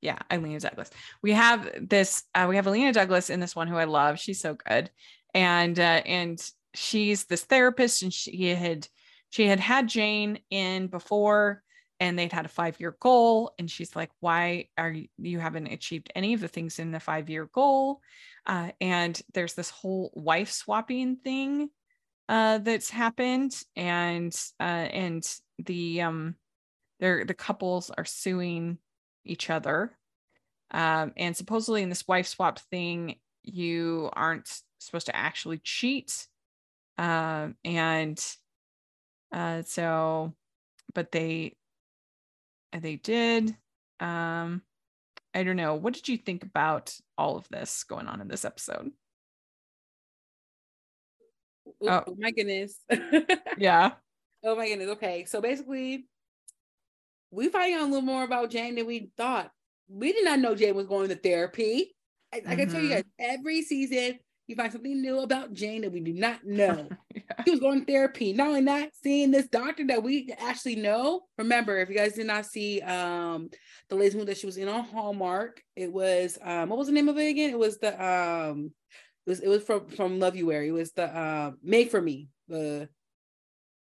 [0.00, 0.90] yeah, Illeana Douglas.
[1.22, 4.18] We have this, uh, we have Illeana Douglas in this one who I love.
[4.18, 4.90] She's so good.
[5.32, 6.44] And uh, and
[6.74, 8.88] she's this therapist and she had
[9.32, 11.62] she had had Jane in before
[11.98, 13.54] and they'd had a five year goal.
[13.58, 17.00] And she's like, why are you, you haven't achieved any of the things in the
[17.00, 18.02] five year goal?
[18.44, 21.70] Uh, and there's this whole wife swapping thing
[22.28, 23.58] uh, that's happened.
[23.74, 25.24] And uh, and
[25.58, 26.34] the um,
[27.00, 28.76] the couples are suing
[29.24, 29.96] each other.
[30.72, 36.26] Um, and supposedly in this wife swap thing, you aren't supposed to actually cheat.
[36.98, 38.22] Um, and
[39.32, 40.34] uh, so,
[40.94, 41.56] but they
[42.78, 43.56] they did.
[44.00, 44.62] Um,
[45.34, 45.74] I don't know.
[45.74, 48.92] What did you think about all of this going on in this episode?
[51.82, 52.78] Oh, oh my goodness.
[53.58, 53.92] yeah.
[54.44, 54.90] Oh my goodness.
[54.90, 55.24] Okay.
[55.24, 56.06] So basically,
[57.30, 59.50] we find out a little more about Jane than we thought.
[59.88, 61.94] We did not know Jane was going to therapy.
[62.32, 62.50] I, mm-hmm.
[62.50, 62.96] I can tell you mm-hmm.
[62.96, 66.88] guys, every season you find something new about Jane that we do not know.
[67.44, 68.32] She was going to therapy.
[68.32, 71.22] Not only that, seeing this doctor that we actually know.
[71.38, 73.50] Remember, if you guys did not see um
[73.88, 76.94] the latest movie that she was in on Hallmark, it was um what was the
[76.94, 77.50] name of it again?
[77.50, 78.72] It was the um
[79.26, 80.68] it was it was from from Loveuary.
[80.68, 82.28] It was the uh, Made for Me.
[82.48, 82.88] The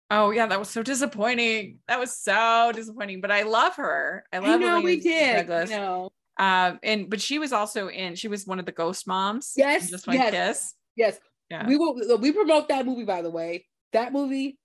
[0.10, 1.80] Oh yeah, that was so disappointing.
[1.88, 3.22] That was so disappointing.
[3.22, 4.26] But I love her.
[4.34, 4.50] I love.
[4.50, 5.48] I know we did.
[5.48, 5.70] Douglas.
[5.70, 6.10] No.
[6.38, 8.16] Um, and but she was also in.
[8.16, 9.54] She was one of the ghost moms.
[9.56, 9.90] Yes.
[9.90, 10.74] Just one yes, kiss.
[10.98, 11.20] Yes.
[11.52, 11.68] Yeah.
[11.68, 12.18] We will.
[12.18, 13.06] We promote that movie.
[13.06, 14.58] By the way, that movie.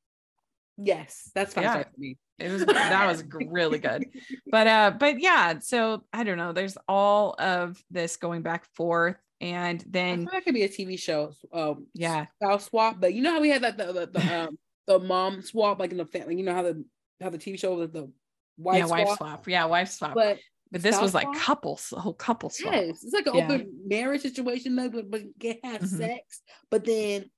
[0.79, 1.83] Yes, that's fine yeah.
[1.83, 2.17] for me.
[2.39, 4.07] It was that was really good.
[4.51, 5.59] But uh, but yeah.
[5.59, 6.53] So I don't know.
[6.53, 11.33] There's all of this going back forth and then that could be a TV show.
[11.53, 13.01] Um, yeah, spouse swap.
[13.01, 15.91] But you know how we had that the, the, the um the mom swap, like
[15.91, 16.37] in the family.
[16.37, 16.85] You know how the
[17.21, 18.11] how the TV show was the
[18.57, 18.99] wife swap.
[18.99, 19.09] yeah, swap?
[19.09, 19.49] wife swap.
[19.49, 20.15] Yeah, wife swap.
[20.15, 20.39] But
[20.71, 22.75] but this was like couples, a whole couple swap.
[22.75, 23.45] Yes, it's like an yeah.
[23.45, 25.97] open marriage situation, though, but, but get have mm-hmm.
[25.97, 27.31] sex, but then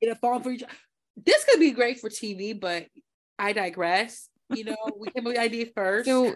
[0.00, 0.72] get a fall for each other.
[1.24, 2.86] This could be great for TV, but
[3.38, 4.28] I digress.
[4.54, 6.06] You know, we came up with the idea first.
[6.06, 6.34] So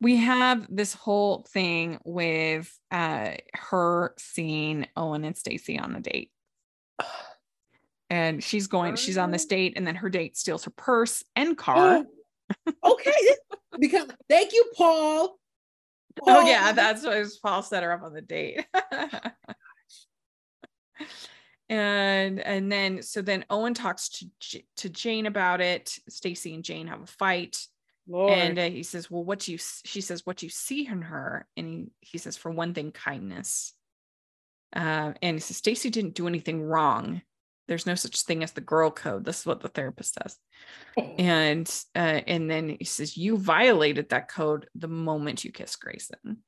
[0.00, 6.30] we have this whole thing with uh her seeing Owen and Stacy on a date
[8.10, 11.56] and she's going she's on this date and then her date steals her purse and
[11.56, 12.04] car
[12.84, 13.12] okay
[13.78, 15.38] because thank you paul.
[16.18, 16.28] paul.
[16.28, 18.66] oh yeah that's what paul set her up on the date
[21.68, 24.26] and and then so then owen talks to
[24.76, 27.66] to jane about it stacy and jane have a fight
[28.06, 28.32] Lord.
[28.32, 31.02] and uh, he says well what do you she says what do you see in
[31.02, 33.72] her and he, he says for one thing kindness
[34.76, 37.22] uh, and he says stacy didn't do anything wrong
[37.68, 40.36] there's no such thing as the girl code this is what the therapist says
[41.18, 46.38] and uh, and then he says you violated that code the moment you kiss grayson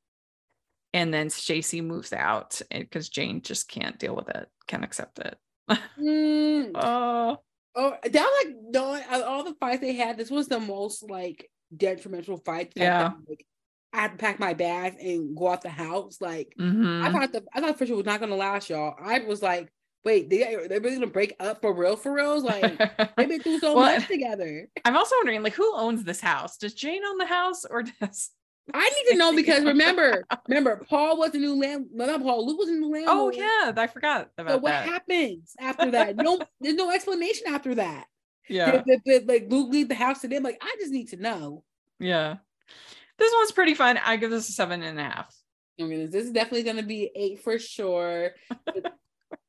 [0.92, 5.36] and then stacy moves out because jane just can't deal with it can't accept it
[5.98, 6.70] mm.
[6.74, 7.38] oh
[7.74, 11.50] oh that was like no all the fights they had this was the most like
[11.76, 13.44] detrimental fight yeah like,
[13.92, 16.20] I had to pack my bags and go out the house.
[16.20, 17.02] Like mm-hmm.
[17.02, 18.94] I thought the I thought Fisher was not gonna last, y'all.
[19.02, 19.72] I was like,
[20.06, 20.38] wait, they
[20.68, 21.96] they really gonna break up for real?
[21.96, 22.40] For real?
[22.40, 22.78] Like
[23.16, 24.68] they've been through so well, much together.
[24.86, 26.56] I'm also wondering, like, who owns this house?
[26.56, 28.30] Does Jane own the house, or does
[28.72, 31.88] I need to know because remember, remember, Paul was the new land.
[31.92, 32.46] No, not Paul.
[32.46, 33.06] Luke was the new land.
[33.08, 34.48] Oh yeah, I forgot about that.
[34.52, 34.88] So what that.
[34.88, 36.16] happens after that?
[36.16, 38.06] No, there's no explanation after that.
[38.48, 40.42] yeah, Did, did- like Luke leave the house to them?
[40.42, 41.64] Like, I just need to know.
[41.98, 42.36] yeah.
[43.18, 43.98] This one's pretty fun.
[44.04, 45.34] I give this a seven and a half.
[45.80, 48.32] I mean, this is definitely gonna be eight for sure.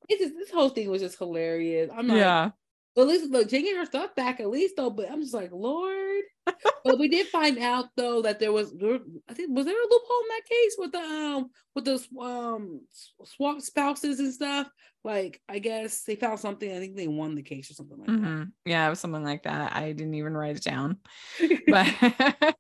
[0.10, 1.90] It's just this whole thing was just hilarious.
[1.96, 2.52] I'm like, yeah,
[2.96, 4.90] but at least look, get her stuff back at least though.
[4.90, 6.24] But I'm just like, Lord.
[6.84, 9.84] but we did find out though that there was, there, I think, was there a
[9.84, 12.82] loophole in that case with the um with the um
[13.24, 14.68] swap spouses and stuff?
[15.04, 16.72] Like, I guess they found something.
[16.76, 18.52] I think they won the case or something like Mhm.
[18.66, 19.76] yeah, it was something like that.
[19.76, 20.98] I didn't even write it down.
[21.68, 21.88] But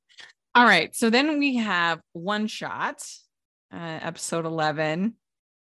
[0.53, 3.01] all right, so then we have one shot,
[3.73, 5.15] uh, episode eleven,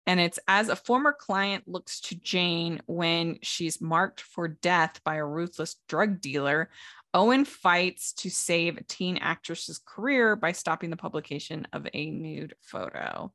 [0.09, 5.16] and it's as a former client looks to Jane when she's marked for death by
[5.16, 6.70] a ruthless drug dealer.
[7.12, 12.55] Owen fights to save a teen actress's career by stopping the publication of a nude
[12.62, 13.30] photo.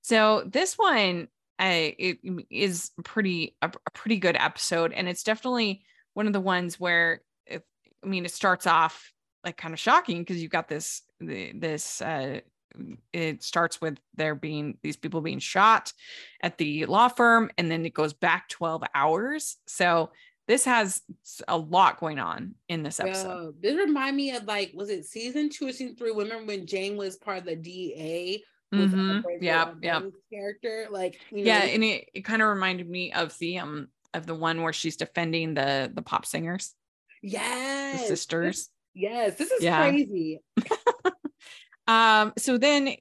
[0.00, 1.28] So this one
[1.60, 2.18] uh, it
[2.48, 5.82] is pretty a, a pretty good episode, and it's definitely
[6.14, 7.60] one of the ones where if,
[8.02, 9.12] I mean it starts off
[9.44, 12.40] like kind of shocking because you've got this this uh,
[13.12, 15.92] it starts with there being these people being shot
[16.42, 19.56] at the law firm, and then it goes back twelve hours.
[19.66, 20.10] So
[20.46, 21.02] this has
[21.46, 23.28] a lot going on in this episode.
[23.28, 26.10] Yo, this remind me of like, was it season two or season three?
[26.10, 28.42] Remember when Jane was part of the DA?
[28.70, 29.22] with, uh, Mhm.
[29.22, 30.04] Brandon Yep, yep.
[30.32, 33.88] Character, like you know, yeah and it, it kind of reminded me of the um
[34.14, 36.74] of the one where she's defending the the pop singers
[37.22, 39.88] the yes, sisters Yes, this is Yeah.
[39.88, 40.40] crazy.
[41.88, 42.94] um so then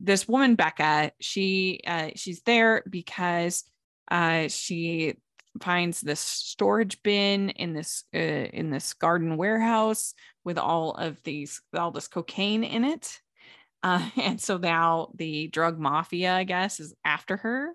[0.00, 3.64] this woman becca she uh she's there because
[4.10, 5.14] uh she
[5.60, 11.60] finds this storage bin in this uh, in this garden warehouse with all of these
[11.76, 13.20] all this cocaine in it
[13.82, 17.74] uh and so now the drug mafia i guess is after her.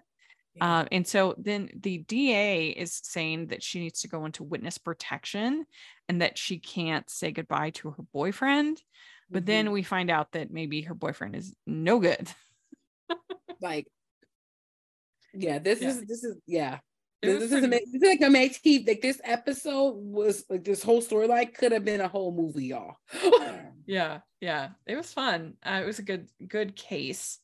[0.61, 4.77] Uh, and so then the DA is saying that she needs to go into witness
[4.77, 5.65] protection
[6.07, 8.80] and that she can't say goodbye to her boyfriend.
[9.34, 9.72] But then Mhm.
[9.73, 12.30] we find out that maybe her boyfriend is no good.
[13.61, 13.88] like,
[15.34, 15.89] yeah, this Yeah.
[15.89, 16.80] is this is yeah.
[17.22, 18.85] This, this is pretty- ama- this is like amazing.
[18.85, 22.95] Like this episode was like this whole storyline could have been a whole movie, y'all.
[23.85, 25.55] Yeah, yeah, it was fun.
[25.61, 27.38] Uh, it was a good, good case.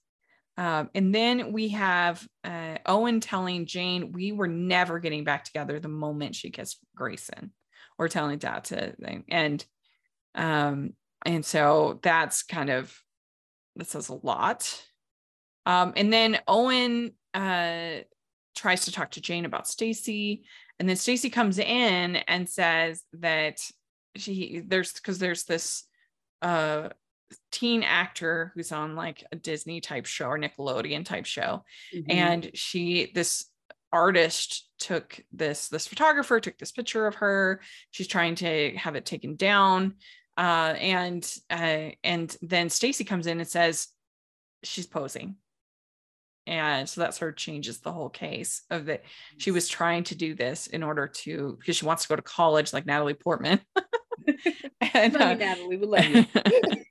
[0.55, 5.81] Um, and then we have uh, Owen telling Jane we were never getting back together
[5.81, 7.51] the moment she kissed Grayson,
[7.97, 9.25] or telling Dad to thing.
[9.27, 9.65] And
[10.33, 10.93] um,
[11.25, 12.97] and so that's kind of
[13.75, 14.83] that says a lot.
[15.65, 17.99] Um, and then Owen uh
[18.55, 20.43] tries to talk to Jane about Stacy,
[20.79, 23.59] and then Stacy comes in and says that
[24.15, 25.85] she there's because there's this
[26.41, 26.89] uh
[27.51, 31.63] teen actor who's on like a Disney type show or Nickelodeon type show
[31.93, 32.05] Mhm.
[32.09, 33.45] and she this
[33.93, 39.05] artist took this this photographer took this picture of her she's trying to have it
[39.05, 39.95] taken down
[40.39, 43.89] uh and uh and then Stacy comes in and says
[44.63, 45.35] she's posing
[46.47, 49.03] and so that's her changes the whole case of that
[49.37, 52.21] she was trying to do this in order to because she wants to go to
[52.21, 53.59] college like Natalie Portman
[54.93, 55.77] and uh, Natalie.
[55.77, 56.25] We love you.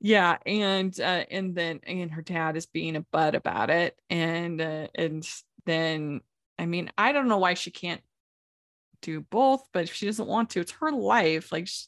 [0.00, 4.60] yeah and uh and then and her dad is being a butt about it and
[4.60, 5.28] uh, and
[5.66, 6.20] then
[6.58, 8.00] i mean i don't know why she can't
[9.02, 11.84] do both but if she doesn't want to it's her life like sh-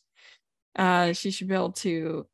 [0.77, 2.28] uh she should be able to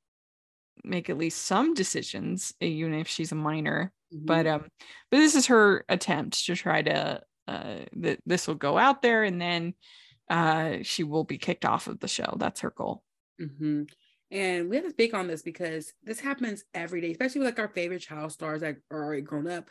[0.85, 3.93] make at least some decisions even if she's a minor
[4.27, 4.49] but Mhm.
[4.49, 4.69] um
[5.11, 9.25] but this is her attempt to try to uh that this will go out there
[9.25, 9.75] and then
[10.31, 13.05] uh she will be kicked off of the show that's her goal
[13.39, 13.83] hmm
[14.31, 17.59] And we have to speak on this because this happens every day, especially with like
[17.59, 19.71] our favorite child stars that are already grown up.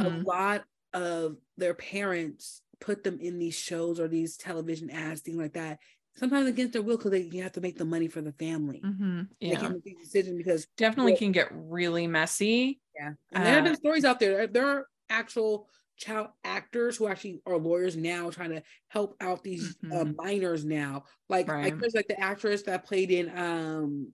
[0.00, 0.26] A Mhm.
[0.26, 0.64] lot
[0.94, 5.80] of their parents put them in these shows or these television ads, things like that.
[6.20, 8.82] Sometimes against their will because they you have to make the money for the family.
[8.84, 9.28] Mhm.
[9.40, 13.54] They can't make these decisions because definitely Well- can get really messy yeah, and there
[13.54, 14.46] have Uh, been stories out there.
[14.46, 19.78] There are actual child actors who actually are lawyers now trying to help out these
[19.90, 20.16] uh, Mhm.
[20.16, 21.04] minors now.
[21.30, 21.80] Like like Right.
[21.80, 24.12] there's like the actress that played in um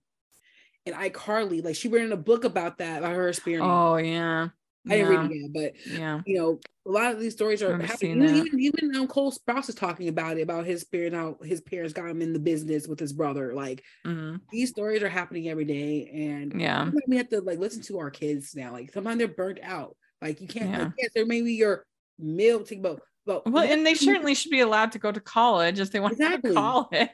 [0.85, 3.67] in iCarly, like she written a book about that, about her experience.
[3.69, 4.51] oh yeah
[4.89, 7.77] I didn't read it yet, but yeah you know, a lot of these stories are
[7.79, 8.23] happening.
[8.23, 11.93] Even, even, um, Cole Sprouse is talking about it, about his parents, how his parents
[11.93, 13.55] got him in the business with his brother.
[13.55, 14.41] Like Mhm.
[14.53, 18.11] these stories are happening every day, and yeah we have to like listen to our
[18.11, 18.73] kids now.
[18.73, 19.97] Like sometimes they're burnt out.
[20.23, 20.71] Like you can't.
[20.71, 20.79] Yeah.
[20.85, 21.85] Like, yes, there may be your
[22.19, 23.03] meal to about.
[23.27, 26.17] But well and they certainly should be allowed to go to college if they want
[26.17, 27.09] to go to college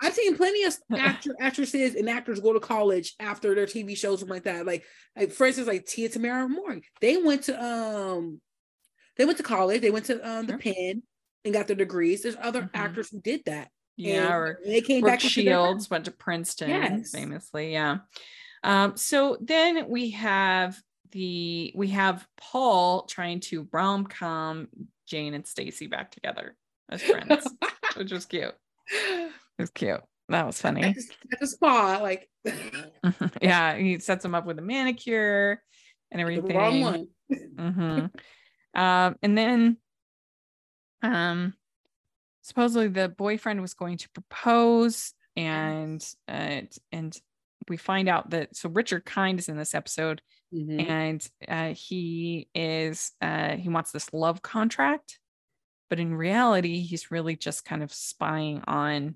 [0.00, 4.22] I've seen plenty of actor, actresses and actors go to college after their TV shows
[4.22, 4.66] and like that.
[4.66, 4.84] Like,
[5.16, 8.40] like for instance, like Tia Tamera Mowry, they went to um,
[9.16, 11.02] they went to college, they went to um the Penn
[11.44, 12.22] and got their degrees.
[12.22, 12.70] There's other Mhm.
[12.74, 13.68] actors who did that.
[13.96, 17.10] Yeah, And or they came Brooke back Shields went to Princeton Yes.
[17.12, 17.72] famously.
[17.72, 17.98] Yeah.
[18.62, 20.78] Um, so then we have
[21.12, 24.68] the we have Paul trying to rom com
[25.06, 26.56] Jane and Stacy back together
[26.88, 27.46] as friends,
[27.96, 28.54] which was cute.
[29.60, 30.00] It was cute.
[30.30, 30.82] That was funny.
[30.84, 32.28] at the, at the spa, like
[33.42, 35.62] yeah, he sets him up with a manicure
[36.10, 36.46] and everything.
[36.48, 37.06] the wrong one.
[37.56, 38.80] Mm-hmm.
[38.80, 39.76] um, and then,
[41.02, 41.54] um,
[42.42, 47.16] supposedly the boyfriend was going to propose, and uh, and
[47.68, 50.22] we find out that so Richard Kind is in this episode,
[50.52, 50.88] Mhm.
[50.88, 55.20] and uh, he is uh, he wants this love contract,
[55.88, 59.14] but in reality, he's really just kind of spying on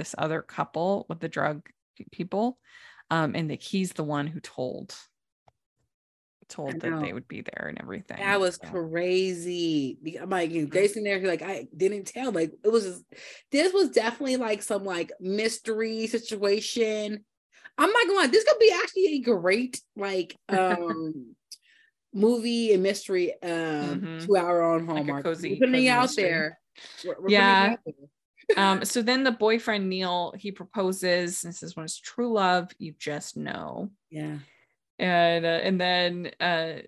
[0.00, 1.68] this other couple with the drug
[2.10, 2.58] people,
[3.10, 4.94] um, and that he's the one who told
[6.48, 8.16] told that they would be there and everything.
[8.18, 8.66] That was so.
[8.70, 9.98] crazy.
[10.20, 12.32] I'm like, and Jason there, he like, I didn't tell.
[12.32, 13.04] Like, it was just,
[13.52, 17.24] this was definitely like some like mystery situation.
[17.78, 21.36] I'm not gonna lie, this could be actually a great like um
[22.12, 24.26] movie and mystery um Mhm.
[24.26, 25.24] two hour on Like Hallmark.
[25.24, 26.24] cozy- We're putting it cozy out mystery.
[26.24, 26.58] there.
[27.04, 27.68] We're- we're it Yeah.
[27.74, 27.94] out there.
[28.56, 32.94] Um, so then the boyfriend Neil he proposes and says, "When it's true love, you
[32.98, 34.38] just know." Yeah.
[34.98, 36.82] and uh, and then uh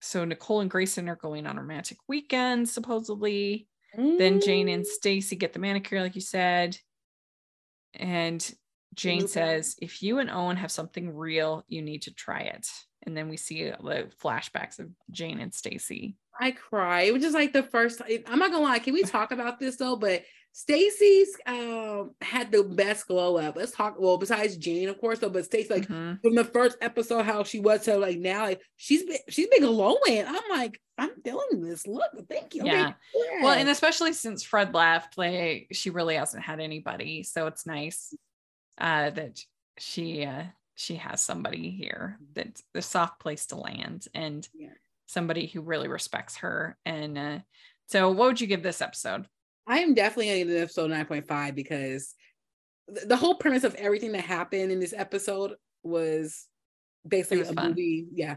[0.00, 3.68] so Nicole and Grayson are going on a romantic weekend supposedly.
[3.96, 4.86] Then Jane and Mm.
[4.86, 6.76] Stacy get the manicure like you said.
[7.94, 8.54] And
[8.94, 9.28] Jane on.
[9.28, 12.68] says, "If you and Owen have something real, you need to try it."
[13.04, 16.16] And then we see the flashbacks of Jane and Stacy.
[16.40, 17.02] I cry.
[17.02, 18.78] It was just like the first I'm not gonna lie.
[18.80, 19.96] Can we talk about this though?
[19.96, 20.24] But
[20.56, 23.56] Stacy's um had the best glow up.
[23.56, 23.96] Let's talk.
[23.98, 26.22] Well, besides Jane, of course, though, but Stacy, like Mhm.
[26.22, 29.62] from the first episode, how she was to like now, like she's been she's been
[29.62, 30.24] glowing.
[30.24, 31.88] I'm like, I'm feeling this.
[31.88, 32.62] Look, thank you.
[32.62, 32.92] Okay, Yeah.
[33.42, 38.14] Well, and especially since Fred left, like she really hasn't had anybody, so it's nice
[38.78, 39.40] uh that
[39.78, 40.44] she uh
[40.76, 44.68] she has somebody here that's the soft place to land and Yeah.
[45.06, 46.78] somebody who really respects her.
[46.86, 47.38] And uh
[47.86, 49.26] so what would you give this episode?
[49.66, 52.14] I am definitely give episode 9.5 because
[52.94, 56.46] th- the whole premise of everything that happened in this episode was
[57.06, 57.68] basically was a fun.
[57.70, 58.06] movie.
[58.12, 58.36] Yeah.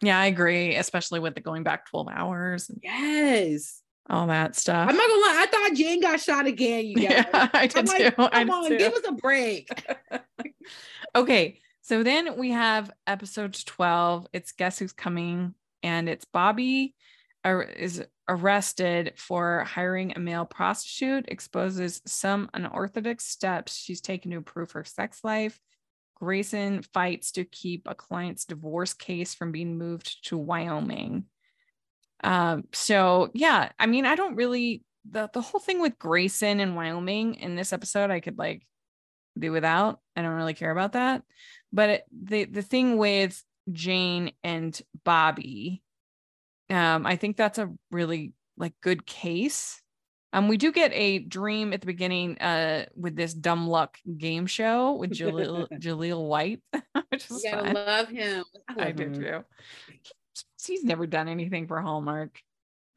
[0.00, 3.80] Yeah, I agree, especially with the going back 12 hours Yes.
[4.10, 4.88] all that stuff.
[4.88, 7.08] I'm not gonna lie, I thought Jane got shot again, you guys.
[7.10, 8.22] yeah, I I'm did like, too.
[8.22, 8.78] I Come did on, too.
[8.78, 9.68] give us a break.
[11.14, 14.26] Okay, so then we have episode 12.
[14.32, 16.94] It's Guess Who's Coming, and it's Bobby
[17.44, 24.72] is arrested for hiring a male prostitute, exposes some unorthodox steps she's taken to improve
[24.72, 25.58] her sex life.
[26.14, 31.24] Grayson fights to keep a client's divorce case from being moved to Wyoming.
[32.22, 36.76] Um, so yeah, I mean, I don't really the the whole thing with Grayson and
[36.76, 38.64] Wyoming in this episode, I could like
[39.38, 40.00] do without.
[40.14, 41.22] I don't really care about that.
[41.72, 45.82] But it, the the thing with Jane and Bobby,
[46.72, 49.80] um, I think that's a really like good case.
[50.32, 54.46] Um, we do get a dream at the beginning uh with this dumb luck game
[54.46, 56.62] show with Jaleel Jaleel White,
[57.10, 57.74] which is You gotta fun.
[57.74, 58.44] love him.
[58.68, 59.14] I love do him.
[59.14, 59.44] too.
[60.66, 62.40] He's never done anything for Hallmark.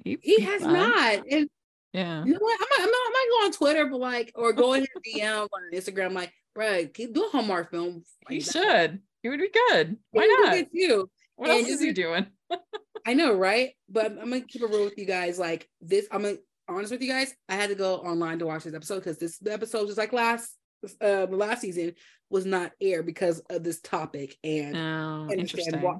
[0.04, 0.74] He he's has fun.
[0.74, 1.24] not.
[1.30, 1.50] And
[1.94, 2.24] Yeah.
[2.24, 2.60] you know what?
[2.62, 5.48] I might, I'm not, I'm not going on Twitter, but like, or go in DM
[5.52, 8.04] or Instagram, like, bro, keep do a Hallmark film.
[8.30, 9.02] He should.
[9.24, 9.98] He would be good.
[10.12, 10.54] Why He would be not?
[10.54, 11.10] good too.
[11.38, 12.28] What And else is he doing?
[13.06, 13.72] I know, right?
[13.88, 15.38] But I'm, I'm gonna keep it real with you guys.
[15.38, 16.38] Like this, I'm gonna
[16.68, 17.34] honest with you guys.
[17.48, 20.58] I had to go online to watch this episode because this episode, just like last
[21.02, 21.94] uh the last season,
[22.30, 25.98] was not aired because of this topic and Oh, understand why.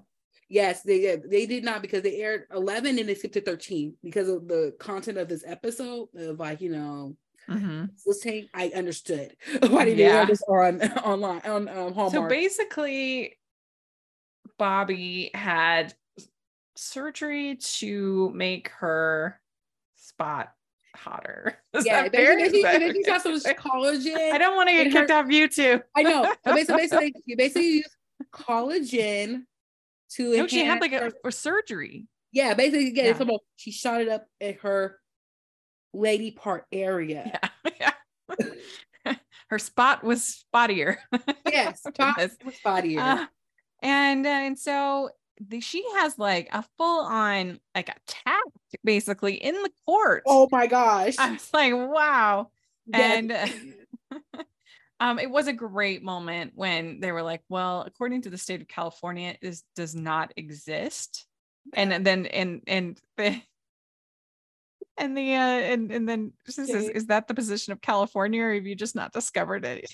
[0.50, 4.30] Yes, they they did not because they aired 11 and they skipped to 13 because
[4.30, 7.16] of the content of this episode of like you know
[7.50, 7.90] Mhm.
[8.06, 8.48] listening.
[8.54, 9.36] I understood
[9.70, 10.26] why they Yeah.
[10.26, 12.12] did this on online on um, Hallmark.
[12.12, 13.38] So basically,
[14.58, 15.94] Bobby had
[16.76, 19.40] surgery to make her
[19.96, 20.52] spot
[20.96, 21.58] hotter.
[21.74, 24.32] Is yeah, basically, basically, that- got some collagen.
[24.32, 25.84] I don't want to get kicked her- off YouTube.
[25.96, 26.34] I know.
[26.46, 27.96] So basically, basically, you basically use
[28.34, 29.44] collagen
[30.12, 32.08] to No, she had like a, her- a surgery.
[32.32, 33.10] yeah, basically, yeah, Yeah.
[33.12, 35.00] it's about she shot it up at her
[35.94, 37.40] lady part area.
[37.80, 37.92] Yeah.
[39.06, 39.16] yeah.
[39.50, 40.98] her spot was spottier.
[41.46, 42.38] Yes, spot, Goodness.
[42.64, 43.00] spottier.
[43.00, 43.26] Uh,
[43.82, 45.10] and uh, and so
[45.40, 48.44] the, she has like a full on like attack
[48.84, 50.24] basically in the court.
[50.26, 51.16] oh my gosh!
[51.18, 52.50] I was like, wow.
[52.88, 53.18] Yes.
[53.18, 53.76] And
[55.00, 58.62] Um, it was a great moment when they were like, "Well, according to the state
[58.62, 61.26] of California, this does not exist,"
[61.74, 63.42] and, and then and and the
[64.98, 68.66] and the uh and and then is, is that the position of California, or have
[68.66, 69.92] you just not discovered it?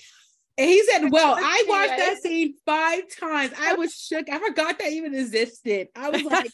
[0.58, 3.52] And he said, Well, I watched that scene five times.
[3.58, 4.28] I was shook.
[4.30, 5.88] I forgot that even existed.
[5.96, 6.50] I was like,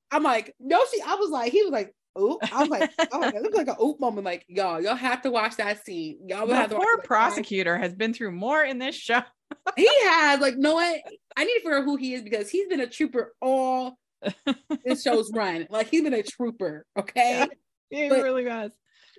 [0.10, 2.38] I'm like, no, she, I was like, he was like, oop.
[2.52, 4.24] I was like, oh it looked like an oop moment.
[4.24, 6.18] Like, y'all, y'all have to watch that scene.
[6.26, 9.20] Y'all The have to poor prosecutor has been through more in this show.
[9.76, 11.00] He has, like, no what?
[11.36, 13.98] I need to figure out who he is because he's been a trooper all
[14.84, 15.66] this show's run.
[15.70, 17.46] Like, he's been a trooper, okay?
[17.90, 18.70] he But- really was.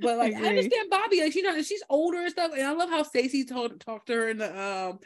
[0.04, 0.50] But like I, agree.
[0.50, 2.54] understand Bobby, like you know, she's older and stuff.
[2.54, 5.00] And I love how Stacy told talked to her in the um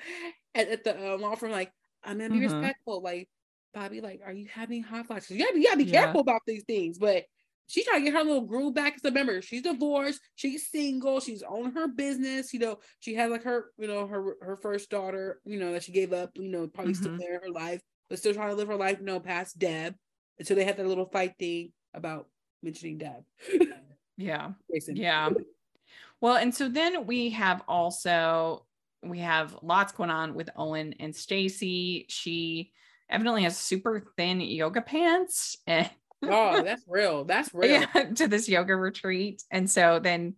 [0.55, 1.71] at, at the um, law firm, like,
[2.03, 2.41] I'm gonna be Mhm.
[2.41, 3.01] respectful.
[3.01, 3.29] Like,
[3.73, 5.31] Bobby, like, are you having hot flashes?
[5.31, 5.87] You gotta, you gotta be Yeah.
[5.87, 6.97] careful about these things.
[6.99, 7.25] But
[7.67, 8.95] she's trying to get her little groove back.
[8.95, 13.43] Because remember, she's divorced, she's single, she's on her business, you know, she had like
[13.43, 16.67] her, you know, her her first daughter, you know, that she gave up, you know,
[16.67, 17.19] probably still Mhm.
[17.19, 19.95] there in her life, but still trying to live her life, you know, past Deb.
[20.39, 22.29] And so they had that little fight thing about
[22.63, 23.23] mentioning Deb.
[24.17, 24.51] Yeah.
[24.69, 24.95] Grayson.
[24.95, 25.29] Yeah.
[26.19, 28.65] Well, and so then we have also
[29.03, 32.05] we have lots going on with Owen and Stacy.
[32.09, 32.71] She
[33.09, 35.89] evidently has super thin yoga pants and
[36.23, 37.25] Oh, that's real.
[37.25, 37.81] That's real.
[37.93, 39.43] yeah, to this yoga retreat.
[39.51, 40.35] And so then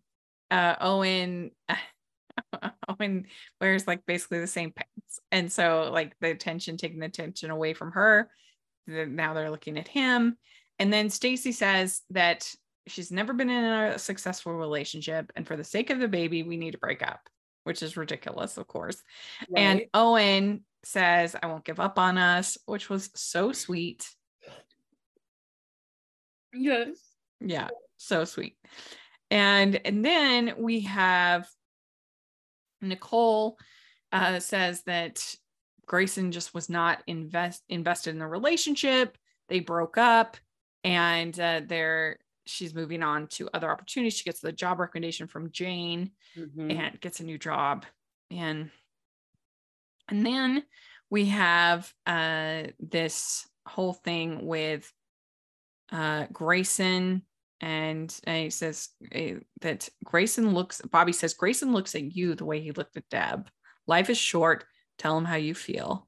[0.51, 1.51] uh Owen
[2.89, 3.27] Owen
[3.61, 5.19] wears like basically the same pants.
[5.31, 8.29] And so like the attention taking the attention away from her.
[8.87, 10.37] Now they're looking at him.
[10.79, 12.51] And then Stacy says that
[12.89, 16.57] she's never been in a successful relationship and for the sake of the baby we
[16.57, 17.29] need to break up,
[17.63, 19.01] which is ridiculous, of course.
[19.55, 24.07] And Owen says, I won't give up on us, which was so sweet.
[26.53, 26.97] yes.
[27.41, 28.57] Yeah, so sweet.
[29.31, 31.47] And and then we have
[32.81, 33.57] Nicole
[34.11, 35.23] uh, says that
[35.85, 39.17] Grayson just was not invest invested in the relationship.
[39.47, 40.37] They broke up,
[40.83, 42.17] and uh, they're
[42.49, 44.15] she's moving on to other opportunities.
[44.17, 46.71] She gets the job recommendation from Jane Mhm.
[46.71, 47.85] and gets a new job
[48.31, 48.69] and
[50.07, 50.63] and then
[51.09, 54.91] we have uh this whole thing with
[55.91, 57.23] uh grayson
[57.61, 62.45] and uh, he says uh, that grayson looks bobby says grayson looks at you the
[62.45, 63.49] way he looked at deb
[63.87, 64.65] life is short
[64.97, 66.07] tell him how you feel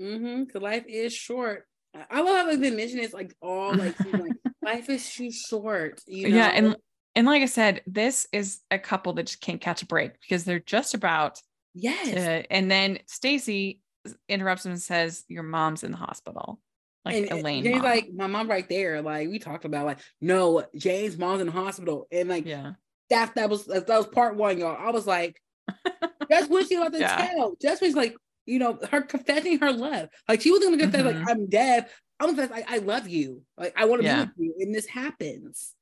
[0.00, 0.44] Mm-hmm.
[0.50, 1.68] Cause life is short.
[2.10, 4.32] I- love how like, they mention it's like all like, like
[4.64, 6.00] life is too short.
[6.06, 6.36] You know?
[6.36, 6.76] yeah and
[7.14, 10.44] and like i said this is a couple that just can't catch a break because
[10.44, 11.40] they're just about
[11.74, 13.80] yes, to, and then stacy
[14.28, 16.60] interrupts him and says your mom's in the hospital
[17.04, 17.84] like and elaine Jane's mom.
[17.84, 19.02] like my mom right there.
[19.02, 22.72] Like we talked about, like no, Jane's mom's in the hospital, and like yeah
[23.10, 24.74] that that was that was part one, y'all.
[24.78, 25.38] I was like,
[26.30, 27.28] that's what she about to Yeah.
[27.28, 27.56] tell.
[27.60, 28.16] Just was like,
[28.46, 30.08] you know, her confessing her love.
[30.28, 31.18] Like she wasn't gonna confess, Mhm.
[31.20, 31.88] like I'm dead.
[32.20, 33.42] I'm gonna I, I love you.
[33.56, 34.14] Like I want to Yeah.
[34.16, 35.74] be with you, and this happens.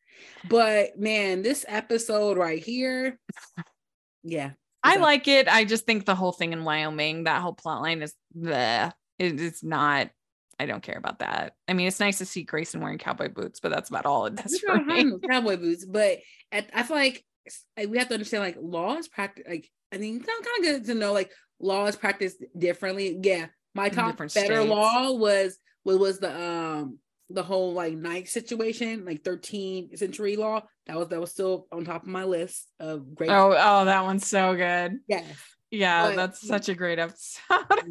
[0.44, 3.18] But man, this episode right here,
[4.22, 4.50] yeah,
[4.82, 5.48] I like it.
[5.48, 9.40] I just think the whole thing in Wyoming, that whole plot line is the it,
[9.40, 10.10] it's not.
[10.58, 11.54] I don't care about that.
[11.66, 14.36] I mean, it's nice to see Grayson wearing cowboy boots, but that's about all it
[14.36, 15.18] does for trying to hide me.
[15.28, 16.18] cowboy boots, but
[16.52, 17.24] at, I feel like,
[17.76, 19.44] like we have to understand like law is practice.
[19.48, 23.18] Like I mean, it's kind of good to know like law is practiced differently.
[23.22, 24.70] Yeah, my top better states.
[24.70, 26.98] law was was was the um
[27.30, 30.62] the whole like knife situation, like 13th century law.
[30.86, 33.30] That was that was still on top of my list of great.
[33.30, 34.98] Oh, oh, that one's so good.
[35.08, 35.24] yes.
[35.70, 37.40] Yeah, But- that's such a great episode.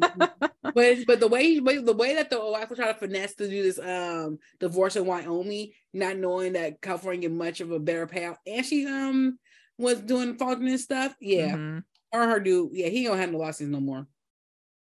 [0.62, 3.62] but but the way the way that the wife was trying to finesse to do
[3.62, 8.36] this um divorce in Wyoming, not knowing that California get much of a better payout,
[8.46, 9.36] and she um
[9.78, 11.16] was doing and stuff.
[11.20, 11.82] Yeah, Mhm.
[12.12, 12.70] or her dude.
[12.72, 14.06] Yeah, he don't have no losses no more.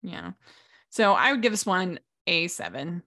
[0.01, 0.31] Yeah.
[0.89, 1.99] So I would give this one
[2.31, 3.03] a seven.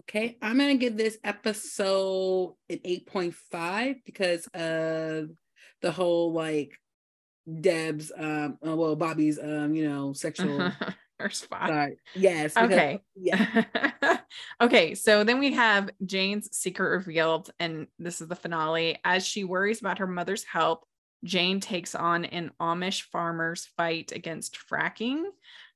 [0.00, 5.28] Okay, I'm gonna give this episode an eight point five because of
[5.80, 6.72] the whole like
[7.60, 10.72] Deb's um uh, well Bobby's um you know sexual
[11.30, 11.90] spot.
[12.16, 12.54] Yes.
[12.54, 13.00] because- Okay.
[13.14, 13.64] Yeah.
[14.60, 18.98] okay, so then we have Jane's secret revealed, and this is the finale.
[19.04, 20.82] As she worries about her mother's health,
[21.24, 25.22] Jane takes on an Amish farmer's fight against fracking.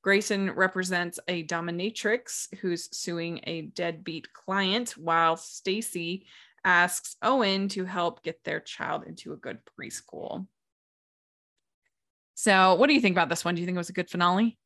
[0.07, 6.27] Grayson represents a dominatrix who's suing a deadbeat client, while Stacy
[6.65, 10.47] asks Owen to help get their child into a good preschool.
[12.37, 13.57] So, what do you think about this one?
[13.57, 14.57] Do you think it was a good finale?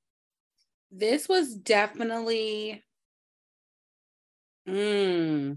[0.90, 2.82] this was definitely
[4.68, 5.56] mm,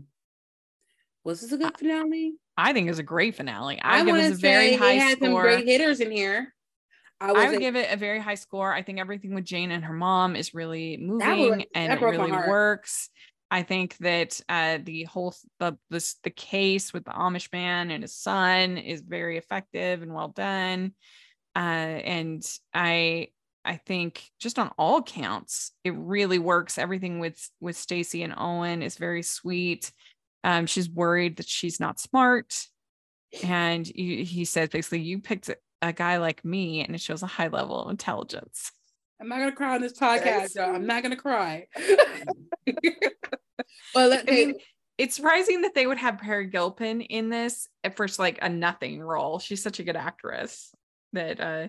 [1.24, 3.82] was this a good finale I think it was a great finale.
[3.82, 6.54] I, I want this to a very high it had some great hitters in here
[7.24, 8.74] I, I would give it a very high score.
[8.74, 13.10] I think everything with Jane and her mom is really moving and it really works.
[13.50, 18.04] I think that uh, the whole the this the case with the Amish man and
[18.04, 20.94] his son is very effective and well done.
[21.56, 22.44] Uh, and
[22.74, 23.28] I
[23.64, 26.78] I think just on all counts, it really works.
[26.78, 29.92] Everything with with Stacy and Owen is very sweet.
[30.44, 32.68] Um, she's worried that she's not smart,
[33.44, 35.50] and he, he says basically, "You picked
[35.84, 38.72] a guy like me, and it shows a high level of intelligence."
[39.22, 40.76] I'm not gonna cry on this podcast, y'all.
[40.76, 41.68] I'm not gonna cry.
[43.96, 44.56] well, I mean,
[44.98, 49.02] it's surprising that they would have Peri Gilpin in this at first, like a nothing
[49.02, 49.40] role.
[49.40, 50.74] She's such a good actress
[51.14, 51.68] that uh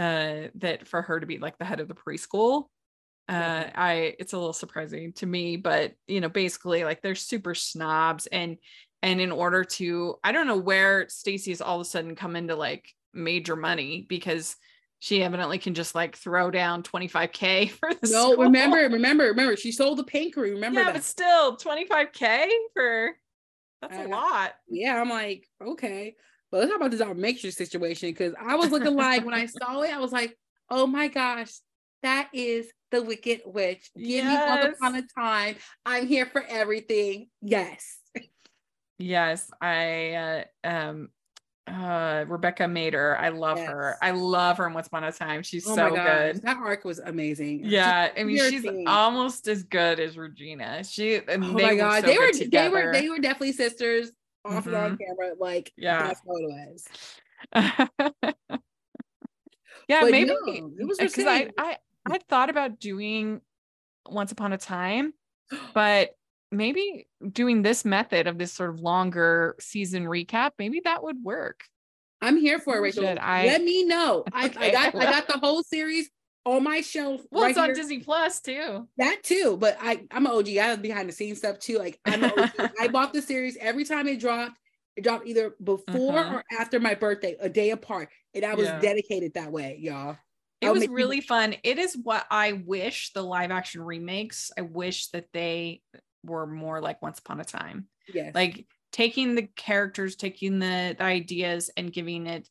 [0.00, 2.66] uh that for her to be like the head of the preschool
[3.28, 7.54] uh i it's a little surprising to me but you know basically like they're super
[7.54, 8.56] snobs and
[9.02, 12.54] and in order to i don't know where stacy's all of a sudden come into
[12.54, 14.56] like major money because
[15.00, 18.44] she evidently can just like throw down 25k for the no school.
[18.44, 20.94] remember remember remember she sold the painkery remember yeah that.
[20.94, 23.10] but still 25k for
[23.80, 26.14] that's a lot yeah i'm like okay
[26.50, 29.46] but let's talk about this our mixture situation because I was looking like when I
[29.46, 30.36] saw it, I was like,
[30.70, 31.52] oh my gosh,
[32.02, 33.90] that is the Wicked Witch.
[33.94, 34.24] Give yes.
[34.24, 35.56] me once upon a time.
[35.84, 37.28] I'm here for everything.
[37.42, 37.98] Yes.
[38.98, 41.10] Yes, I uh, um
[41.68, 43.18] uh Rebecca Mader.
[43.18, 43.68] I love yes.
[43.68, 43.96] her.
[44.02, 45.42] I love her in Once Upon a Time.
[45.42, 46.42] She's oh so good.
[46.42, 47.60] That arc was amazing.
[47.64, 50.84] Yeah, I mean she's almost as good as Regina.
[50.84, 54.12] She oh my god, so they were they were they were definitely sisters
[54.44, 54.74] off mm-hmm.
[54.74, 55.34] and on camera.
[55.38, 56.88] Like, yeah, that's how it was.
[59.88, 61.76] yeah, but maybe it was because I, I
[62.06, 63.40] I thought about doing
[64.08, 65.12] Once Upon a Time,
[65.74, 66.10] but
[66.50, 71.64] maybe doing this method of this sort of longer season recap, maybe that would work.
[72.20, 73.16] I'm here for it, Rachel.
[73.20, 73.46] I...
[73.46, 74.24] Let me know.
[74.28, 74.58] Okay.
[74.58, 76.10] I, I got I got the whole series
[76.44, 77.20] on my shelf.
[77.30, 78.88] Well, right it's on Disney Plus too.
[78.96, 80.48] That too, but I I'm an OG.
[80.48, 81.78] I have behind the scenes stuff too.
[81.78, 82.24] Like I'm
[82.80, 84.58] I bought the series every time it dropped.
[84.96, 86.36] It dropped either before uh-huh.
[86.36, 88.80] or after my birthday, a day apart, and I was yeah.
[88.80, 90.16] dedicated that way, y'all.
[90.60, 91.54] It was really fun.
[91.62, 94.50] It is what I wish the live action remakes.
[94.58, 95.82] I wish that they
[96.24, 97.86] were more like Once Upon a Time.
[98.12, 98.34] Yes.
[98.34, 102.48] Like taking the characters, taking the, the ideas, and giving it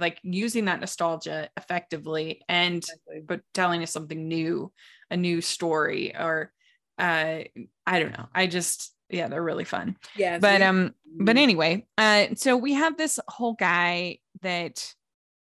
[0.00, 3.20] like using that nostalgia effectively and exactly.
[3.26, 4.72] but telling us something new
[5.10, 6.52] a new story or
[6.98, 7.40] uh
[7.86, 10.68] i don't know i just yeah they're really fun yeah but yeah.
[10.68, 11.42] um but mm-hmm.
[11.42, 14.94] anyway uh so we have this whole guy that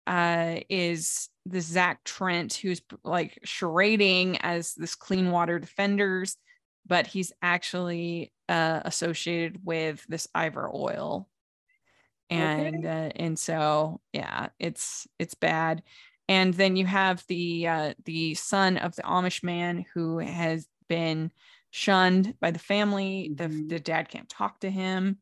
[0.05, 6.37] uh is the zach trent who's like charading as this clean water defenders
[6.87, 11.27] but he's actually uh associated with this ivor oil
[12.29, 13.07] and okay.
[13.07, 15.83] uh, and so yeah it's it's bad
[16.29, 21.31] and then you have the uh, the son of the amish man who has been
[21.71, 23.67] shunned by the family mm-hmm.
[23.67, 25.17] the, the dad can't talk to him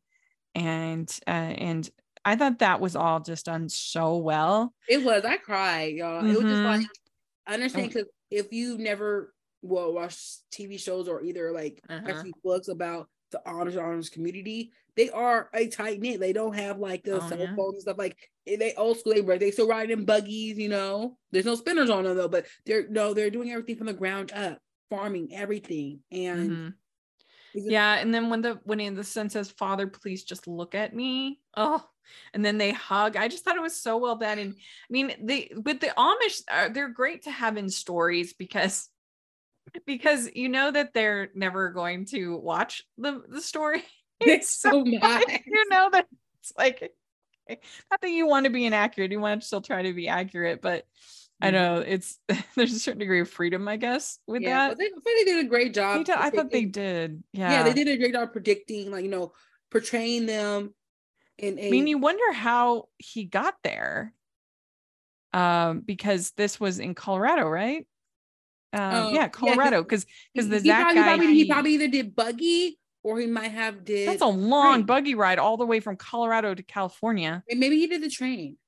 [0.54, 1.90] and uh, and
[2.24, 6.30] i thought that was all just done so well it was i cried y'all mm-hmm.
[6.30, 6.80] it was just mm-hmm.
[6.80, 6.86] like
[7.46, 9.32] i understand because if you've never
[9.66, 10.16] well watch
[10.52, 12.06] tv shows or either like uh-huh.
[12.08, 16.20] actually books about the Amish Amish community, they are a tight knit.
[16.20, 17.54] They don't have like the oh, cell yeah.
[17.54, 17.98] phones and stuff.
[17.98, 18.16] Like
[18.46, 19.38] they old school labor.
[19.38, 20.58] They still ride in buggies.
[20.58, 22.28] You know, there's no spinners on them though.
[22.28, 24.58] But they're no, they're doing everything from the ground up,
[24.90, 26.00] farming everything.
[26.10, 27.70] And mm-hmm.
[27.70, 31.40] yeah, and then when the when the son says, "Father, please just look at me,"
[31.56, 31.84] oh,
[32.32, 33.16] and then they hug.
[33.16, 34.38] I just thought it was so well done.
[34.38, 38.88] And I mean, the but the Amish, uh, they're great to have in stories because
[39.86, 43.82] because you know that they're never going to watch the the story.
[44.18, 45.24] It's so much.
[45.46, 46.06] You know that
[46.40, 46.90] it's like
[47.90, 50.62] not that you want to be inaccurate, you want to still try to be accurate,
[50.62, 50.86] but
[51.40, 51.54] I mm-hmm.
[51.54, 52.18] know it's
[52.56, 54.78] there's a certain degree of freedom, I guess, with that yeah, that.
[54.78, 56.06] They, they did a great job.
[56.08, 57.22] I thought they did.
[57.32, 57.50] Yeah.
[57.50, 59.32] Yeah, they did a great job predicting, like, you know,
[59.70, 60.74] portraying them
[61.38, 61.68] in a...
[61.68, 64.14] I mean, you wonder how he got there.
[65.32, 67.86] Um, because this was in Colorado, right?
[68.76, 70.04] Um, yeah, Colorado, because
[70.34, 73.26] yeah, because the he Zach probably, guy, probably, he probably either did buggy or he
[73.26, 74.08] might have did.
[74.08, 74.86] That's a long train.
[74.86, 77.42] buggy ride all the way from Colorado to California.
[77.48, 78.58] And maybe he did the train.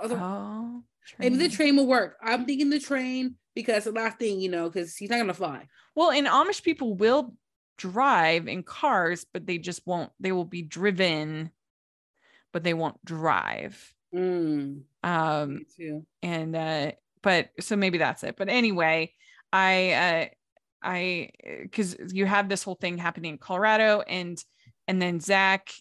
[0.00, 1.32] Other, oh, train.
[1.32, 2.18] maybe the train will work.
[2.22, 5.66] I'm thinking the train because the last thing you know, because he's not gonna fly.
[5.94, 7.34] Well, and Amish people will
[7.78, 10.10] drive in cars, but they just won't.
[10.20, 11.50] They will be driven,
[12.52, 13.94] but they won't drive.
[14.14, 15.66] Mm, um,
[16.22, 16.92] and uh,
[17.26, 18.36] but so maybe that's it.
[18.38, 19.12] But anyway,
[19.52, 20.26] I uh
[20.80, 21.30] I
[21.60, 24.38] because you have this whole thing happening in Colorado and
[24.86, 25.72] and then Zach,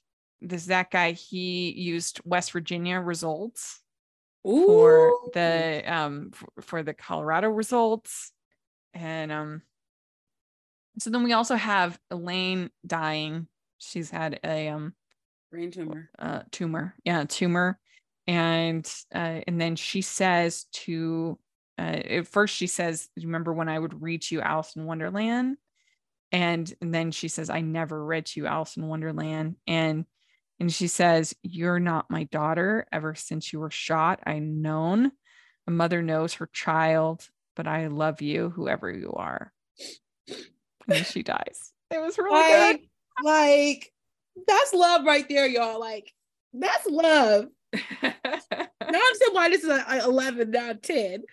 [0.41, 3.79] this Zach guy, he used West Virginia results
[4.41, 8.31] for the um for, for the Colorado results.
[8.95, 9.61] And um
[10.97, 13.47] so then we also have Elaine dying.
[13.77, 14.95] She's had a um
[15.51, 16.09] brain tumor.
[16.17, 16.95] uh tumor.
[17.03, 17.77] Yeah, tumor.
[18.27, 21.37] And uh and then she says to
[21.77, 25.57] uh at first she says, remember when I would read to you Alice in Wonderland?
[26.31, 29.55] And, and then she says, I never read to you Alice in Wonderland.
[29.67, 30.05] And
[30.59, 32.87] and she says, You're not my daughter.
[32.91, 35.11] Ever since you were shot, I known.
[35.67, 39.51] A mother knows her child, but I love you, whoever you are.
[40.87, 41.73] And she dies.
[41.91, 42.89] It was really Like,
[43.23, 43.91] like
[44.47, 45.79] that's love right there, y'all.
[45.79, 46.13] Like
[46.53, 47.47] that's love.
[48.01, 51.23] Now I understand why this is a, a 11, not 10.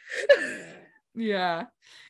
[1.15, 1.65] yeah.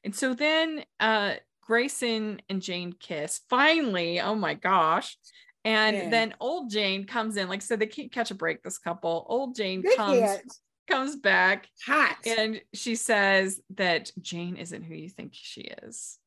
[0.04, 3.40] And so then uh Grayson and Jane kiss.
[3.50, 5.16] Finally, oh my gosh.
[5.64, 6.08] And Yeah.
[6.10, 7.48] then old Jane comes in.
[7.48, 9.26] Like I said, they can't catch a break, this couple.
[9.28, 10.52] Old Jane They comes can't.
[10.88, 12.16] comes back Hot.
[12.26, 16.18] and she says that Jane isn't who you think she is.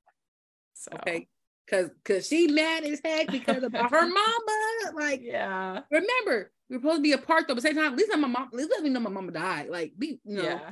[0.73, 1.27] So Okay.
[1.69, 4.93] Cause cause she mad as heck because about her mama.
[4.95, 5.81] Like yeah.
[5.91, 8.53] remember, we're supposed to be apart though, but same time, at least my mom, at
[8.53, 9.69] least let me know my mama died.
[9.69, 10.71] Like be you know, Yeah.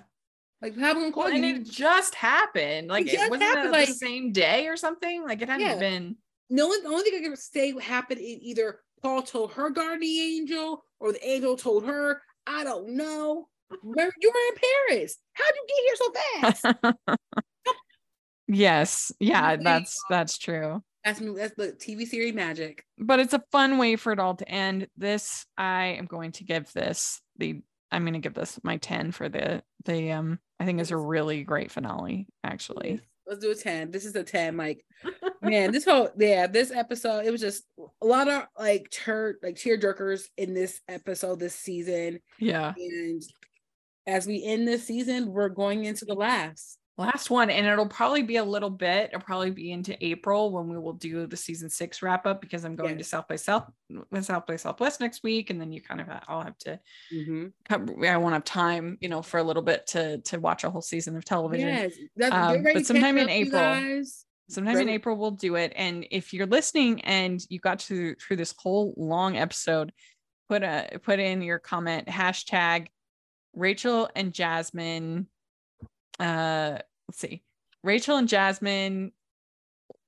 [0.61, 1.56] like have them call Well, and you.
[1.56, 2.90] it just happened.
[2.90, 5.24] Like it just wasn't happened, it like- the same day or something.
[5.24, 5.80] Like it hadn't Yeah.
[5.80, 6.15] been.
[6.49, 10.41] No only, the only thing I can say happened is either Paul told her guardian
[10.41, 12.22] angel or the angel told her.
[12.45, 13.48] I don't know.
[13.82, 15.18] Remember, you were in Paris.
[15.34, 16.11] How'd you get here so
[16.61, 17.18] fast?
[18.48, 19.11] yes.
[19.20, 20.82] Yeah, that's that's true.
[21.03, 22.86] That's that's the TV series magic.
[22.98, 24.88] But it's a fun way for it all to end.
[24.98, 27.61] This I am going to give this the
[27.91, 30.98] I'm going to give this my 10 for the the um I think it's a
[30.98, 33.02] really great finale actually.
[33.26, 33.91] Let's do a 10.
[33.91, 34.57] This is a 10.
[34.57, 34.84] Like,
[35.41, 37.64] man, this whole yeah, this episode, it was just
[38.02, 42.20] a lot of like tear like tear jerkers in this episode this season.
[42.40, 42.74] Yeah.
[42.78, 43.22] And
[44.07, 46.78] as we end this season, we're going into the last.
[46.98, 50.68] Last one and it'll probably be a little bit it'll probably be into april when
[50.68, 53.68] we will do the season six wrap up because i'm going to south by south
[54.22, 56.80] south by southwest next week and then you kind of i'll have to
[57.11, 57.52] Mhm.
[57.72, 60.82] i won't have time you know for a little bit to to watch a whole
[60.84, 61.94] season of television Yes.
[62.15, 64.03] That's, Um, but sometime in April.
[64.49, 68.38] sometime in april we'll do it and if you're listening and you got to through
[68.38, 69.91] this whole long episode
[70.48, 72.88] put a put in your comment hashtag
[73.56, 75.28] rachel and jasmine
[76.19, 76.77] uh
[77.07, 77.44] let's see
[77.84, 79.11] rachel and jasmine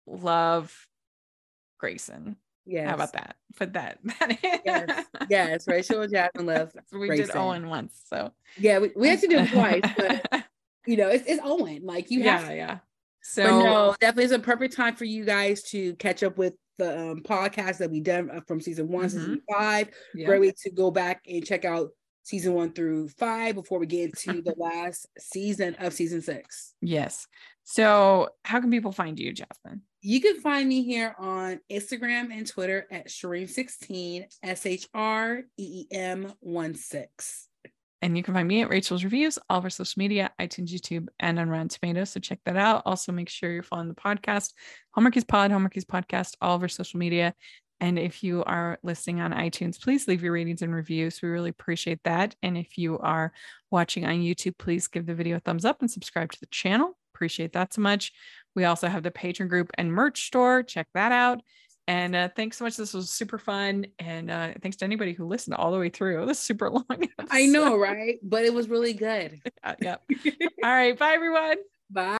[0.07, 0.87] love
[1.79, 2.89] grayson Yeah.
[2.89, 4.59] how about that put that, that in.
[4.65, 5.05] Yes.
[5.29, 5.67] Yes.
[5.67, 6.71] Rachel and Jasmine love.
[6.87, 7.37] So we did Grayson.
[7.37, 10.45] owen once so Yeah, we, we actually did it twice, but
[10.85, 11.81] you know, it's, it's Owen.
[11.85, 12.55] Like you have yeah to.
[12.55, 12.81] yeah But
[13.21, 17.11] so no, definitely is a perfect time for you guys to catch up with the
[17.11, 19.89] um, podcast that we done uh, from season one, season five.
[20.13, 20.25] yeah.
[20.25, 21.91] Great way to go back and check out
[22.25, 26.73] season one through five before we get into the last season of season six.
[26.81, 27.27] yes
[27.63, 32.45] so how can people find you jasmine You can find me here on Instagram and
[32.45, 37.47] Twitter at Shreem16, S H R E E M 1 6.
[38.03, 41.07] And you can find me at Rachel's Reviews, all of our social media, iTunes, YouTube,
[41.19, 42.11] and on Rotten Tomatoes.
[42.11, 42.83] So check that out.
[42.85, 44.53] Also, make sure you're following the podcast,
[44.95, 47.33] Hallmarkies Pod, Hallmarkies Podcast, all of our social media.
[47.79, 51.21] And if you are listening on iTunes, please leave your ratings and reviews.
[51.21, 52.35] We really appreciate that.
[52.41, 53.33] And if you are
[53.69, 56.97] watching on YouTube, please give the video a thumbs up and subscribe to the channel.
[57.13, 58.11] Appreciate that so much.
[58.55, 60.63] We also have the Patreon group and merch store.
[60.63, 61.41] Check that out.
[61.87, 62.77] And uh, thanks so much.
[62.77, 63.85] This was super fun.
[63.99, 66.25] And uh, thanks to anybody who listened all the way through.
[66.25, 66.85] This is super long.
[67.29, 68.19] I know, right?
[68.23, 69.41] But it was really good.
[69.63, 70.03] Uh, yep.
[70.63, 70.97] All right.
[70.97, 71.55] Bye, everyone.
[71.89, 72.17] Bye.